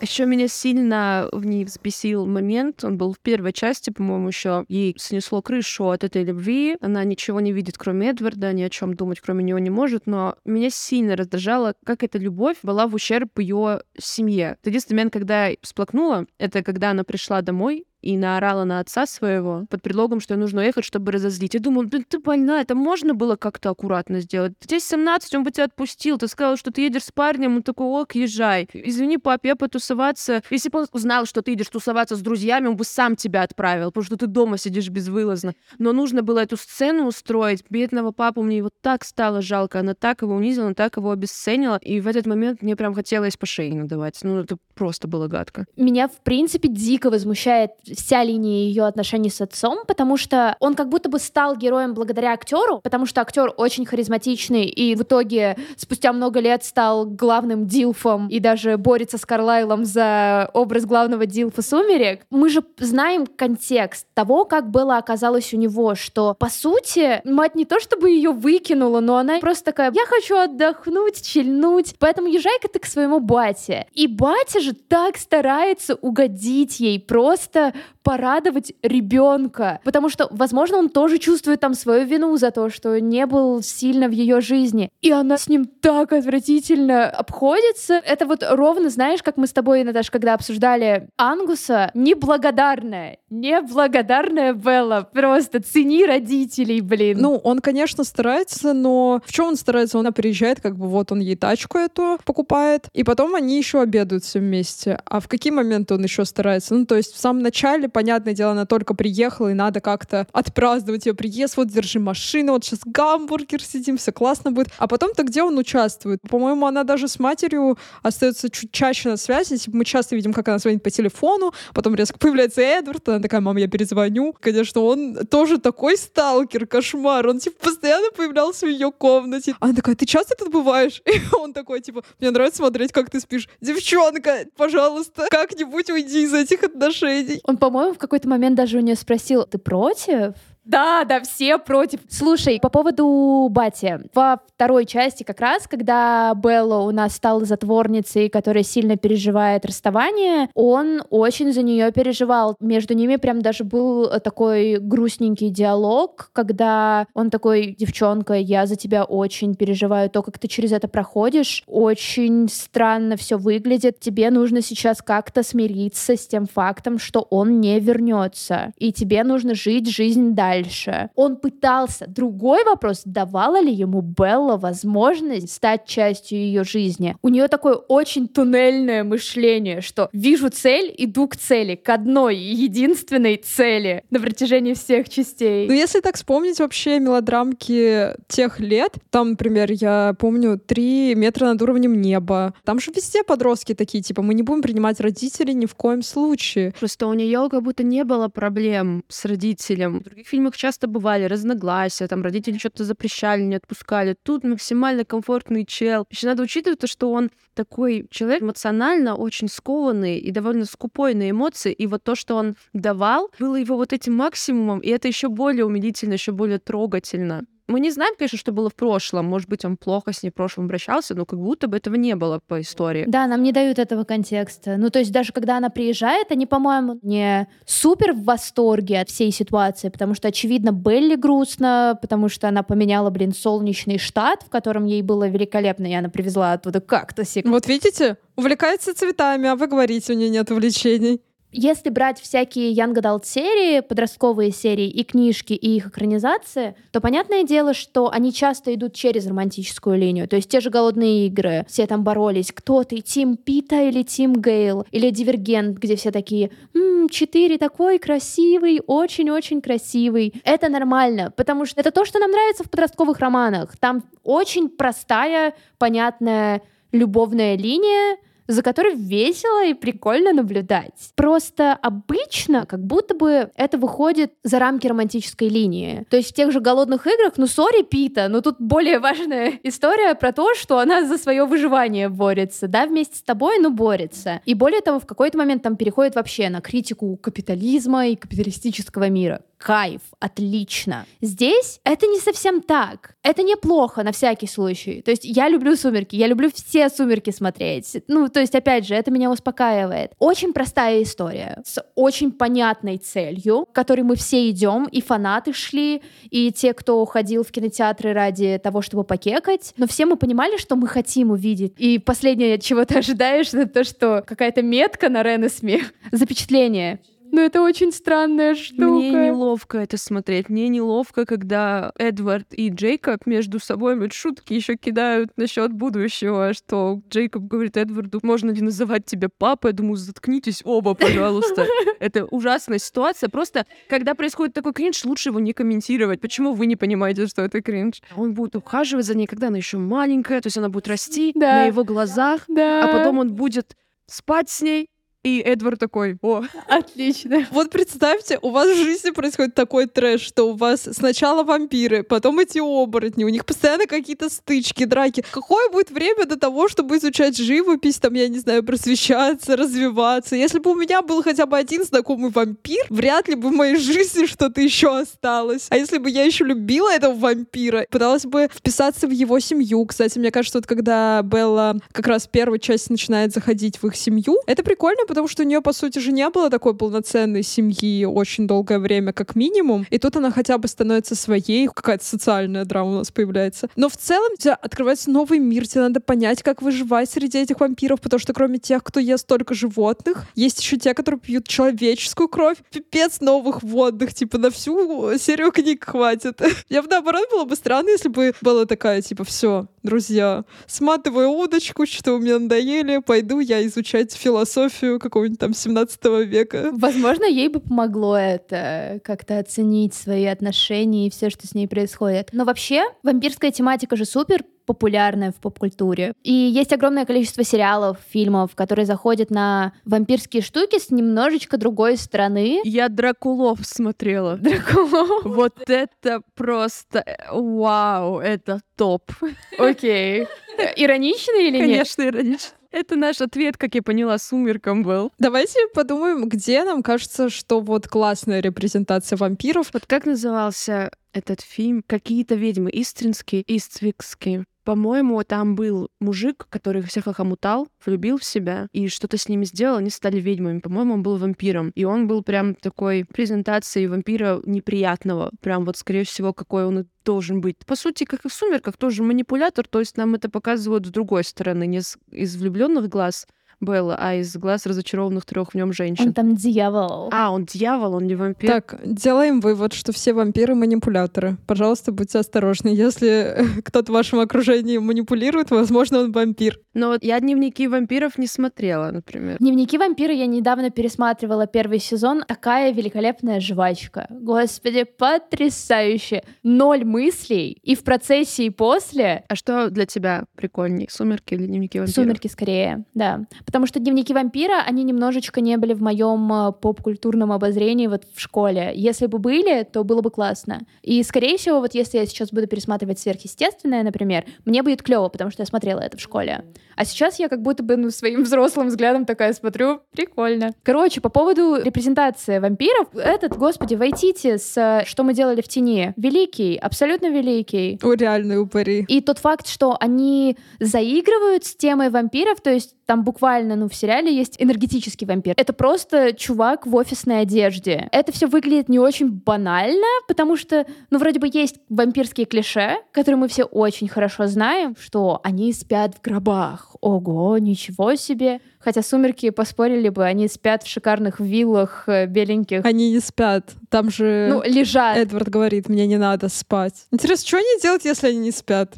Еще 0.00 0.24
меня 0.24 0.48
сильно 0.48 1.28
в 1.30 1.44
ней 1.44 1.66
взбесил 1.66 2.24
момент, 2.26 2.84
он 2.84 2.96
был 2.96 3.12
в 3.12 3.18
первой 3.18 3.52
части, 3.52 3.90
по-моему, 3.90 4.28
еще 4.28 4.64
ей 4.66 4.94
снесло 4.98 5.42
крышу 5.42 5.90
от 5.90 6.04
этой 6.04 6.24
любви, 6.24 6.78
она 6.80 7.04
ничего 7.04 7.38
не 7.40 7.52
видит, 7.52 7.76
кроме 7.76 8.08
Эдварда, 8.08 8.54
ни 8.54 8.62
о 8.62 8.70
чем 8.70 8.94
думать, 8.94 9.20
кроме 9.20 9.44
него 9.44 9.58
не 9.58 9.68
может, 9.68 10.06
но 10.06 10.36
меня 10.46 10.70
сильно 10.70 11.16
раздражало, 11.16 11.74
как 11.84 12.02
эта 12.02 12.16
любовь 12.16 12.56
была 12.62 12.86
в 12.86 12.94
ущерб 12.94 13.38
ее 13.38 13.82
семье. 13.98 14.56
Единственный 14.64 14.96
момент, 14.96 15.12
когда 15.12 15.48
я 15.48 15.56
всплакнула, 15.60 16.26
это 16.38 16.62
когда 16.62 16.92
она 16.92 17.04
пришла 17.04 17.42
домой 17.42 17.84
и 18.02 18.16
наорала 18.16 18.64
на 18.64 18.80
отца 18.80 19.06
своего 19.06 19.66
под 19.68 19.82
предлогом, 19.82 20.20
что 20.20 20.36
нужно 20.36 20.60
ехать, 20.60 20.84
чтобы 20.84 21.12
разозлить. 21.12 21.54
Я 21.54 21.60
думаю, 21.60 21.88
блин, 21.88 22.04
ты 22.08 22.18
больна, 22.18 22.60
это 22.60 22.74
можно 22.74 23.14
было 23.14 23.36
как-то 23.36 23.70
аккуратно 23.70 24.20
сделать? 24.20 24.54
Здесь 24.62 24.86
17, 24.86 25.34
он 25.34 25.44
бы 25.44 25.50
тебя 25.50 25.64
отпустил, 25.64 26.18
ты 26.18 26.28
сказал, 26.28 26.56
что 26.56 26.70
ты 26.70 26.82
едешь 26.82 27.04
с 27.04 27.12
парнем, 27.12 27.56
он 27.56 27.62
такой, 27.62 27.86
ок, 27.86 28.14
езжай. 28.14 28.68
Извини, 28.72 29.18
пап, 29.18 29.44
я 29.44 29.56
потусоваться. 29.56 30.42
Если 30.50 30.68
бы 30.68 30.80
он 30.80 30.86
узнал, 30.92 31.26
что 31.26 31.42
ты 31.42 31.52
едешь 31.52 31.68
тусоваться 31.68 32.16
с 32.16 32.20
друзьями, 32.20 32.68
он 32.68 32.76
бы 32.76 32.84
сам 32.84 33.16
тебя 33.16 33.42
отправил, 33.42 33.90
потому 33.90 34.04
что 34.04 34.16
ты 34.16 34.26
дома 34.26 34.58
сидишь 34.58 34.88
безвылазно. 34.88 35.54
Но 35.78 35.92
нужно 35.92 36.22
было 36.22 36.40
эту 36.40 36.56
сцену 36.56 37.06
устроить. 37.06 37.64
Бедного 37.70 38.12
папу 38.12 38.42
мне 38.42 38.58
его 38.58 38.70
так 38.80 39.04
стало 39.04 39.42
жалко, 39.42 39.80
она 39.80 39.94
так 39.94 40.22
его 40.22 40.34
унизила, 40.34 40.66
она 40.66 40.74
так 40.74 40.96
его 40.96 41.10
обесценила, 41.10 41.76
и 41.76 42.00
в 42.00 42.06
этот 42.06 42.26
момент 42.26 42.62
мне 42.62 42.76
прям 42.76 42.94
хотелось 42.94 43.36
по 43.36 43.46
шее 43.46 43.74
надавать. 43.74 44.18
Ну, 44.22 44.40
это 44.40 44.56
просто 44.74 45.08
было 45.08 45.26
гадко. 45.28 45.66
Меня, 45.76 46.08
в 46.08 46.22
принципе, 46.22 46.68
дико 46.68 47.10
возмущает 47.10 47.72
вся 47.96 48.24
линия 48.24 48.64
ее 48.64 48.84
отношений 48.84 49.30
с 49.30 49.40
отцом, 49.40 49.80
потому 49.86 50.16
что 50.16 50.56
он 50.60 50.74
как 50.74 50.88
будто 50.88 51.08
бы 51.08 51.18
стал 51.18 51.56
героем 51.56 51.94
благодаря 51.94 52.32
актеру, 52.32 52.80
потому 52.82 53.06
что 53.06 53.20
актер 53.20 53.52
очень 53.56 53.86
харизматичный 53.86 54.66
и 54.66 54.94
в 54.94 55.02
итоге 55.02 55.56
спустя 55.76 56.12
много 56.12 56.40
лет 56.40 56.64
стал 56.64 57.06
главным 57.06 57.66
дилфом 57.66 58.28
и 58.28 58.40
даже 58.40 58.76
борется 58.76 59.18
с 59.18 59.26
Карлайлом 59.26 59.84
за 59.84 60.50
образ 60.54 60.84
главного 60.84 61.26
дилфа 61.26 61.62
«Сумерек». 61.62 62.22
Мы 62.30 62.48
же 62.48 62.62
знаем 62.78 63.26
контекст 63.26 64.06
того, 64.14 64.44
как 64.44 64.70
было 64.70 64.96
оказалось 64.96 65.52
у 65.54 65.56
него, 65.56 65.94
что, 65.94 66.34
по 66.38 66.48
сути, 66.48 67.20
мать 67.24 67.54
не 67.54 67.64
то 67.64 67.80
чтобы 67.80 68.10
ее 68.10 68.30
выкинула, 68.30 69.00
но 69.00 69.16
она 69.16 69.38
просто 69.40 69.66
такая, 69.66 69.92
я 69.92 70.06
хочу 70.06 70.36
отдохнуть, 70.36 71.22
чильнуть, 71.22 71.94
поэтому 71.98 72.28
езжай-ка 72.28 72.68
ты 72.68 72.78
к 72.78 72.86
своему 72.86 73.20
бате. 73.20 73.86
И 73.92 74.06
батя 74.06 74.60
же 74.60 74.72
так 74.72 75.16
старается 75.16 75.94
угодить 75.94 76.80
ей, 76.80 77.00
просто 77.00 77.72
порадовать 78.02 78.72
ребенка, 78.82 79.80
потому 79.84 80.08
что, 80.08 80.28
возможно, 80.30 80.78
он 80.78 80.88
тоже 80.88 81.18
чувствует 81.18 81.60
там 81.60 81.74
свою 81.74 82.06
вину 82.06 82.36
за 82.36 82.50
то, 82.50 82.70
что 82.70 82.98
не 83.00 83.26
был 83.26 83.62
сильно 83.62 84.08
в 84.08 84.12
ее 84.12 84.40
жизни, 84.40 84.90
и 85.00 85.10
она 85.10 85.38
с 85.38 85.48
ним 85.48 85.66
так 85.66 86.12
отвратительно 86.12 87.08
обходится. 87.08 87.94
Это 87.94 88.26
вот 88.26 88.44
ровно, 88.48 88.90
знаешь, 88.90 89.22
как 89.22 89.36
мы 89.36 89.46
с 89.46 89.52
тобой, 89.52 89.84
Наташа, 89.84 90.10
когда 90.10 90.34
обсуждали 90.34 91.08
Ангуса, 91.16 91.90
неблагодарная, 91.94 93.18
неблагодарная 93.28 94.54
Белла, 94.54 95.08
просто 95.12 95.60
цени 95.60 96.04
родителей, 96.04 96.80
блин. 96.80 97.18
Ну, 97.20 97.36
он, 97.36 97.60
конечно, 97.60 98.04
старается, 98.04 98.72
но 98.72 99.20
в 99.24 99.32
чем 99.32 99.48
он 99.48 99.56
старается? 99.56 99.98
Он 99.98 100.12
приезжает, 100.12 100.60
как 100.60 100.76
бы 100.76 100.88
вот 100.88 101.12
он 101.12 101.20
ей 101.20 101.36
тачку 101.36 101.78
эту 101.78 102.18
покупает, 102.24 102.88
и 102.92 103.04
потом 103.04 103.34
они 103.34 103.56
еще 103.58 103.80
обедают 103.80 104.24
все 104.24 104.40
вместе. 104.40 105.00
А 105.04 105.20
в 105.20 105.28
какие 105.28 105.52
моменты 105.52 105.94
он 105.94 106.02
еще 106.02 106.24
старается? 106.24 106.74
Ну, 106.74 106.86
то 106.86 106.96
есть 106.96 107.14
в 107.14 107.18
самом 107.18 107.42
начале 107.42 107.69
понятное 107.88 108.34
дело, 108.34 108.52
она 108.52 108.66
только 108.66 108.94
приехала, 108.94 109.48
и 109.48 109.54
надо 109.54 109.80
как-то 109.80 110.26
отпраздновать 110.32 111.06
ее 111.06 111.14
приезд. 111.14 111.56
Вот, 111.56 111.68
держи 111.68 111.98
машину, 111.98 112.52
вот 112.52 112.64
сейчас 112.64 112.80
гамбургер 112.84 113.62
сидим, 113.62 113.96
все 113.96 114.12
классно 114.12 114.50
будет. 114.50 114.68
А 114.78 114.86
потом-то 114.86 115.22
где 115.22 115.42
он 115.42 115.58
участвует? 115.58 116.20
По-моему, 116.28 116.66
она 116.66 116.84
даже 116.84 117.08
с 117.08 117.18
матерью 117.18 117.78
остается 118.02 118.50
чуть 118.50 118.72
чаще 118.72 119.10
на 119.10 119.16
связи. 119.16 119.56
Типа, 119.56 119.76
мы 119.76 119.84
часто 119.84 120.16
видим, 120.16 120.32
как 120.32 120.48
она 120.48 120.58
звонит 120.58 120.82
по 120.82 120.90
телефону, 120.90 121.52
потом 121.74 121.94
резко 121.94 122.18
появляется 122.18 122.60
Эдвард, 122.62 123.08
она 123.08 123.20
такая, 123.20 123.40
мам, 123.40 123.56
я 123.56 123.68
перезвоню. 123.68 124.34
Конечно, 124.40 124.80
он 124.80 125.26
тоже 125.26 125.58
такой 125.58 125.96
сталкер, 125.96 126.66
кошмар. 126.66 127.26
Он, 127.26 127.38
типа, 127.38 127.56
постоянно 127.64 128.10
появлялся 128.10 128.66
в 128.66 128.68
ее 128.68 128.90
комнате. 128.92 129.54
Она 129.60 129.74
такая, 129.74 129.94
ты 129.94 130.06
часто 130.06 130.34
тут 130.36 130.50
бываешь? 130.50 131.02
И 131.06 131.20
он 131.34 131.52
такой, 131.52 131.80
типа, 131.80 132.02
мне 132.18 132.30
нравится 132.30 132.58
смотреть, 132.58 132.92
как 132.92 133.10
ты 133.10 133.20
спишь. 133.20 133.48
Девчонка, 133.60 134.46
пожалуйста, 134.56 135.26
как-нибудь 135.30 135.90
уйди 135.90 136.24
из 136.24 136.34
этих 136.34 136.62
отношений. 136.62 137.40
Он, 137.44 137.56
по-моему, 137.60 137.94
в 137.94 137.98
какой-то 137.98 138.28
момент 138.28 138.56
даже 138.56 138.78
у 138.78 138.80
нее 138.80 138.96
спросил, 138.96 139.44
ты 139.44 139.58
против? 139.58 140.34
Да, 140.70 141.04
да, 141.04 141.20
все 141.20 141.58
против. 141.58 141.98
Слушай, 142.08 142.60
по 142.62 142.68
поводу 142.68 143.48
Бати. 143.50 143.98
Во 144.14 144.40
второй 144.54 144.86
части 144.86 145.24
как 145.24 145.40
раз, 145.40 145.66
когда 145.66 146.32
Белла 146.36 146.82
у 146.82 146.92
нас 146.92 147.16
стала 147.16 147.44
затворницей, 147.44 148.28
которая 148.28 148.62
сильно 148.62 148.96
переживает 148.96 149.66
расставание, 149.66 150.48
он 150.54 151.02
очень 151.10 151.52
за 151.52 151.62
нее 151.62 151.90
переживал. 151.90 152.54
Между 152.60 152.94
ними 152.94 153.16
прям 153.16 153.42
даже 153.42 153.64
был 153.64 154.08
такой 154.20 154.78
грустненький 154.78 155.50
диалог, 155.50 156.30
когда 156.32 157.08
он 157.14 157.30
такой, 157.30 157.74
девчонка, 157.76 158.34
я 158.34 158.66
за 158.66 158.76
тебя 158.76 159.02
очень 159.02 159.56
переживаю, 159.56 160.08
то, 160.08 160.22
как 160.22 160.38
ты 160.38 160.46
через 160.46 160.70
это 160.70 160.86
проходишь, 160.86 161.64
очень 161.66 162.48
странно 162.48 163.16
все 163.16 163.38
выглядит. 163.38 163.98
Тебе 163.98 164.30
нужно 164.30 164.62
сейчас 164.62 165.02
как-то 165.02 165.42
смириться 165.42 166.16
с 166.16 166.28
тем 166.28 166.46
фактом, 166.46 167.00
что 167.00 167.26
он 167.28 167.60
не 167.60 167.80
вернется. 167.80 168.72
И 168.76 168.92
тебе 168.92 169.24
нужно 169.24 169.56
жить 169.56 169.90
жизнь 169.90 170.32
дальше 170.36 170.59
дальше. 170.62 171.10
Он 171.14 171.36
пытался. 171.36 172.06
Другой 172.06 172.64
вопрос, 172.64 173.02
давала 173.04 173.60
ли 173.60 173.72
ему 173.72 174.00
Белла 174.00 174.56
возможность 174.56 175.52
стать 175.52 175.86
частью 175.86 176.38
ее 176.38 176.64
жизни. 176.64 177.16
У 177.22 177.28
нее 177.28 177.48
такое 177.48 177.74
очень 177.74 178.28
туннельное 178.28 179.04
мышление, 179.04 179.80
что 179.80 180.08
вижу 180.12 180.50
цель, 180.50 180.94
иду 180.96 181.28
к 181.28 181.36
цели, 181.36 181.74
к 181.74 181.88
одной 181.88 182.36
единственной 182.36 183.36
цели 183.36 184.04
на 184.10 184.20
протяжении 184.20 184.74
всех 184.74 185.08
частей. 185.08 185.66
Ну, 185.66 185.74
если 185.74 186.00
так 186.00 186.16
вспомнить 186.16 186.58
вообще 186.60 186.98
мелодрамки 186.98 188.14
тех 188.28 188.60
лет, 188.60 188.94
там, 189.10 189.30
например, 189.30 189.70
я 189.72 190.14
помню 190.18 190.58
«Три 190.58 191.14
метра 191.14 191.46
над 191.46 191.62
уровнем 191.62 192.00
неба». 192.00 192.54
Там 192.64 192.80
же 192.80 192.92
везде 192.94 193.22
подростки 193.22 193.74
такие, 193.74 194.02
типа, 194.02 194.22
мы 194.22 194.34
не 194.34 194.42
будем 194.42 194.62
принимать 194.62 195.00
родителей 195.00 195.54
ни 195.54 195.66
в 195.66 195.74
коем 195.74 196.02
случае. 196.02 196.72
Просто 196.78 197.06
у 197.06 197.14
нее 197.14 197.48
как 197.50 197.62
будто 197.62 197.82
не 197.82 198.04
было 198.04 198.28
проблем 198.28 199.04
с 199.08 199.24
родителем. 199.24 200.00
В 200.00 200.04
других 200.04 200.26
фильмах 200.26 200.39
фильмах 200.40 200.56
часто 200.56 200.86
бывали 200.86 201.24
разногласия, 201.24 202.06
там 202.08 202.22
родители 202.22 202.56
что-то 202.56 202.84
запрещали, 202.84 203.42
не 203.42 203.56
отпускали. 203.56 204.16
Тут 204.22 204.42
максимально 204.44 205.04
комфортный 205.04 205.66
чел. 205.66 206.06
Еще 206.10 206.26
надо 206.26 206.42
учитывать 206.42 206.78
то, 206.78 206.86
что 206.86 207.12
он 207.12 207.30
такой 207.54 208.06
человек 208.10 208.42
эмоционально 208.42 209.14
очень 209.16 209.48
скованный 209.48 210.18
и 210.18 210.30
довольно 210.30 210.64
скупой 210.64 211.14
на 211.14 211.30
эмоции. 211.30 211.72
И 211.72 211.86
вот 211.86 212.02
то, 212.02 212.14
что 212.14 212.36
он 212.36 212.56
давал, 212.72 213.30
было 213.38 213.56
его 213.56 213.76
вот 213.76 213.92
этим 213.92 214.14
максимумом, 214.14 214.80
и 214.80 214.88
это 214.88 215.08
еще 215.08 215.28
более 215.28 215.66
умилительно, 215.66 216.14
еще 216.14 216.32
более 216.32 216.58
трогательно. 216.58 217.44
Мы 217.70 217.78
не 217.78 217.92
знаем, 217.92 218.14
конечно, 218.18 218.36
что 218.36 218.50
было 218.50 218.68
в 218.68 218.74
прошлом. 218.74 219.26
Может 219.26 219.48
быть, 219.48 219.64
он 219.64 219.76
плохо 219.76 220.12
с 220.12 220.24
ней 220.24 220.30
в 220.30 220.34
прошлом 220.34 220.64
обращался, 220.64 221.14
но 221.14 221.24
как 221.24 221.38
будто 221.38 221.68
бы 221.68 221.76
этого 221.76 221.94
не 221.94 222.16
было 222.16 222.40
по 222.44 222.60
истории. 222.60 223.04
Да, 223.06 223.28
нам 223.28 223.44
не 223.44 223.52
дают 223.52 223.78
этого 223.78 224.02
контекста. 224.02 224.76
Ну, 224.76 224.90
то 224.90 224.98
есть 224.98 225.12
даже 225.12 225.32
когда 225.32 225.56
она 225.56 225.70
приезжает, 225.70 226.32
они, 226.32 226.46
по-моему, 226.46 226.98
не 227.02 227.46
супер 227.66 228.12
в 228.12 228.24
восторге 228.24 229.00
от 229.00 229.08
всей 229.08 229.30
ситуации, 229.30 229.88
потому 229.88 230.14
что, 230.14 230.26
очевидно, 230.26 230.72
Белли 230.72 231.14
грустно, 231.14 231.96
потому 232.02 232.28
что 232.28 232.48
она 232.48 232.64
поменяла, 232.64 233.10
блин, 233.10 233.32
солнечный 233.32 233.98
штат, 233.98 234.42
в 234.42 234.50
котором 234.50 234.86
ей 234.86 235.02
было 235.02 235.28
великолепно, 235.28 235.86
и 235.86 235.94
она 235.94 236.08
привезла 236.08 236.54
оттуда 236.54 236.80
кактусик. 236.80 237.46
Вот 237.46 237.68
видите, 237.68 238.16
увлекается 238.34 238.94
цветами, 238.94 239.48
а 239.48 239.54
вы 239.54 239.68
говорите, 239.68 240.12
у 240.12 240.16
нее 240.16 240.28
нет 240.28 240.50
увлечений. 240.50 241.20
Если 241.52 241.90
брать 241.90 242.20
всякие 242.20 242.72
Young 242.72 242.94
Adult 242.94 243.24
серии, 243.24 243.80
подростковые 243.80 244.52
серии 244.52 244.88
и 244.88 245.02
книжки, 245.02 245.52
и 245.52 245.76
их 245.76 245.88
экранизации, 245.88 246.76
то 246.92 247.00
понятное 247.00 247.42
дело, 247.42 247.74
что 247.74 248.10
они 248.10 248.32
часто 248.32 248.72
идут 248.74 248.94
через 248.94 249.26
романтическую 249.26 249.98
линию. 249.98 250.28
То 250.28 250.36
есть 250.36 250.48
те 250.48 250.60
же 250.60 250.70
«Голодные 250.70 251.26
игры», 251.26 251.66
все 251.68 251.86
там 251.86 252.04
боролись, 252.04 252.52
кто 252.52 252.84
ты, 252.84 253.00
Тим 253.00 253.36
Пита 253.36 253.82
или 253.88 254.02
Тим 254.02 254.34
Гейл, 254.34 254.86
или 254.92 255.10
«Дивергент», 255.10 255.78
где 255.78 255.96
все 255.96 256.12
такие 256.12 256.50
«Ммм, 256.72 257.08
четыре 257.08 257.58
такой 257.58 257.98
красивый, 257.98 258.80
очень-очень 258.86 259.60
красивый». 259.60 260.34
Это 260.44 260.68
нормально, 260.68 261.32
потому 261.36 261.66
что 261.66 261.80
это 261.80 261.90
то, 261.90 262.04
что 262.04 262.20
нам 262.20 262.30
нравится 262.30 262.62
в 262.62 262.70
подростковых 262.70 263.18
романах. 263.18 263.76
Там 263.76 264.04
очень 264.22 264.68
простая, 264.68 265.54
понятная 265.78 266.62
любовная 266.92 267.56
линия, 267.56 268.16
за 268.50 268.62
которой 268.62 268.94
весело 268.94 269.64
и 269.64 269.74
прикольно 269.74 270.32
наблюдать. 270.32 271.12
Просто 271.14 271.72
обычно 271.72 272.66
как 272.66 272.84
будто 272.84 273.14
бы 273.14 273.50
это 273.54 273.78
выходит 273.78 274.32
за 274.42 274.58
рамки 274.58 274.86
романтической 274.86 275.48
линии. 275.48 276.04
То 276.10 276.16
есть 276.16 276.30
в 276.30 276.34
тех 276.34 276.50
же 276.52 276.60
«Голодных 276.60 277.06
играх», 277.06 277.34
ну, 277.36 277.46
сори, 277.46 277.82
Пита, 277.82 278.28
но 278.28 278.40
тут 278.40 278.56
более 278.58 278.98
важная 278.98 279.58
история 279.62 280.14
про 280.14 280.32
то, 280.32 280.54
что 280.54 280.78
она 280.78 281.04
за 281.04 281.18
свое 281.18 281.44
выживание 281.44 282.08
борется, 282.08 282.68
да, 282.68 282.86
вместе 282.86 283.18
с 283.18 283.22
тобой, 283.22 283.58
но 283.58 283.70
борется. 283.70 284.40
И 284.44 284.54
более 284.54 284.80
того, 284.80 285.00
в 285.00 285.06
какой-то 285.06 285.38
момент 285.38 285.62
там 285.62 285.76
переходит 285.76 286.16
вообще 286.16 286.48
на 286.48 286.60
критику 286.60 287.16
капитализма 287.16 288.08
и 288.08 288.16
капиталистического 288.16 289.08
мира 289.08 289.42
кайф, 289.60 290.00
отлично. 290.18 291.06
Здесь 291.20 291.80
это 291.84 292.06
не 292.06 292.18
совсем 292.18 292.62
так. 292.62 293.14
Это 293.22 293.42
неплохо 293.42 294.02
на 294.02 294.12
всякий 294.12 294.46
случай. 294.46 295.02
То 295.02 295.10
есть 295.10 295.24
я 295.24 295.48
люблю 295.48 295.76
«Сумерки», 295.76 296.16
я 296.16 296.26
люблю 296.26 296.50
все 296.52 296.88
«Сумерки» 296.88 297.30
смотреть. 297.30 298.02
Ну, 298.08 298.28
то 298.28 298.39
есть, 298.40 298.54
опять 298.54 298.86
же, 298.86 298.94
это 298.94 299.10
меня 299.10 299.30
успокаивает. 299.30 300.12
Очень 300.18 300.52
простая 300.52 301.02
история 301.02 301.62
с 301.64 301.82
очень 301.94 302.32
понятной 302.32 302.98
целью, 302.98 303.66
к 303.66 303.72
которой 303.72 304.02
мы 304.02 304.16
все 304.16 304.50
идем, 304.50 304.84
и 304.84 305.00
фанаты 305.00 305.52
шли, 305.52 306.02
и 306.30 306.52
те, 306.52 306.72
кто 306.74 307.04
ходил 307.04 307.44
в 307.44 307.50
кинотеатры 307.50 308.12
ради 308.12 308.58
того, 308.58 308.82
чтобы 308.82 309.04
покекать. 309.04 309.74
Но 309.76 309.86
все 309.86 310.06
мы 310.06 310.16
понимали, 310.16 310.56
что 310.56 310.76
мы 310.76 310.88
хотим 310.88 311.30
увидеть. 311.30 311.74
И 311.78 311.98
последнее, 311.98 312.58
чего 312.58 312.84
ты 312.84 312.98
ожидаешь, 312.98 313.48
это 313.54 313.66
то, 313.66 313.84
что 313.84 314.24
какая-то 314.26 314.62
метка 314.62 315.08
на 315.08 315.22
Рен 315.22 315.44
и 315.44 315.48
смех. 315.48 315.92
Запечатление 316.12 317.00
Ну, 317.32 317.40
это 317.40 317.62
очень 317.62 317.92
странная 317.92 318.54
штука. 318.54 318.84
Мне 318.84 319.10
неловко 319.10 319.78
это 319.78 319.96
смотреть. 319.96 320.48
Мне 320.48 320.68
неловко, 320.68 321.24
когда 321.26 321.92
Эдвард 321.96 322.46
и 322.52 322.68
Джейкоб 322.70 323.26
между 323.26 323.58
собой 323.60 323.98
вот 323.98 324.12
шутки 324.12 324.52
еще 324.54 324.76
кидают 324.76 325.30
насчет 325.36 325.72
будущего, 325.72 326.52
что 326.54 327.00
Джейкоб 327.08 327.42
говорит 327.44 327.76
Эдварду, 327.76 328.20
можно 328.22 328.50
ли 328.50 328.60
называть 328.62 329.04
тебя 329.06 329.28
папой? 329.28 329.70
Я 329.70 329.76
думаю, 329.76 329.96
заткнитесь 329.96 330.62
оба, 330.64 330.94
пожалуйста. 330.94 331.66
Это 332.00 332.24
ужасная 332.26 332.78
ситуация. 332.78 333.28
Просто, 333.28 333.66
когда 333.88 334.14
происходит 334.14 334.54
такой 334.54 334.72
кринж, 334.72 335.04
лучше 335.04 335.28
его 335.28 335.40
не 335.40 335.52
комментировать. 335.52 336.20
Почему 336.20 336.52
вы 336.52 336.66
не 336.66 336.76
понимаете, 336.76 337.26
что 337.26 337.42
это 337.42 337.60
кринж? 337.62 338.02
Он 338.16 338.34
будет 338.34 338.56
ухаживать 338.56 339.06
за 339.06 339.14
ней, 339.16 339.26
когда 339.26 339.48
она 339.48 339.56
еще 339.58 339.78
маленькая, 339.78 340.40
то 340.40 340.46
есть 340.48 340.56
она 340.58 340.68
будет 340.68 340.88
расти 340.88 341.32
Да. 341.34 341.52
на 341.52 341.64
его 341.66 341.84
глазах, 341.84 342.42
Да. 342.48 342.84
а 342.84 342.88
потом 342.88 343.18
он 343.18 343.32
будет 343.34 343.76
спать 344.06 344.48
с 344.50 344.62
ней, 344.62 344.88
и 345.22 345.40
Эдвард 345.40 345.78
такой, 345.78 346.16
о, 346.22 346.44
Отлично. 346.66 347.46
Вот 347.50 347.70
представьте, 347.70 348.38
у 348.40 348.50
вас 348.50 348.70
в 348.70 348.82
жизни 348.82 349.10
происходит 349.10 349.54
такой 349.54 349.86
трэш, 349.86 350.22
что 350.22 350.50
у 350.50 350.56
вас 350.56 350.88
сначала 350.92 351.42
вампиры, 351.42 352.02
потом 352.02 352.38
эти 352.38 352.58
оборотни, 352.58 353.24
у 353.24 353.28
них 353.28 353.44
постоянно 353.44 353.86
какие-то 353.86 354.30
стычки, 354.30 354.84
драки. 354.84 355.22
Какое 355.30 355.68
будет 355.68 355.90
время 355.90 356.24
до 356.24 356.38
того, 356.38 356.68
чтобы 356.68 356.96
изучать 356.96 357.36
живопись, 357.36 357.98
там, 357.98 358.14
я 358.14 358.28
не 358.28 358.38
знаю, 358.38 358.64
просвещаться, 358.64 359.56
развиваться? 359.56 360.36
Если 360.36 360.58
бы 360.58 360.70
у 360.70 360.74
меня 360.74 361.02
был 361.02 361.22
хотя 361.22 361.44
бы 361.44 361.58
один 361.58 361.84
знакомый 361.84 362.30
вампир, 362.30 362.86
вряд 362.88 363.28
ли 363.28 363.34
бы 363.34 363.48
в 363.50 363.52
моей 363.52 363.76
жизни 363.76 364.24
что-то 364.24 364.62
еще 364.62 364.98
осталось. 364.98 365.66
А 365.68 365.76
если 365.76 365.98
бы 365.98 366.08
я 366.08 366.24
еще 366.24 366.44
любила 366.44 366.90
этого 366.90 367.12
вампира, 367.14 367.86
пыталась 367.90 368.24
бы 368.24 368.48
вписаться 368.52 369.06
в 369.06 369.10
его 369.10 369.38
семью. 369.40 369.84
Кстати, 369.84 370.18
мне 370.18 370.30
кажется, 370.30 370.58
вот 370.58 370.66
когда 370.66 371.20
Белла 371.22 371.76
как 371.92 372.06
раз 372.06 372.26
первая 372.26 372.58
часть 372.58 372.88
начинает 372.88 373.32
заходить 373.34 373.82
в 373.82 373.86
их 373.86 373.96
семью, 373.96 374.38
это 374.46 374.62
прикольно, 374.62 375.04
потому 375.10 375.26
что 375.26 375.42
у 375.42 375.46
нее, 375.46 375.60
по 375.60 375.72
сути 375.72 375.98
же, 375.98 376.12
не 376.12 376.30
было 376.30 376.50
такой 376.50 376.72
полноценной 376.72 377.42
семьи 377.42 378.04
очень 378.04 378.46
долгое 378.46 378.78
время, 378.78 379.12
как 379.12 379.34
минимум. 379.34 379.84
И 379.90 379.98
тут 379.98 380.14
она 380.14 380.30
хотя 380.30 380.56
бы 380.56 380.68
становится 380.68 381.16
своей, 381.16 381.66
какая-то 381.66 382.04
социальная 382.04 382.64
драма 382.64 382.90
у 382.90 382.94
нас 382.98 383.10
появляется. 383.10 383.68
Но 383.74 383.88
в 383.88 383.96
целом 383.96 384.34
у 384.34 384.36
тебя 384.36 384.54
открывается 384.54 385.10
новый 385.10 385.40
мир, 385.40 385.66
тебе 385.66 385.80
надо 385.80 385.98
понять, 385.98 386.44
как 386.44 386.62
выживать 386.62 387.10
среди 387.10 387.38
этих 387.38 387.58
вампиров, 387.58 388.00
потому 388.00 388.20
что 388.20 388.32
кроме 388.32 388.58
тех, 388.58 388.84
кто 388.84 389.00
ест 389.00 389.26
только 389.26 389.52
животных, 389.52 390.26
есть 390.36 390.60
еще 390.60 390.76
те, 390.76 390.94
которые 390.94 391.20
пьют 391.20 391.48
человеческую 391.48 392.28
кровь. 392.28 392.58
Пипец 392.72 393.20
новых 393.20 393.64
водных, 393.64 394.14
типа 394.14 394.38
на 394.38 394.50
всю 394.50 395.18
серию 395.18 395.50
книг 395.50 395.84
хватит. 395.84 396.40
Я 396.68 396.82
бы 396.82 396.88
наоборот 396.88 397.26
было 397.32 397.44
бы 397.46 397.56
странно, 397.56 397.88
если 397.88 398.08
бы 398.08 398.32
была 398.42 398.64
такая, 398.64 399.02
типа, 399.02 399.24
все, 399.24 399.66
друзья, 399.82 400.44
сматываю 400.68 401.30
удочку, 401.30 401.84
что 401.84 402.12
у 402.12 402.20
меня 402.20 402.38
надоели, 402.38 402.98
пойду 402.98 403.40
я 403.40 403.66
изучать 403.66 404.12
философию 404.12 404.99
какого-нибудь 405.00 405.38
там 405.40 405.54
17 405.54 406.04
века. 406.26 406.70
Возможно, 406.72 407.24
ей 407.24 407.48
бы 407.48 407.60
помогло 407.60 408.16
это 408.16 409.00
как-то 409.04 409.38
оценить 409.38 409.94
свои 409.94 410.26
отношения 410.26 411.06
и 411.06 411.10
все, 411.10 411.30
что 411.30 411.46
с 411.46 411.54
ней 411.54 411.66
происходит. 411.66 412.30
Но 412.32 412.44
вообще, 412.44 412.84
вампирская 413.02 413.50
тематика 413.50 413.96
же 413.96 414.04
супер 414.04 414.44
популярная 414.70 415.32
в 415.32 415.36
поп-культуре. 415.36 416.12
И 416.22 416.32
есть 416.32 416.72
огромное 416.72 417.04
количество 417.04 417.42
сериалов, 417.42 417.98
фильмов, 418.08 418.54
которые 418.54 418.86
заходят 418.86 419.30
на 419.30 419.72
вампирские 419.84 420.42
штуки 420.42 420.78
с 420.78 420.90
немножечко 420.90 421.56
другой 421.56 421.96
стороны. 421.96 422.60
я 422.62 422.88
Дракулов 422.88 423.58
смотрела. 423.64 424.36
Дракулов. 424.36 425.24
Вот 425.24 425.68
это 425.68 426.22
просто, 426.36 427.00
э, 427.00 427.16
вау, 427.32 428.20
это 428.20 428.60
топ. 428.76 429.10
Окей. 429.58 430.28
Иронично 430.76 431.36
или 431.40 431.56
нет? 431.56 431.66
Конечно, 431.66 432.02
иронично. 432.02 432.59
Это 432.70 432.96
наш 432.96 433.20
ответ, 433.20 433.56
как 433.56 433.74
я 433.74 433.82
поняла, 433.82 434.18
сумеркам 434.18 434.82
был. 434.82 435.12
Давайте 435.18 435.58
подумаем, 435.74 436.28
где 436.28 436.62
нам 436.64 436.82
кажется, 436.82 437.28
что 437.28 437.60
вот 437.60 437.88
классная 437.88 438.40
репрезентация 438.40 439.16
вампиров. 439.16 439.70
Вот 439.72 439.86
как 439.86 440.06
назывался 440.06 440.90
этот 441.12 441.40
фильм? 441.40 441.82
Какие-то 441.86 442.36
ведьмы. 442.36 442.70
Истринские, 442.72 443.42
Иствикские. 443.46 444.44
По-моему, 444.70 445.20
там 445.24 445.56
был 445.56 445.88
мужик, 445.98 446.46
который 446.48 446.80
всех 446.82 447.08
охомутал, 447.08 447.66
влюбил 447.84 448.18
в 448.18 448.24
себя 448.24 448.68
и 448.70 448.86
что-то 448.86 449.18
с 449.18 449.28
ними 449.28 449.44
сделал, 449.44 449.78
они 449.78 449.90
стали 449.90 450.20
ведьмами. 450.20 450.60
По-моему, 450.60 450.94
он 450.94 451.02
был 451.02 451.16
вампиром. 451.16 451.72
И 451.74 451.82
он 451.82 452.06
был 452.06 452.22
прям 452.22 452.54
такой 452.54 453.04
презентацией 453.04 453.88
вампира 453.88 454.40
неприятного. 454.46 455.32
Прям 455.40 455.64
вот, 455.64 455.76
скорее 455.76 456.04
всего, 456.04 456.32
какой 456.32 456.66
он 456.66 456.86
должен 457.04 457.40
быть. 457.40 457.56
По 457.66 457.74
сути, 457.74 458.04
как 458.04 458.24
и 458.24 458.28
в 458.28 458.32
«Сумерках», 458.32 458.76
тоже 458.76 459.02
манипулятор, 459.02 459.66
то 459.66 459.80
есть 459.80 459.96
нам 459.96 460.14
это 460.14 460.30
показывают 460.30 460.86
с 460.86 460.90
другой 460.90 461.24
стороны, 461.24 461.66
не 461.66 461.80
с- 461.80 461.98
из 462.12 462.36
влюбленных 462.36 462.88
глаз 462.88 463.26
Белла, 463.60 463.96
а 463.98 464.14
из 464.14 464.36
глаз 464.36 464.66
разочарованных 464.66 465.24
трех 465.24 465.50
в 465.50 465.54
нем 465.54 465.72
женщин. 465.72 466.08
Он 466.08 466.12
там 466.12 466.34
дьявол. 466.34 467.10
А, 467.12 467.30
он 467.30 467.44
дьявол, 467.44 467.94
он 467.94 468.06
не 468.06 468.14
вампир. 468.14 468.50
Так, 468.50 468.80
делаем 468.84 469.40
вывод, 469.40 469.72
что 469.72 469.92
все 469.92 470.12
вампиры 470.12 470.54
манипуляторы. 470.54 471.36
Пожалуйста, 471.46 471.92
будьте 471.92 472.18
осторожны. 472.18 472.68
Если 472.68 473.44
кто-то 473.64 473.92
в 473.92 473.94
вашем 473.94 474.20
окружении 474.20 474.78
манипулирует, 474.78 475.50
возможно, 475.50 476.00
он 476.00 476.12
вампир. 476.12 476.58
Но 476.72 476.88
вот 476.88 477.02
я 477.02 477.18
дневники 477.20 477.66
вампиров 477.68 478.16
не 478.16 478.26
смотрела, 478.26 478.90
например. 478.90 479.38
Дневники 479.38 479.76
вампира 479.76 480.14
я 480.14 480.26
недавно 480.26 480.70
пересматривала 480.70 481.46
первый 481.46 481.80
сезон. 481.80 482.22
Такая 482.26 482.72
великолепная 482.72 483.40
жвачка. 483.40 484.06
Господи, 484.10 484.84
потрясающе. 484.84 486.22
Ноль 486.42 486.84
мыслей. 486.84 487.58
И 487.62 487.74
в 487.74 487.82
процессе, 487.82 488.46
и 488.46 488.50
после 488.50 489.24
А 489.28 489.34
что 489.34 489.70
для 489.70 489.86
тебя 489.86 490.24
прикольней, 490.36 490.88
сумерки 490.90 491.34
или 491.34 491.46
дневники 491.46 491.78
вампиров? 491.78 491.94
Сумерки 491.94 492.28
скорее, 492.28 492.84
да. 492.94 493.26
Потому 493.50 493.66
что 493.66 493.80
дневники 493.80 494.14
вампира, 494.14 494.62
они 494.64 494.84
немножечко 494.84 495.40
не 495.40 495.56
были 495.56 495.74
в 495.74 495.82
моем 495.82 496.32
э, 496.32 496.52
поп-культурном 496.52 497.32
обозрении 497.32 497.88
вот 497.88 498.04
в 498.14 498.20
школе. 498.20 498.70
Если 498.76 499.06
бы 499.06 499.18
были, 499.18 499.64
то 499.64 499.82
было 499.82 500.02
бы 500.02 500.10
классно. 500.12 500.60
И, 500.82 501.02
скорее 501.02 501.36
всего, 501.36 501.58
вот 501.58 501.74
если 501.74 501.98
я 501.98 502.06
сейчас 502.06 502.30
буду 502.30 502.46
пересматривать 502.46 503.00
сверхъестественное, 503.00 503.82
например, 503.82 504.24
мне 504.44 504.62
будет 504.62 504.84
клево, 504.84 505.08
потому 505.08 505.32
что 505.32 505.42
я 505.42 505.46
смотрела 505.46 505.80
это 505.80 505.96
в 505.96 506.00
школе. 506.00 506.44
А 506.76 506.84
сейчас 506.84 507.18
я 507.18 507.28
как 507.28 507.42
будто 507.42 507.64
бы 507.64 507.76
ну, 507.76 507.90
своим 507.90 508.22
взрослым 508.24 508.68
взглядом 508.68 509.04
такая 509.04 509.32
смотрю, 509.32 509.80
прикольно. 509.90 510.54
Короче, 510.62 511.00
по 511.00 511.08
поводу 511.08 511.56
репрезентации 511.60 512.38
вампиров, 512.38 512.94
этот, 512.94 513.36
господи, 513.36 513.74
войдите 513.74 514.38
с 514.38 514.56
э, 514.56 514.84
«Что 514.86 515.02
мы 515.02 515.12
делали 515.12 515.40
в 515.40 515.48
тени». 515.48 515.92
Великий, 515.96 516.56
абсолютно 516.56 517.10
великий. 517.10 517.80
О, 517.82 517.94
реальные 517.94 518.38
упыри. 518.38 518.84
И 518.86 519.00
тот 519.00 519.18
факт, 519.18 519.48
что 519.48 519.76
они 519.80 520.36
заигрывают 520.60 521.44
с 521.44 521.56
темой 521.56 521.90
вампиров, 521.90 522.40
то 522.40 522.50
есть 522.50 522.76
там 522.90 523.04
буквально, 523.04 523.39
ну, 523.42 523.68
в 523.68 523.74
сериале 523.74 524.14
есть 524.14 524.36
энергетический 524.38 525.06
вампир. 525.06 525.34
Это 525.36 525.52
просто 525.52 526.12
чувак 526.12 526.66
в 526.66 526.74
офисной 526.74 527.20
одежде. 527.20 527.88
Это 527.92 528.12
все 528.12 528.26
выглядит 528.26 528.68
не 528.68 528.78
очень 528.78 529.10
банально, 529.10 529.86
потому 530.08 530.36
что, 530.36 530.66
ну, 530.90 530.98
вроде 530.98 531.18
бы 531.18 531.28
есть 531.32 531.56
вампирские 531.68 532.26
клише, 532.26 532.76
которые 532.92 533.18
мы 533.18 533.28
все 533.28 533.44
очень 533.44 533.88
хорошо 533.88 534.26
знаем, 534.26 534.76
что 534.78 535.20
они 535.24 535.52
спят 535.52 535.94
в 535.94 536.00
гробах. 536.00 536.76
Ого, 536.80 537.38
ничего 537.38 537.94
себе. 537.94 538.40
Хотя 538.58 538.82
сумерки 538.82 539.30
поспорили 539.30 539.88
бы, 539.88 540.04
они 540.04 540.28
спят 540.28 540.62
в 540.62 540.68
шикарных 540.68 541.18
виллах 541.20 541.84
э, 541.86 542.06
беленьких. 542.06 542.64
Они 542.64 542.90
не 542.90 543.00
спят. 543.00 543.52
Там 543.70 543.90
же 543.90 544.28
Ну, 544.30 544.42
лежат. 544.44 544.96
Эдвард 544.98 545.28
говорит, 545.28 545.68
мне 545.68 545.86
не 545.86 545.96
надо 545.96 546.28
спать. 546.28 546.86
Интересно, 546.90 547.26
что 547.26 547.36
они 547.38 547.60
делают, 547.62 547.84
если 547.84 548.08
они 548.08 548.18
не 548.18 548.30
спят? 548.32 548.74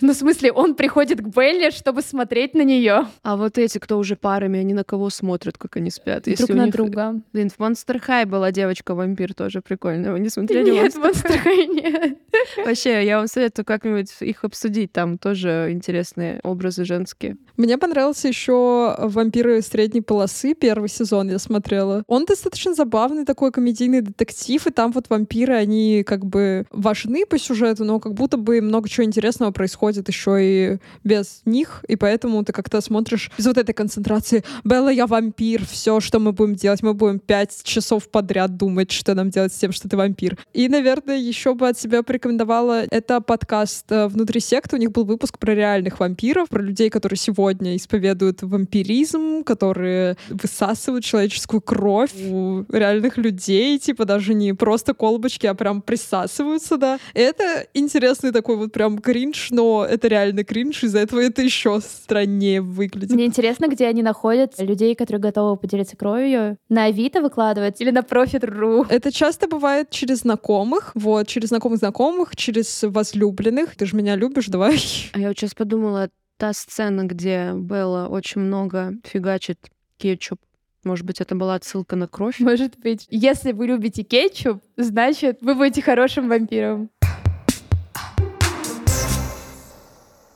Ну, 0.00 0.12
в 0.12 0.16
смысле, 0.16 0.52
он 0.52 0.74
приходит 0.74 1.20
к 1.20 1.28
Белле, 1.28 1.70
чтобы 1.70 2.02
смотреть 2.02 2.54
на 2.54 2.62
нее 2.62 3.06
А 3.22 3.36
вот 3.36 3.56
эти, 3.56 3.78
кто 3.78 3.98
уже 3.98 4.14
парами, 4.16 4.58
они 4.60 4.74
на 4.74 4.84
кого 4.84 5.08
смотрят, 5.08 5.56
как 5.56 5.76
они 5.76 5.90
спят? 5.90 6.26
Если 6.26 6.44
друг 6.44 6.56
у 6.56 6.58
на 6.58 6.64
них- 6.66 6.74
друга. 6.74 7.14
Блин, 7.32 7.48
в 7.50 7.58
Monster 7.58 8.00
High 8.06 8.26
была 8.26 8.52
девочка-вампир 8.52 9.32
тоже 9.32 9.62
прикольная. 9.62 10.12
Вы 10.12 10.20
не 10.20 10.28
смотрели 10.28 10.70
Нет, 10.70 10.94
Monster 10.96 11.42
High 11.44 11.66
нет. 11.66 12.18
Вообще, 12.64 13.06
я 13.06 13.18
вам 13.18 13.26
советую 13.26 13.64
как-нибудь 13.64 14.10
их 14.20 14.44
обсудить. 14.44 14.92
Там 14.92 15.16
тоже 15.16 15.68
интересные 15.70 16.40
образы 16.42 16.84
женские. 16.84 17.38
Мне 17.56 17.78
понравился 17.78 18.28
еще 18.28 18.94
«Вампиры 18.98 19.62
средней 19.62 20.02
полосы», 20.02 20.52
первый 20.54 20.90
сезон 20.90 21.30
я 21.30 21.38
смотрела. 21.38 22.02
Он 22.06 22.26
достаточно 22.26 22.74
забавный, 22.74 23.24
такой 23.24 23.50
комедийный 23.50 24.02
детектив, 24.02 24.66
и 24.66 24.70
там 24.70 24.92
вот 24.92 25.06
вампиры, 25.08 25.54
они 25.54 26.02
как 26.06 26.26
бы 26.26 26.66
важны 26.70 27.24
по 27.24 27.38
сюжету, 27.38 27.84
но 27.84 27.98
как 27.98 28.12
будто 28.12 28.36
бы 28.36 28.60
много 28.60 28.88
чего 28.90 29.04
интересного 29.04 29.52
происходит 29.52 29.85
еще 30.08 30.36
и 30.40 30.78
без 31.04 31.42
них, 31.44 31.84
и 31.88 31.96
поэтому 31.96 32.44
ты 32.44 32.52
как-то 32.52 32.80
смотришь 32.80 33.30
без 33.38 33.46
вот 33.46 33.58
этой 33.58 33.72
концентрации 33.72 34.44
«Белла, 34.64 34.88
я 34.88 35.06
вампир, 35.06 35.64
все, 35.66 36.00
что 36.00 36.18
мы 36.18 36.32
будем 36.32 36.54
делать, 36.54 36.82
мы 36.82 36.94
будем 36.94 37.18
пять 37.18 37.62
часов 37.62 38.08
подряд 38.08 38.56
думать, 38.56 38.90
что 38.90 39.14
нам 39.14 39.30
делать 39.30 39.52
с 39.52 39.58
тем, 39.58 39.72
что 39.72 39.88
ты 39.88 39.96
вампир». 39.96 40.38
И, 40.52 40.68
наверное, 40.68 41.18
еще 41.18 41.54
бы 41.54 41.68
от 41.68 41.78
себя 41.78 42.02
порекомендовала 42.02 42.84
это 42.90 43.20
подкаст 43.20 43.90
э, 43.90 44.08
«Внутри 44.08 44.40
секты», 44.40 44.76
у 44.76 44.78
них 44.78 44.92
был 44.92 45.04
выпуск 45.04 45.38
про 45.38 45.54
реальных 45.54 46.00
вампиров, 46.00 46.48
про 46.48 46.62
людей, 46.62 46.90
которые 46.90 47.18
сегодня 47.18 47.76
исповедуют 47.76 48.42
вампиризм, 48.42 49.44
которые 49.44 50.16
высасывают 50.28 51.04
человеческую 51.04 51.60
кровь 51.60 52.12
у 52.14 52.64
реальных 52.70 53.16
людей, 53.16 53.78
типа 53.78 54.04
даже 54.04 54.34
не 54.34 54.52
просто 54.52 54.94
колбочки, 54.94 55.46
а 55.46 55.54
прям 55.54 55.82
присасываются, 55.82 56.76
да. 56.76 56.98
И 57.14 57.20
это 57.20 57.66
интересный 57.74 58.32
такой 58.32 58.56
вот 58.56 58.72
прям 58.72 58.98
кринж, 58.98 59.48
но 59.50 59.75
но 59.76 59.84
это 59.84 60.08
реально 60.08 60.44
кринж, 60.44 60.84
из-за 60.84 61.00
этого 61.00 61.20
это 61.20 61.42
еще 61.42 61.80
страннее 61.80 62.62
выглядит. 62.62 63.10
Мне 63.10 63.26
интересно, 63.26 63.68
где 63.68 63.86
они 63.86 64.02
находят 64.02 64.58
людей, 64.58 64.94
которые 64.94 65.20
готовы 65.20 65.56
поделиться 65.56 65.96
кровью. 65.96 66.56
На 66.68 66.84
Авито 66.84 67.20
выкладывать 67.20 67.80
или 67.80 67.90
на 67.90 68.00
Profit.ru? 68.00 68.86
Это 68.88 69.12
часто 69.12 69.48
бывает 69.48 69.90
через 69.90 70.20
знакомых, 70.20 70.92
вот, 70.94 71.26
через 71.28 71.48
знакомых 71.48 71.78
знакомых, 71.78 72.36
через 72.36 72.82
возлюбленных. 72.82 73.76
Ты 73.76 73.86
же 73.86 73.96
меня 73.96 74.16
любишь, 74.16 74.46
давай. 74.46 74.80
А 75.12 75.18
я 75.18 75.28
вот 75.28 75.38
сейчас 75.38 75.54
подумала, 75.54 76.08
та 76.38 76.52
сцена, 76.52 77.04
где 77.04 77.52
Белла 77.54 78.08
очень 78.08 78.40
много 78.40 78.94
фигачит 79.04 79.58
кетчуп 79.98 80.40
может 80.86 81.04
быть, 81.04 81.20
это 81.20 81.34
была 81.34 81.56
отсылка 81.56 81.96
на 81.96 82.06
кровь? 82.06 82.38
Может 82.38 82.78
быть. 82.78 83.06
Если 83.10 83.50
вы 83.52 83.66
любите 83.66 84.04
кетчуп, 84.04 84.62
значит, 84.76 85.38
вы 85.40 85.56
будете 85.56 85.82
хорошим 85.82 86.28
вампиром. 86.28 86.90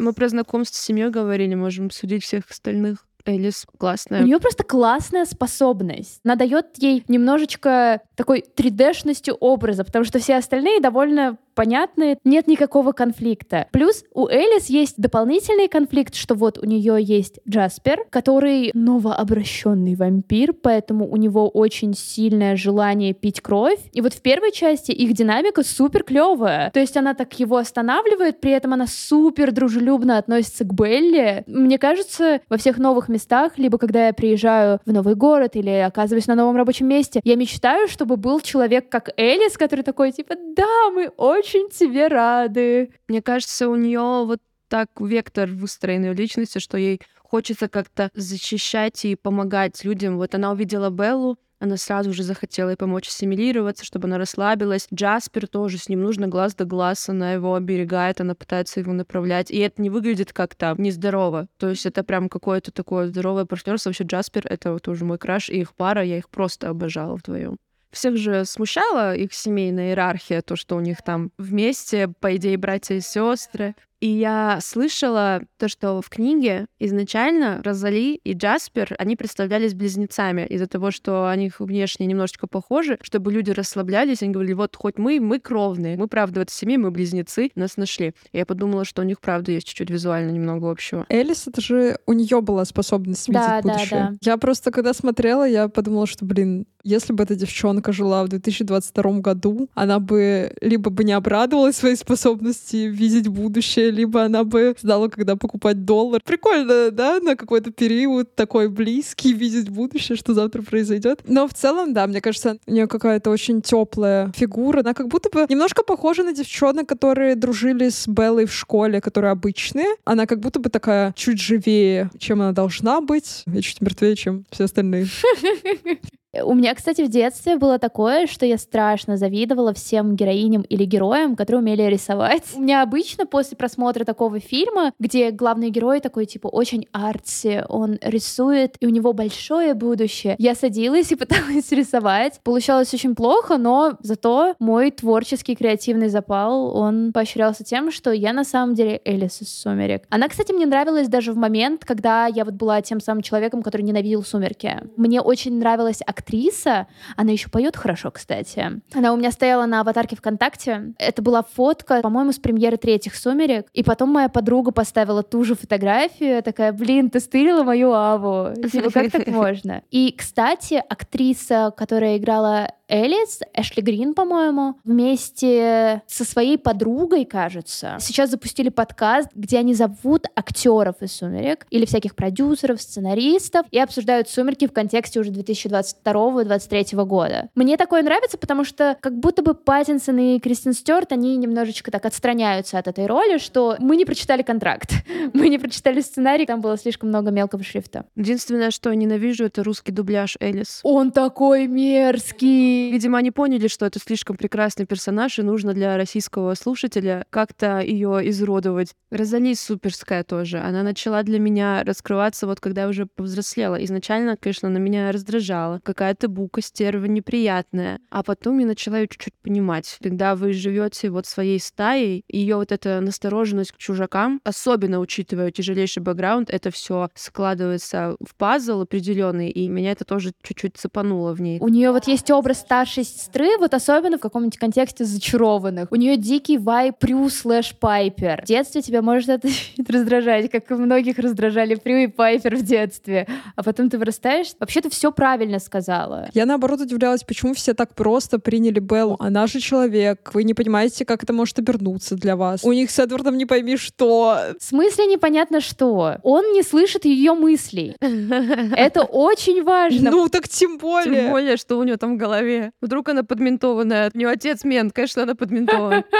Мы 0.00 0.12
про 0.12 0.28
знакомство 0.28 0.76
с 0.76 0.80
семьей 0.80 1.10
говорили, 1.10 1.54
можем 1.54 1.90
судить 1.90 2.24
всех 2.24 2.50
остальных. 2.50 3.06
Элис 3.26 3.66
классная. 3.78 4.22
У 4.22 4.24
нее 4.24 4.40
просто 4.40 4.64
классная 4.64 5.26
способность. 5.26 6.20
Она 6.24 6.36
дает 6.36 6.78
ей 6.78 7.04
немножечко 7.06 8.00
такой 8.20 8.44
3D-шностью 8.54 9.34
образа, 9.40 9.82
потому 9.82 10.04
что 10.04 10.18
все 10.18 10.36
остальные 10.36 10.80
довольно 10.80 11.38
понятны, 11.54 12.18
нет 12.24 12.46
никакого 12.46 12.92
конфликта. 12.92 13.66
Плюс 13.72 14.04
у 14.14 14.28
Элис 14.28 14.66
есть 14.66 14.94
дополнительный 14.98 15.68
конфликт, 15.68 16.14
что 16.14 16.34
вот 16.34 16.58
у 16.58 16.66
нее 16.66 16.96
есть 17.00 17.40
Джаспер, 17.48 18.04
который 18.10 18.70
новообращенный 18.74 19.94
вампир, 19.94 20.52
поэтому 20.52 21.06
у 21.10 21.16
него 21.16 21.48
очень 21.48 21.94
сильное 21.94 22.56
желание 22.56 23.12
пить 23.14 23.40
кровь. 23.40 23.78
И 23.92 24.00
вот 24.00 24.12
в 24.14 24.22
первой 24.22 24.52
части 24.52 24.92
их 24.92 25.12
динамика 25.14 25.62
супер 25.62 26.02
клевая. 26.02 26.70
То 26.72 26.80
есть 26.80 26.96
она 26.96 27.14
так 27.14 27.38
его 27.38 27.56
останавливает, 27.56 28.40
при 28.40 28.52
этом 28.52 28.74
она 28.74 28.86
супер 28.86 29.52
дружелюбно 29.52 30.18
относится 30.18 30.64
к 30.64 30.72
Белли. 30.72 31.44
Мне 31.46 31.78
кажется, 31.78 32.40
во 32.48 32.56
всех 32.56 32.78
новых 32.78 33.08
местах, 33.08 33.58
либо 33.58 33.78
когда 33.78 34.06
я 34.06 34.12
приезжаю 34.12 34.78
в 34.84 34.92
новый 34.92 35.14
город 35.14 35.56
или 35.56 35.70
оказываюсь 35.70 36.26
на 36.26 36.34
новом 36.34 36.56
рабочем 36.56 36.86
месте, 36.86 37.20
я 37.24 37.36
мечтаю, 37.36 37.88
чтобы 37.88 38.09
был 38.16 38.40
человек 38.40 38.88
как 38.88 39.10
Элис, 39.16 39.56
который 39.56 39.82
такой 39.82 40.12
типа, 40.12 40.34
да, 40.56 40.90
мы 40.90 41.08
очень 41.08 41.70
тебе 41.70 42.08
рады. 42.08 42.92
Мне 43.08 43.22
кажется, 43.22 43.68
у 43.68 43.76
нее 43.76 44.24
вот 44.26 44.40
так 44.68 44.88
вектор 45.00 45.48
выстроенной 45.48 46.14
личности, 46.14 46.58
что 46.58 46.78
ей 46.78 47.00
хочется 47.18 47.68
как-то 47.68 48.10
защищать 48.14 49.04
и 49.04 49.16
помогать 49.16 49.84
людям. 49.84 50.16
Вот 50.16 50.34
она 50.34 50.52
увидела 50.52 50.90
Беллу, 50.90 51.38
она 51.60 51.76
сразу 51.76 52.12
же 52.14 52.22
захотела 52.22 52.70
ей 52.70 52.76
помочь 52.76 53.08
ассимилироваться, 53.08 53.84
чтобы 53.84 54.08
она 54.08 54.16
расслабилась. 54.16 54.88
Джаспер 54.92 55.46
тоже, 55.46 55.76
с 55.76 55.90
ним 55.90 56.00
нужно 56.00 56.26
глаз 56.26 56.54
да 56.54 56.64
глаз, 56.64 57.08
она 57.10 57.34
его 57.34 57.54
оберегает, 57.54 58.20
она 58.20 58.34
пытается 58.34 58.80
его 58.80 58.92
направлять. 58.94 59.50
И 59.50 59.58
это 59.58 59.82
не 59.82 59.90
выглядит 59.90 60.32
как-то 60.32 60.74
нездорово. 60.78 61.48
То 61.58 61.68
есть 61.68 61.84
это 61.84 62.02
прям 62.02 62.30
какое-то 62.30 62.72
такое 62.72 63.08
здоровое 63.08 63.44
партнерство. 63.44 63.90
Вообще 63.90 64.04
Джаспер— 64.04 64.46
это 64.48 64.72
вот 64.72 64.82
тоже 64.82 65.04
мой 65.04 65.18
краш, 65.18 65.50
и 65.50 65.60
их 65.60 65.74
пара, 65.74 66.02
я 66.02 66.16
их 66.16 66.30
просто 66.30 66.70
обожала 66.70 67.16
вдвоем. 67.16 67.58
Всех 67.90 68.16
же 68.16 68.44
смущала 68.44 69.16
их 69.16 69.34
семейная 69.34 69.88
иерархия, 69.88 70.42
то, 70.42 70.56
что 70.56 70.76
у 70.76 70.80
них 70.80 71.02
там 71.02 71.32
вместе, 71.38 72.08
по 72.20 72.36
идее, 72.36 72.56
братья 72.56 72.94
и 72.94 73.00
сестры. 73.00 73.74
И 74.00 74.08
я 74.08 74.58
слышала 74.62 75.42
то, 75.58 75.68
что 75.68 76.00
в 76.00 76.08
книге 76.08 76.66
изначально 76.78 77.60
Розали 77.62 78.14
и 78.24 78.32
Джаспер, 78.32 78.96
они 78.98 79.14
представлялись 79.14 79.74
близнецами 79.74 80.46
из-за 80.46 80.66
того, 80.66 80.90
что 80.90 81.28
они 81.28 81.50
внешне 81.58 82.06
немножечко 82.06 82.46
похожи, 82.46 82.98
чтобы 83.02 83.30
люди 83.30 83.50
расслаблялись, 83.50 84.22
они 84.22 84.32
говорили, 84.32 84.54
вот 84.54 84.74
хоть 84.74 84.96
мы, 84.98 85.20
мы 85.20 85.38
кровные, 85.38 85.98
мы, 85.98 86.08
правда, 86.08 86.40
в 86.40 86.42
этой 86.44 86.52
семье, 86.52 86.78
мы 86.78 86.90
близнецы, 86.90 87.50
нас 87.54 87.76
нашли. 87.76 88.14
И 88.32 88.38
я 88.38 88.46
подумала, 88.46 88.84
что 88.86 89.02
у 89.02 89.04
них, 89.04 89.20
правда, 89.20 89.52
есть 89.52 89.66
чуть-чуть 89.66 89.90
визуально 89.90 90.30
немного 90.30 90.70
общего. 90.70 91.04
Элис, 91.10 91.46
это 91.46 91.60
же 91.60 91.98
у 92.06 92.14
нее 92.14 92.40
была 92.40 92.64
способность 92.64 93.28
видеть 93.28 93.42
Да, 93.42 93.60
да, 93.60 93.72
будущее. 93.72 93.90
да. 93.90 94.12
Я 94.22 94.36
просто, 94.38 94.70
когда 94.70 94.94
смотрела, 94.94 95.46
я 95.46 95.68
подумала, 95.68 96.06
что, 96.06 96.24
блин, 96.24 96.66
если 96.82 97.12
бы 97.12 97.22
эта 97.24 97.34
девчонка 97.34 97.92
жила 97.92 98.24
в 98.24 98.28
2022 98.28 99.20
году, 99.20 99.68
она 99.74 99.98
бы 99.98 100.54
либо 100.62 100.90
бы 100.90 101.04
не 101.04 101.12
обрадовалась 101.12 101.76
своей 101.76 101.96
способности 101.96 102.76
видеть 102.76 103.28
будущее, 103.28 103.89
либо 103.90 104.24
она 104.24 104.44
бы 104.44 104.74
знала, 104.80 105.08
когда 105.08 105.36
покупать 105.36 105.84
доллар. 105.84 106.20
Прикольно, 106.24 106.90
да, 106.90 107.20
на 107.20 107.36
какой-то 107.36 107.70
период 107.70 108.34
такой 108.34 108.68
близкий 108.68 109.32
видеть 109.32 109.68
будущее, 109.68 110.16
что 110.16 110.34
завтра 110.34 110.62
произойдет. 110.62 111.20
Но 111.26 111.48
в 111.48 111.54
целом, 111.54 111.92
да, 111.92 112.06
мне 112.06 112.20
кажется, 112.20 112.58
у 112.66 112.72
нее 112.72 112.86
какая-то 112.86 113.30
очень 113.30 113.62
теплая 113.62 114.32
фигура. 114.34 114.80
Она 114.80 114.94
как 114.94 115.08
будто 115.08 115.30
бы 115.30 115.46
немножко 115.48 115.82
похожа 115.82 116.22
на 116.22 116.32
девчонок, 116.32 116.88
которые 116.88 117.34
дружили 117.34 117.88
с 117.88 118.06
Беллой 118.06 118.46
в 118.46 118.52
школе, 118.52 119.00
которые 119.00 119.32
обычные. 119.32 119.96
Она 120.04 120.26
как 120.26 120.40
будто 120.40 120.60
бы 120.60 120.70
такая 120.70 121.12
чуть 121.16 121.40
живее, 121.40 122.10
чем 122.18 122.40
она 122.40 122.52
должна 122.52 123.00
быть, 123.00 123.44
и 123.52 123.60
чуть 123.60 123.80
мертвее, 123.80 124.16
чем 124.16 124.44
все 124.50 124.64
остальные. 124.64 125.06
У 126.32 126.54
меня, 126.54 126.74
кстати, 126.76 127.02
в 127.02 127.08
детстве 127.08 127.56
было 127.56 127.78
такое, 127.80 128.28
что 128.28 128.46
я 128.46 128.56
страшно 128.56 129.16
завидовала 129.16 129.74
всем 129.74 130.14
героиням 130.14 130.62
или 130.62 130.84
героям, 130.84 131.34
которые 131.34 131.60
умели 131.60 131.82
рисовать. 131.82 132.44
У 132.54 132.60
меня 132.60 132.82
обычно 132.82 133.26
после 133.26 133.56
просмотра 133.56 134.04
такого 134.04 134.38
фильма, 134.38 134.92
где 135.00 135.32
главный 135.32 135.70
герой 135.70 135.98
такой, 135.98 136.26
типа, 136.26 136.46
очень 136.46 136.86
артси, 136.92 137.64
он 137.68 137.98
рисует, 138.00 138.76
и 138.78 138.86
у 138.86 138.90
него 138.90 139.12
большое 139.12 139.74
будущее, 139.74 140.36
я 140.38 140.54
садилась 140.54 141.10
и 141.10 141.14
пыталась 141.20 141.72
рисовать. 141.72 142.40
Получалось 142.44 142.94
очень 142.94 143.16
плохо, 143.16 143.58
но 143.58 143.98
зато 144.00 144.54
мой 144.60 144.92
творческий 144.92 145.56
креативный 145.56 146.08
запал, 146.08 146.76
он 146.76 147.12
поощрялся 147.12 147.64
тем, 147.64 147.90
что 147.90 148.12
я 148.12 148.32
на 148.32 148.44
самом 148.44 148.74
деле 148.74 149.00
Элис 149.04 149.42
из 149.42 149.52
«Сумерек». 149.52 150.04
Она, 150.10 150.28
кстати, 150.28 150.52
мне 150.52 150.66
нравилась 150.66 151.08
даже 151.08 151.32
в 151.32 151.36
момент, 151.36 151.84
когда 151.84 152.26
я 152.26 152.44
вот 152.44 152.54
была 152.54 152.80
тем 152.82 153.00
самым 153.00 153.22
человеком, 153.22 153.62
который 153.62 153.82
ненавидел 153.82 154.22
«Сумерки». 154.22 154.78
Мне 154.96 155.20
очень 155.20 155.58
нравилась 155.58 156.02
актриса, 156.20 156.86
она 157.16 157.32
еще 157.32 157.48
поет 157.48 157.76
хорошо, 157.76 158.10
кстати. 158.10 158.80
Она 158.94 159.12
у 159.12 159.16
меня 159.16 159.30
стояла 159.32 159.66
на 159.66 159.80
аватарке 159.80 160.16
ВКонтакте. 160.16 160.92
Это 160.98 161.22
была 161.22 161.42
фотка, 161.42 162.00
по-моему, 162.02 162.32
с 162.32 162.38
премьеры 162.38 162.76
третьих 162.76 163.16
«Сумерек». 163.16 163.66
И 163.72 163.82
потом 163.82 164.10
моя 164.10 164.28
подруга 164.28 164.70
поставила 164.70 165.22
ту 165.22 165.44
же 165.44 165.54
фотографию. 165.54 166.42
Такая, 166.42 166.72
блин, 166.72 167.10
ты 167.10 167.20
стырила 167.20 167.62
мою 167.62 167.92
Аву. 167.92 168.54
Типа, 168.70 168.90
как 168.90 169.10
так 169.10 169.26
можно? 169.28 169.82
И, 169.90 170.14
кстати, 170.16 170.82
актриса, 170.88 171.72
которая 171.76 172.18
играла 172.18 172.72
Элис, 172.90 173.40
Эшли 173.54 173.82
Грин, 173.82 174.14
по-моему, 174.14 174.74
вместе 174.82 176.02
со 176.08 176.24
своей 176.24 176.58
подругой, 176.58 177.24
кажется, 177.24 177.96
сейчас 178.00 178.30
запустили 178.30 178.68
подкаст, 178.68 179.28
где 179.34 179.58
они 179.58 179.74
зовут 179.74 180.26
актеров 180.34 180.96
из 181.00 181.12
«Сумерек» 181.12 181.66
или 181.70 181.84
всяких 181.86 182.16
продюсеров, 182.16 182.82
сценаристов 182.82 183.64
и 183.70 183.78
обсуждают 183.78 184.28
«Сумерки» 184.28 184.66
в 184.66 184.72
контексте 184.72 185.20
уже 185.20 185.30
2022-2023 185.30 187.04
года. 187.04 187.48
Мне 187.54 187.76
такое 187.76 188.02
нравится, 188.02 188.36
потому 188.36 188.64
что 188.64 188.96
как 189.00 189.16
будто 189.16 189.42
бы 189.42 189.54
Паттинсон 189.54 190.18
и 190.18 190.40
Кристин 190.40 190.72
Стюарт, 190.72 191.12
они 191.12 191.36
немножечко 191.36 191.92
так 191.92 192.04
отстраняются 192.06 192.76
от 192.78 192.88
этой 192.88 193.06
роли, 193.06 193.38
что 193.38 193.76
мы 193.78 193.94
не 193.96 194.04
прочитали 194.04 194.42
контракт, 194.42 194.90
мы 195.32 195.48
не 195.48 195.58
прочитали 195.58 196.00
сценарий, 196.00 196.44
там 196.44 196.60
было 196.60 196.76
слишком 196.76 197.10
много 197.10 197.30
мелкого 197.30 197.62
шрифта. 197.62 198.06
Единственное, 198.16 198.72
что 198.72 198.90
я 198.90 198.96
ненавижу, 198.96 199.44
это 199.44 199.62
русский 199.62 199.92
дубляж 199.92 200.36
Элис. 200.40 200.80
Он 200.82 201.12
такой 201.12 201.68
мерзкий! 201.68 202.79
Видимо, 202.90 203.18
они 203.18 203.30
поняли, 203.30 203.68
что 203.68 203.86
это 203.86 203.98
слишком 203.98 204.36
прекрасный 204.36 204.86
персонаж, 204.86 205.38
и 205.38 205.42
нужно 205.42 205.74
для 205.74 205.96
российского 205.96 206.54
слушателя 206.54 207.26
как-то 207.30 207.80
ее 207.80 208.28
изуродовать. 208.30 208.94
Розали 209.10 209.54
суперская 209.54 210.24
тоже. 210.24 210.58
Она 210.58 210.82
начала 210.82 211.22
для 211.22 211.38
меня 211.38 211.82
раскрываться 211.84 212.46
вот 212.46 212.60
когда 212.60 212.82
я 212.82 212.88
уже 212.88 213.06
повзрослела. 213.06 213.82
Изначально, 213.84 214.36
конечно, 214.36 214.68
на 214.68 214.78
меня 214.78 215.12
раздражала. 215.12 215.80
Какая-то 215.82 216.28
бука, 216.28 216.62
стерва 216.62 217.06
неприятная. 217.06 218.00
А 218.10 218.22
потом 218.22 218.58
я 218.58 218.66
начала 218.66 218.98
ее 218.98 219.08
чуть-чуть 219.08 219.34
понимать. 219.42 219.98
Когда 220.02 220.34
вы 220.34 220.52
живете 220.52 221.10
вот 221.10 221.26
своей 221.26 221.58
стаей, 221.60 222.24
ее 222.28 222.56
вот 222.56 222.72
эта 222.72 223.00
настороженность 223.00 223.72
к 223.72 223.76
чужакам, 223.76 224.40
особенно 224.44 225.00
учитывая 225.00 225.50
тяжелейший 225.50 226.02
бэкграунд, 226.02 226.50
это 226.50 226.70
все 226.70 227.08
складывается 227.14 228.16
в 228.20 228.34
пазл 228.36 228.82
определенный, 228.82 229.50
и 229.50 229.68
меня 229.68 229.92
это 229.92 230.04
тоже 230.04 230.32
чуть-чуть 230.42 230.76
цепануло 230.76 231.32
в 231.34 231.40
ней. 231.40 231.58
У 231.60 231.68
нее 231.68 231.90
вот 231.90 232.06
есть 232.06 232.30
образ 232.30 232.64
старшей 232.70 233.02
сестры, 233.02 233.58
вот 233.58 233.74
особенно 233.74 234.16
в 234.16 234.20
каком-нибудь 234.20 234.56
контексте 234.56 235.04
зачарованных. 235.04 235.90
У 235.90 235.96
нее 235.96 236.16
дикий 236.16 236.56
вайп 236.56 236.98
Прю 237.00 237.28
слэш 237.28 237.74
Пайпер. 237.74 238.42
В 238.42 238.46
детстве 238.46 238.80
тебя 238.80 239.02
может 239.02 239.28
это 239.28 239.48
раздражать, 239.88 240.52
как 240.52 240.70
и 240.70 240.74
многих 240.74 241.18
раздражали 241.18 241.74
Прю 241.74 241.96
и 241.96 242.06
Пайпер 242.06 242.54
в 242.54 242.62
детстве. 242.62 243.26
А 243.56 243.64
потом 243.64 243.90
ты 243.90 243.98
вырастаешь. 243.98 244.52
Вообще 244.60 244.82
ты 244.82 244.88
все 244.88 245.10
правильно 245.10 245.58
сказала. 245.58 246.28
Я 246.32 246.46
наоборот 246.46 246.80
удивлялась, 246.80 247.24
почему 247.24 247.54
все 247.54 247.74
так 247.74 247.96
просто 247.96 248.38
приняли 248.38 248.78
Беллу. 248.78 249.16
Она 249.18 249.48
же 249.48 249.58
человек. 249.58 250.30
Вы 250.32 250.44
не 250.44 250.54
понимаете, 250.54 251.04
как 251.04 251.24
это 251.24 251.32
может 251.32 251.58
обернуться 251.58 252.14
для 252.14 252.36
вас. 252.36 252.62
У 252.62 252.72
них 252.72 252.92
с 252.92 252.98
Эдвардом 253.00 253.36
не 253.36 253.46
пойми 253.46 253.78
что. 253.78 254.38
В 254.60 254.62
смысле 254.62 255.06
непонятно 255.06 255.60
что? 255.60 256.18
Он 256.22 256.52
не 256.52 256.62
слышит 256.62 257.04
ее 257.04 257.34
мыслей. 257.34 257.96
Это 258.00 259.02
очень 259.02 259.64
важно. 259.64 260.12
Ну 260.12 260.28
так 260.28 260.48
тем 260.48 260.78
более. 260.78 261.22
Тем 261.22 261.30
более, 261.32 261.56
что 261.56 261.76
у 261.76 261.82
нее 261.82 261.96
там 261.96 262.14
в 262.14 262.16
голове. 262.16 262.59
Вдруг 262.80 263.08
она 263.08 263.22
подментованная. 263.22 264.10
У 264.14 264.18
нее 264.18 264.28
отец 264.28 264.64
мент, 264.64 264.92
конечно, 264.92 265.22
она 265.22 265.34
подментована. 265.34 266.04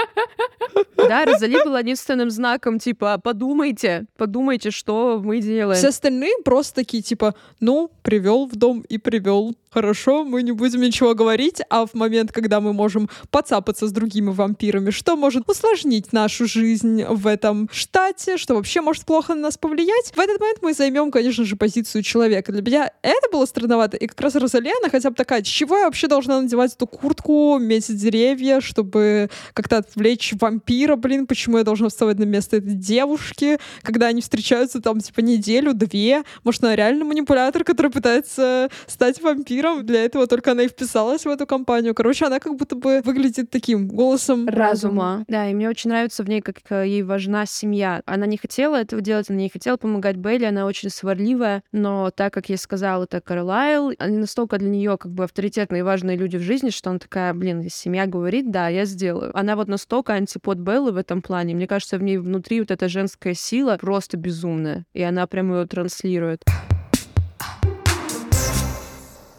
Да, 0.95 1.25
Розали 1.25 1.57
была 1.63 1.79
единственным 1.79 2.29
знаком, 2.29 2.79
типа, 2.79 3.17
подумайте, 3.17 4.05
подумайте, 4.17 4.71
что 4.71 5.19
мы 5.21 5.41
делаем. 5.41 5.77
Все 5.77 5.89
остальные 5.89 6.31
просто 6.45 6.75
такие, 6.75 7.01
типа, 7.01 7.35
ну, 7.59 7.91
привел 8.03 8.45
в 8.45 8.55
дом 8.55 8.81
и 8.87 8.97
привел. 8.97 9.55
Хорошо, 9.73 10.25
мы 10.25 10.43
не 10.43 10.51
будем 10.51 10.81
ничего 10.81 11.15
говорить, 11.15 11.61
а 11.69 11.85
в 11.85 11.93
момент, 11.93 12.33
когда 12.33 12.59
мы 12.59 12.73
можем 12.73 13.09
поцапаться 13.29 13.87
с 13.87 13.91
другими 13.93 14.29
вампирами, 14.29 14.89
что 14.89 15.15
может 15.15 15.49
усложнить 15.49 16.11
нашу 16.11 16.45
жизнь 16.45 17.05
в 17.05 17.25
этом 17.25 17.69
штате, 17.71 18.35
что 18.35 18.55
вообще 18.55 18.81
может 18.81 19.05
плохо 19.05 19.33
на 19.33 19.43
нас 19.43 19.57
повлиять, 19.57 20.11
в 20.13 20.19
этот 20.19 20.41
момент 20.41 20.59
мы 20.61 20.73
займем, 20.73 21.09
конечно 21.09 21.45
же, 21.45 21.55
позицию 21.55 22.03
человека. 22.03 22.51
Для 22.51 22.61
меня 22.61 22.91
это 23.01 23.29
было 23.31 23.45
странновато, 23.45 23.95
и 23.95 24.07
как 24.07 24.19
раз 24.19 24.35
Розалена 24.35 24.89
хотя 24.91 25.09
бы 25.09 25.15
такая, 25.15 25.41
чего 25.41 25.77
я 25.77 25.85
вообще 25.85 26.09
должна 26.09 26.41
надевать 26.41 26.73
эту 26.73 26.85
куртку, 26.85 27.57
метить 27.57 27.95
деревья, 27.95 28.59
чтобы 28.59 29.29
как-то 29.53 29.77
отвлечь 29.77 30.33
вампира, 30.37 30.97
блин, 30.97 31.27
почему 31.27 31.59
я 31.59 31.63
должна 31.63 31.87
вставать 31.87 32.19
на 32.19 32.25
место 32.25 32.57
этой 32.57 32.73
девушки, 32.73 33.57
когда 33.83 34.07
они 34.07 34.19
встречаются 34.19 34.81
там, 34.81 34.99
типа, 34.99 35.21
неделю, 35.21 35.73
две, 35.73 36.23
может, 36.43 36.61
она 36.61 36.75
реально 36.75 37.05
манипулятор, 37.05 37.63
который 37.63 37.89
пытается 37.89 38.69
стать 38.85 39.21
вампиром, 39.21 39.60
для 39.83 40.03
этого 40.05 40.27
только 40.27 40.51
она 40.51 40.63
и 40.63 40.67
вписалась 40.67 41.25
в 41.25 41.29
эту 41.29 41.45
компанию. 41.45 41.93
Короче, 41.93 42.25
она 42.25 42.39
как 42.39 42.55
будто 42.55 42.75
бы 42.75 43.01
выглядит 43.03 43.49
таким 43.49 43.87
голосом 43.87 44.47
разума. 44.47 45.25
Да, 45.27 45.49
и 45.49 45.53
мне 45.53 45.69
очень 45.69 45.89
нравится 45.89 46.23
в 46.23 46.29
ней, 46.29 46.41
как 46.41 46.57
э, 46.69 46.87
ей 46.87 47.03
важна 47.03 47.45
семья. 47.45 48.01
Она 48.05 48.25
не 48.25 48.37
хотела 48.37 48.75
этого 48.75 49.01
делать, 49.01 49.29
она 49.29 49.39
не 49.39 49.49
хотела 49.49 49.77
помогать 49.77 50.15
Белли, 50.15 50.45
она 50.45 50.65
очень 50.65 50.89
сварливая, 50.89 51.63
но 51.71 52.11
так 52.11 52.33
как 52.33 52.49
я 52.49 52.57
сказала, 52.57 53.03
это 53.03 53.21
Карлайл, 53.21 53.93
они 53.99 54.17
настолько 54.17 54.57
для 54.57 54.69
нее 54.69 54.97
как 54.97 55.11
бы 55.11 55.23
авторитетные 55.23 55.79
и 55.79 55.83
важные 55.83 56.17
люди 56.17 56.37
в 56.37 56.41
жизни, 56.41 56.69
что 56.69 56.89
она 56.89 56.99
такая, 56.99 57.33
блин, 57.33 57.67
семья 57.69 58.05
говорит, 58.05 58.51
да, 58.51 58.67
я 58.67 58.85
сделаю. 58.85 59.37
Она 59.37 59.55
вот 59.55 59.67
настолько 59.67 60.13
антипод 60.13 60.57
Беллы 60.57 60.91
в 60.91 60.97
этом 60.97 61.21
плане. 61.21 61.55
Мне 61.55 61.67
кажется, 61.67 61.97
в 61.97 62.03
ней 62.03 62.17
внутри 62.17 62.59
вот 62.59 62.71
эта 62.71 62.87
женская 62.87 63.33
сила 63.33 63.77
просто 63.79 64.17
безумная, 64.17 64.85
и 64.93 65.01
она 65.01 65.27
прям 65.27 65.53
ее 65.53 65.65
транслирует. 65.65 66.43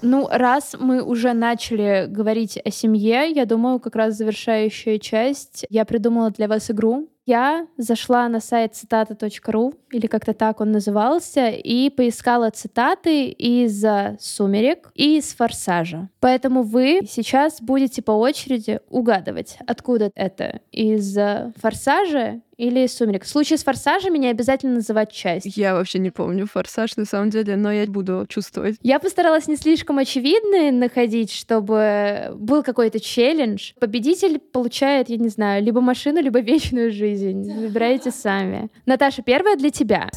Ну, 0.03 0.29
раз 0.31 0.75
мы 0.79 1.01
уже 1.03 1.33
начали 1.33 2.07
говорить 2.09 2.59
о 2.65 2.71
семье, 2.71 3.31
я 3.31 3.47
думаю, 3.47 3.79
как 3.79 3.95
раз 3.95 4.17
завершающая 4.17 4.99
часть. 4.99 5.65
Я 5.71 5.85
придумала 5.85 6.31
для 6.31 6.49
вас 6.49 6.71
игру. 6.71 7.09
Я 7.25 7.69
зашла 7.77 8.29
на 8.29 8.41
сайт 8.41 8.75
цитата.ру, 8.75 9.75
или 9.93 10.07
как-то 10.07 10.35
так 10.35 10.61
он 10.61 10.73
назывался, 10.73 11.51
и 11.51 11.89
поискала 11.91 12.51
цитаты 12.51 13.29
из 13.29 13.85
«Сумерек» 14.19 14.91
и 14.95 15.19
из 15.19 15.35
«Форсажа». 15.35 16.09
Поэтому 16.19 16.63
вы 16.63 17.03
сейчас 17.09 17.61
будете 17.61 18.03
по 18.03 18.13
очереди 18.13 18.81
угадывать, 18.89 19.59
откуда 19.67 20.11
это. 20.15 20.61
Из 20.73 21.17
«Форсажа» 21.61 22.41
или 22.57 22.87
«Сумерек». 22.87 23.25
В 23.25 23.29
случае 23.29 23.59
с 23.59 23.65
«Форсажами» 23.65 24.19
не 24.19 24.29
обязательно 24.29 24.77
называть 24.77 25.13
часть. 25.13 25.57
Я 25.57 25.75
вообще 25.75 25.99
не 25.99 26.11
помню 26.11 26.47
«Форсаж» 26.47 26.97
на 26.97 27.05
самом 27.05 27.31
деле, 27.31 27.57
но 27.57 27.71
я 27.71 27.87
буду 27.87 28.27
чувствовать. 28.29 28.77
Я 28.83 28.99
постаралась 28.99 29.47
не 29.47 29.57
слишком 29.57 29.99
очевидные 29.99 30.73
находить, 30.73 31.31
чтобы 31.31 32.33
был 32.35 32.63
какой-то 32.63 32.99
челлендж. 32.99 33.73
Победитель 33.79 34.39
получает, 34.39 35.09
я 35.09 35.19
не 35.19 35.29
знаю, 35.29 35.63
либо 35.63 35.81
машину, 35.81 36.21
либо 36.21 36.41
вечную 36.41 36.91
жизнь. 36.91 37.12
Выбирайте 37.15 38.11
сами. 38.11 38.71
Наташа, 38.87 39.23
первая 39.23 39.57
для 39.57 39.71
тебя. 39.71 40.09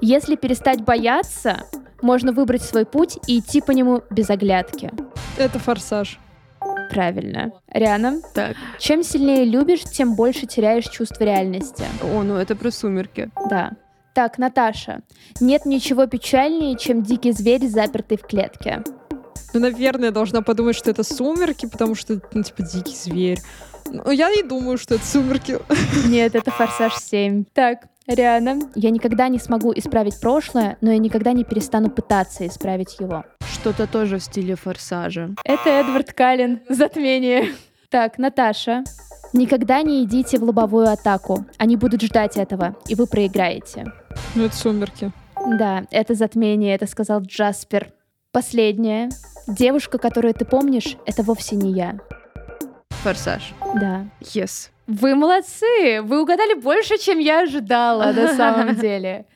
Если 0.00 0.36
перестать 0.36 0.82
бояться, 0.82 1.64
можно 2.00 2.32
выбрать 2.32 2.62
свой 2.62 2.84
путь 2.84 3.18
и 3.26 3.38
идти 3.38 3.60
по 3.60 3.70
нему 3.70 4.02
без 4.10 4.30
оглядки. 4.30 4.90
Это 5.38 5.58
«Форсаж». 5.58 6.18
Правильно. 6.90 7.52
Риана? 7.68 8.20
Так. 8.34 8.56
Чем 8.78 9.02
сильнее 9.02 9.44
любишь, 9.44 9.82
тем 9.82 10.14
больше 10.14 10.46
теряешь 10.46 10.88
чувство 10.88 11.24
реальности. 11.24 11.84
О, 12.02 12.22
ну 12.22 12.36
это 12.36 12.54
про 12.54 12.70
сумерки. 12.70 13.30
Да. 13.48 13.72
Так, 14.14 14.36
Наташа. 14.36 15.00
Нет 15.40 15.64
ничего 15.64 16.06
печальнее, 16.06 16.76
чем 16.76 17.02
дикий 17.02 17.32
зверь, 17.32 17.66
запертый 17.66 18.18
в 18.18 18.22
клетке. 18.22 18.82
Ну, 19.54 19.60
наверное, 19.60 20.06
я 20.06 20.10
должна 20.10 20.42
подумать, 20.42 20.76
что 20.76 20.90
это 20.90 21.02
сумерки, 21.02 21.66
потому 21.66 21.94
что, 21.94 22.20
ну, 22.32 22.42
типа, 22.42 22.62
дикий 22.62 22.94
зверь. 22.94 23.40
Ну, 23.90 24.10
я 24.10 24.30
не 24.30 24.42
думаю, 24.42 24.78
что 24.78 24.94
это 24.94 25.04
сумерки. 25.04 25.58
Нет, 26.06 26.34
это 26.34 26.50
Форсаж 26.50 26.96
7. 26.96 27.44
Так, 27.52 27.88
Риана. 28.06 28.58
Я 28.74 28.90
никогда 28.90 29.28
не 29.28 29.38
смогу 29.38 29.72
исправить 29.74 30.20
прошлое, 30.20 30.76
но 30.80 30.92
я 30.92 30.98
никогда 30.98 31.32
не 31.32 31.44
перестану 31.44 31.90
пытаться 31.90 32.46
исправить 32.46 32.98
его. 32.98 33.24
Что-то 33.52 33.86
тоже 33.86 34.18
в 34.18 34.22
стиле 34.22 34.56
форсажа. 34.56 35.30
Это 35.44 35.68
Эдвард 35.68 36.12
Каллен. 36.12 36.60
Затмение. 36.68 37.52
Так, 37.90 38.18
Наташа. 38.18 38.84
Никогда 39.32 39.82
не 39.82 40.04
идите 40.04 40.38
в 40.38 40.42
лобовую 40.42 40.90
атаку. 40.90 41.46
Они 41.58 41.76
будут 41.76 42.02
ждать 42.02 42.36
этого, 42.36 42.76
и 42.86 42.94
вы 42.94 43.06
проиграете. 43.06 43.92
Ну, 44.34 44.44
это 44.44 44.56
сумерки. 44.56 45.12
Да, 45.58 45.84
это 45.90 46.14
затмение, 46.14 46.74
это 46.74 46.86
сказал 46.86 47.20
Джаспер. 47.20 47.92
Последнее. 48.32 49.10
Девушка, 49.46 49.98
которую 49.98 50.32
ты 50.32 50.46
помнишь, 50.46 50.96
это 51.04 51.22
вовсе 51.22 51.54
не 51.54 51.72
я. 51.72 51.98
Форсаж. 53.02 53.52
Да. 53.74 54.06
Yes. 54.22 54.70
Вы 54.86 55.14
молодцы! 55.14 56.00
Вы 56.00 56.22
угадали 56.22 56.54
больше, 56.54 56.96
чем 56.96 57.18
я 57.18 57.42
ожидала 57.42 58.10
на 58.10 58.34
самом 58.36 58.76
деле. 58.76 59.26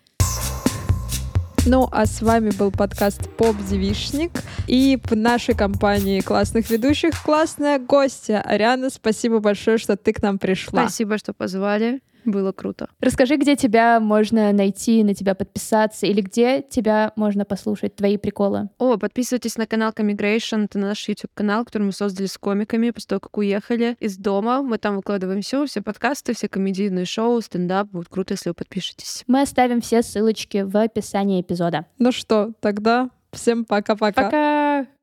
Ну, 1.67 1.87
а 1.93 2.07
с 2.07 2.23
вами 2.23 2.51
был 2.57 2.71
подкаст 2.71 3.29
«Поп-девишник». 3.37 4.33
И 4.67 4.99
в 5.05 5.15
нашей 5.15 5.55
компании 5.55 6.21
классных 6.21 6.71
ведущих 6.71 7.23
классная 7.23 7.79
гостья. 7.79 8.41
Ариана, 8.41 8.89
спасибо 8.89 9.41
большое, 9.41 9.77
что 9.77 9.99
ты 9.99 10.15
к 10.15 10.23
нам 10.23 10.39
пришла. 10.39 10.85
Спасибо, 10.85 11.19
что 11.19 11.35
позвали. 11.35 12.01
Было 12.27 12.53
круто. 12.53 12.89
Расскажи, 13.01 13.37
где 13.37 13.57
тебя 13.57 14.01
можно 14.01 14.53
найти, 14.53 15.05
на 15.05 15.15
тебя 15.15 15.35
подписаться, 15.35 16.07
или 16.07 16.21
где 16.21 16.61
тебя 16.61 17.13
можно 17.17 17.45
послушать, 17.45 17.95
твои 17.95 18.17
приколы. 18.17 18.69
О, 18.79 18.97
подписывайтесь 18.97 19.57
на 19.57 19.67
канал 19.67 19.93
Comigration, 19.93 20.65
это 20.65 20.79
наш 20.79 21.09
YouTube-канал, 21.09 21.65
который 21.65 21.85
мы 21.85 21.93
создали 21.93 22.27
с 22.27 22.37
комиками 22.37 22.91
после 22.91 23.09
того, 23.09 23.21
как 23.21 23.39
уехали 23.39 23.97
из 24.01 24.17
дома. 24.17 24.63
Мы 24.63 24.79
там 24.79 24.97
выкладываем 24.97 25.41
все, 25.41 25.65
все 25.67 25.83
подкасты, 25.83 26.35
все 26.35 26.49
комедийные 26.49 27.05
шоу, 27.05 27.41
стендап. 27.41 27.89
Будет 27.89 28.09
круто, 28.09 28.35
если 28.35 28.51
вы 28.51 28.55
подпишетесь. 28.55 29.23
Мы 29.29 29.43
оставим 29.43 29.81
все 29.81 30.03
ссылочки 30.03 30.63
в 30.63 30.77
описании 30.77 31.41
эпизода. 31.41 31.87
Ну 31.99 32.11
что, 32.11 32.53
тогда 32.61 33.11
всем 33.33 33.65
пока-пока. 33.65 34.25
Пока! 34.25 34.96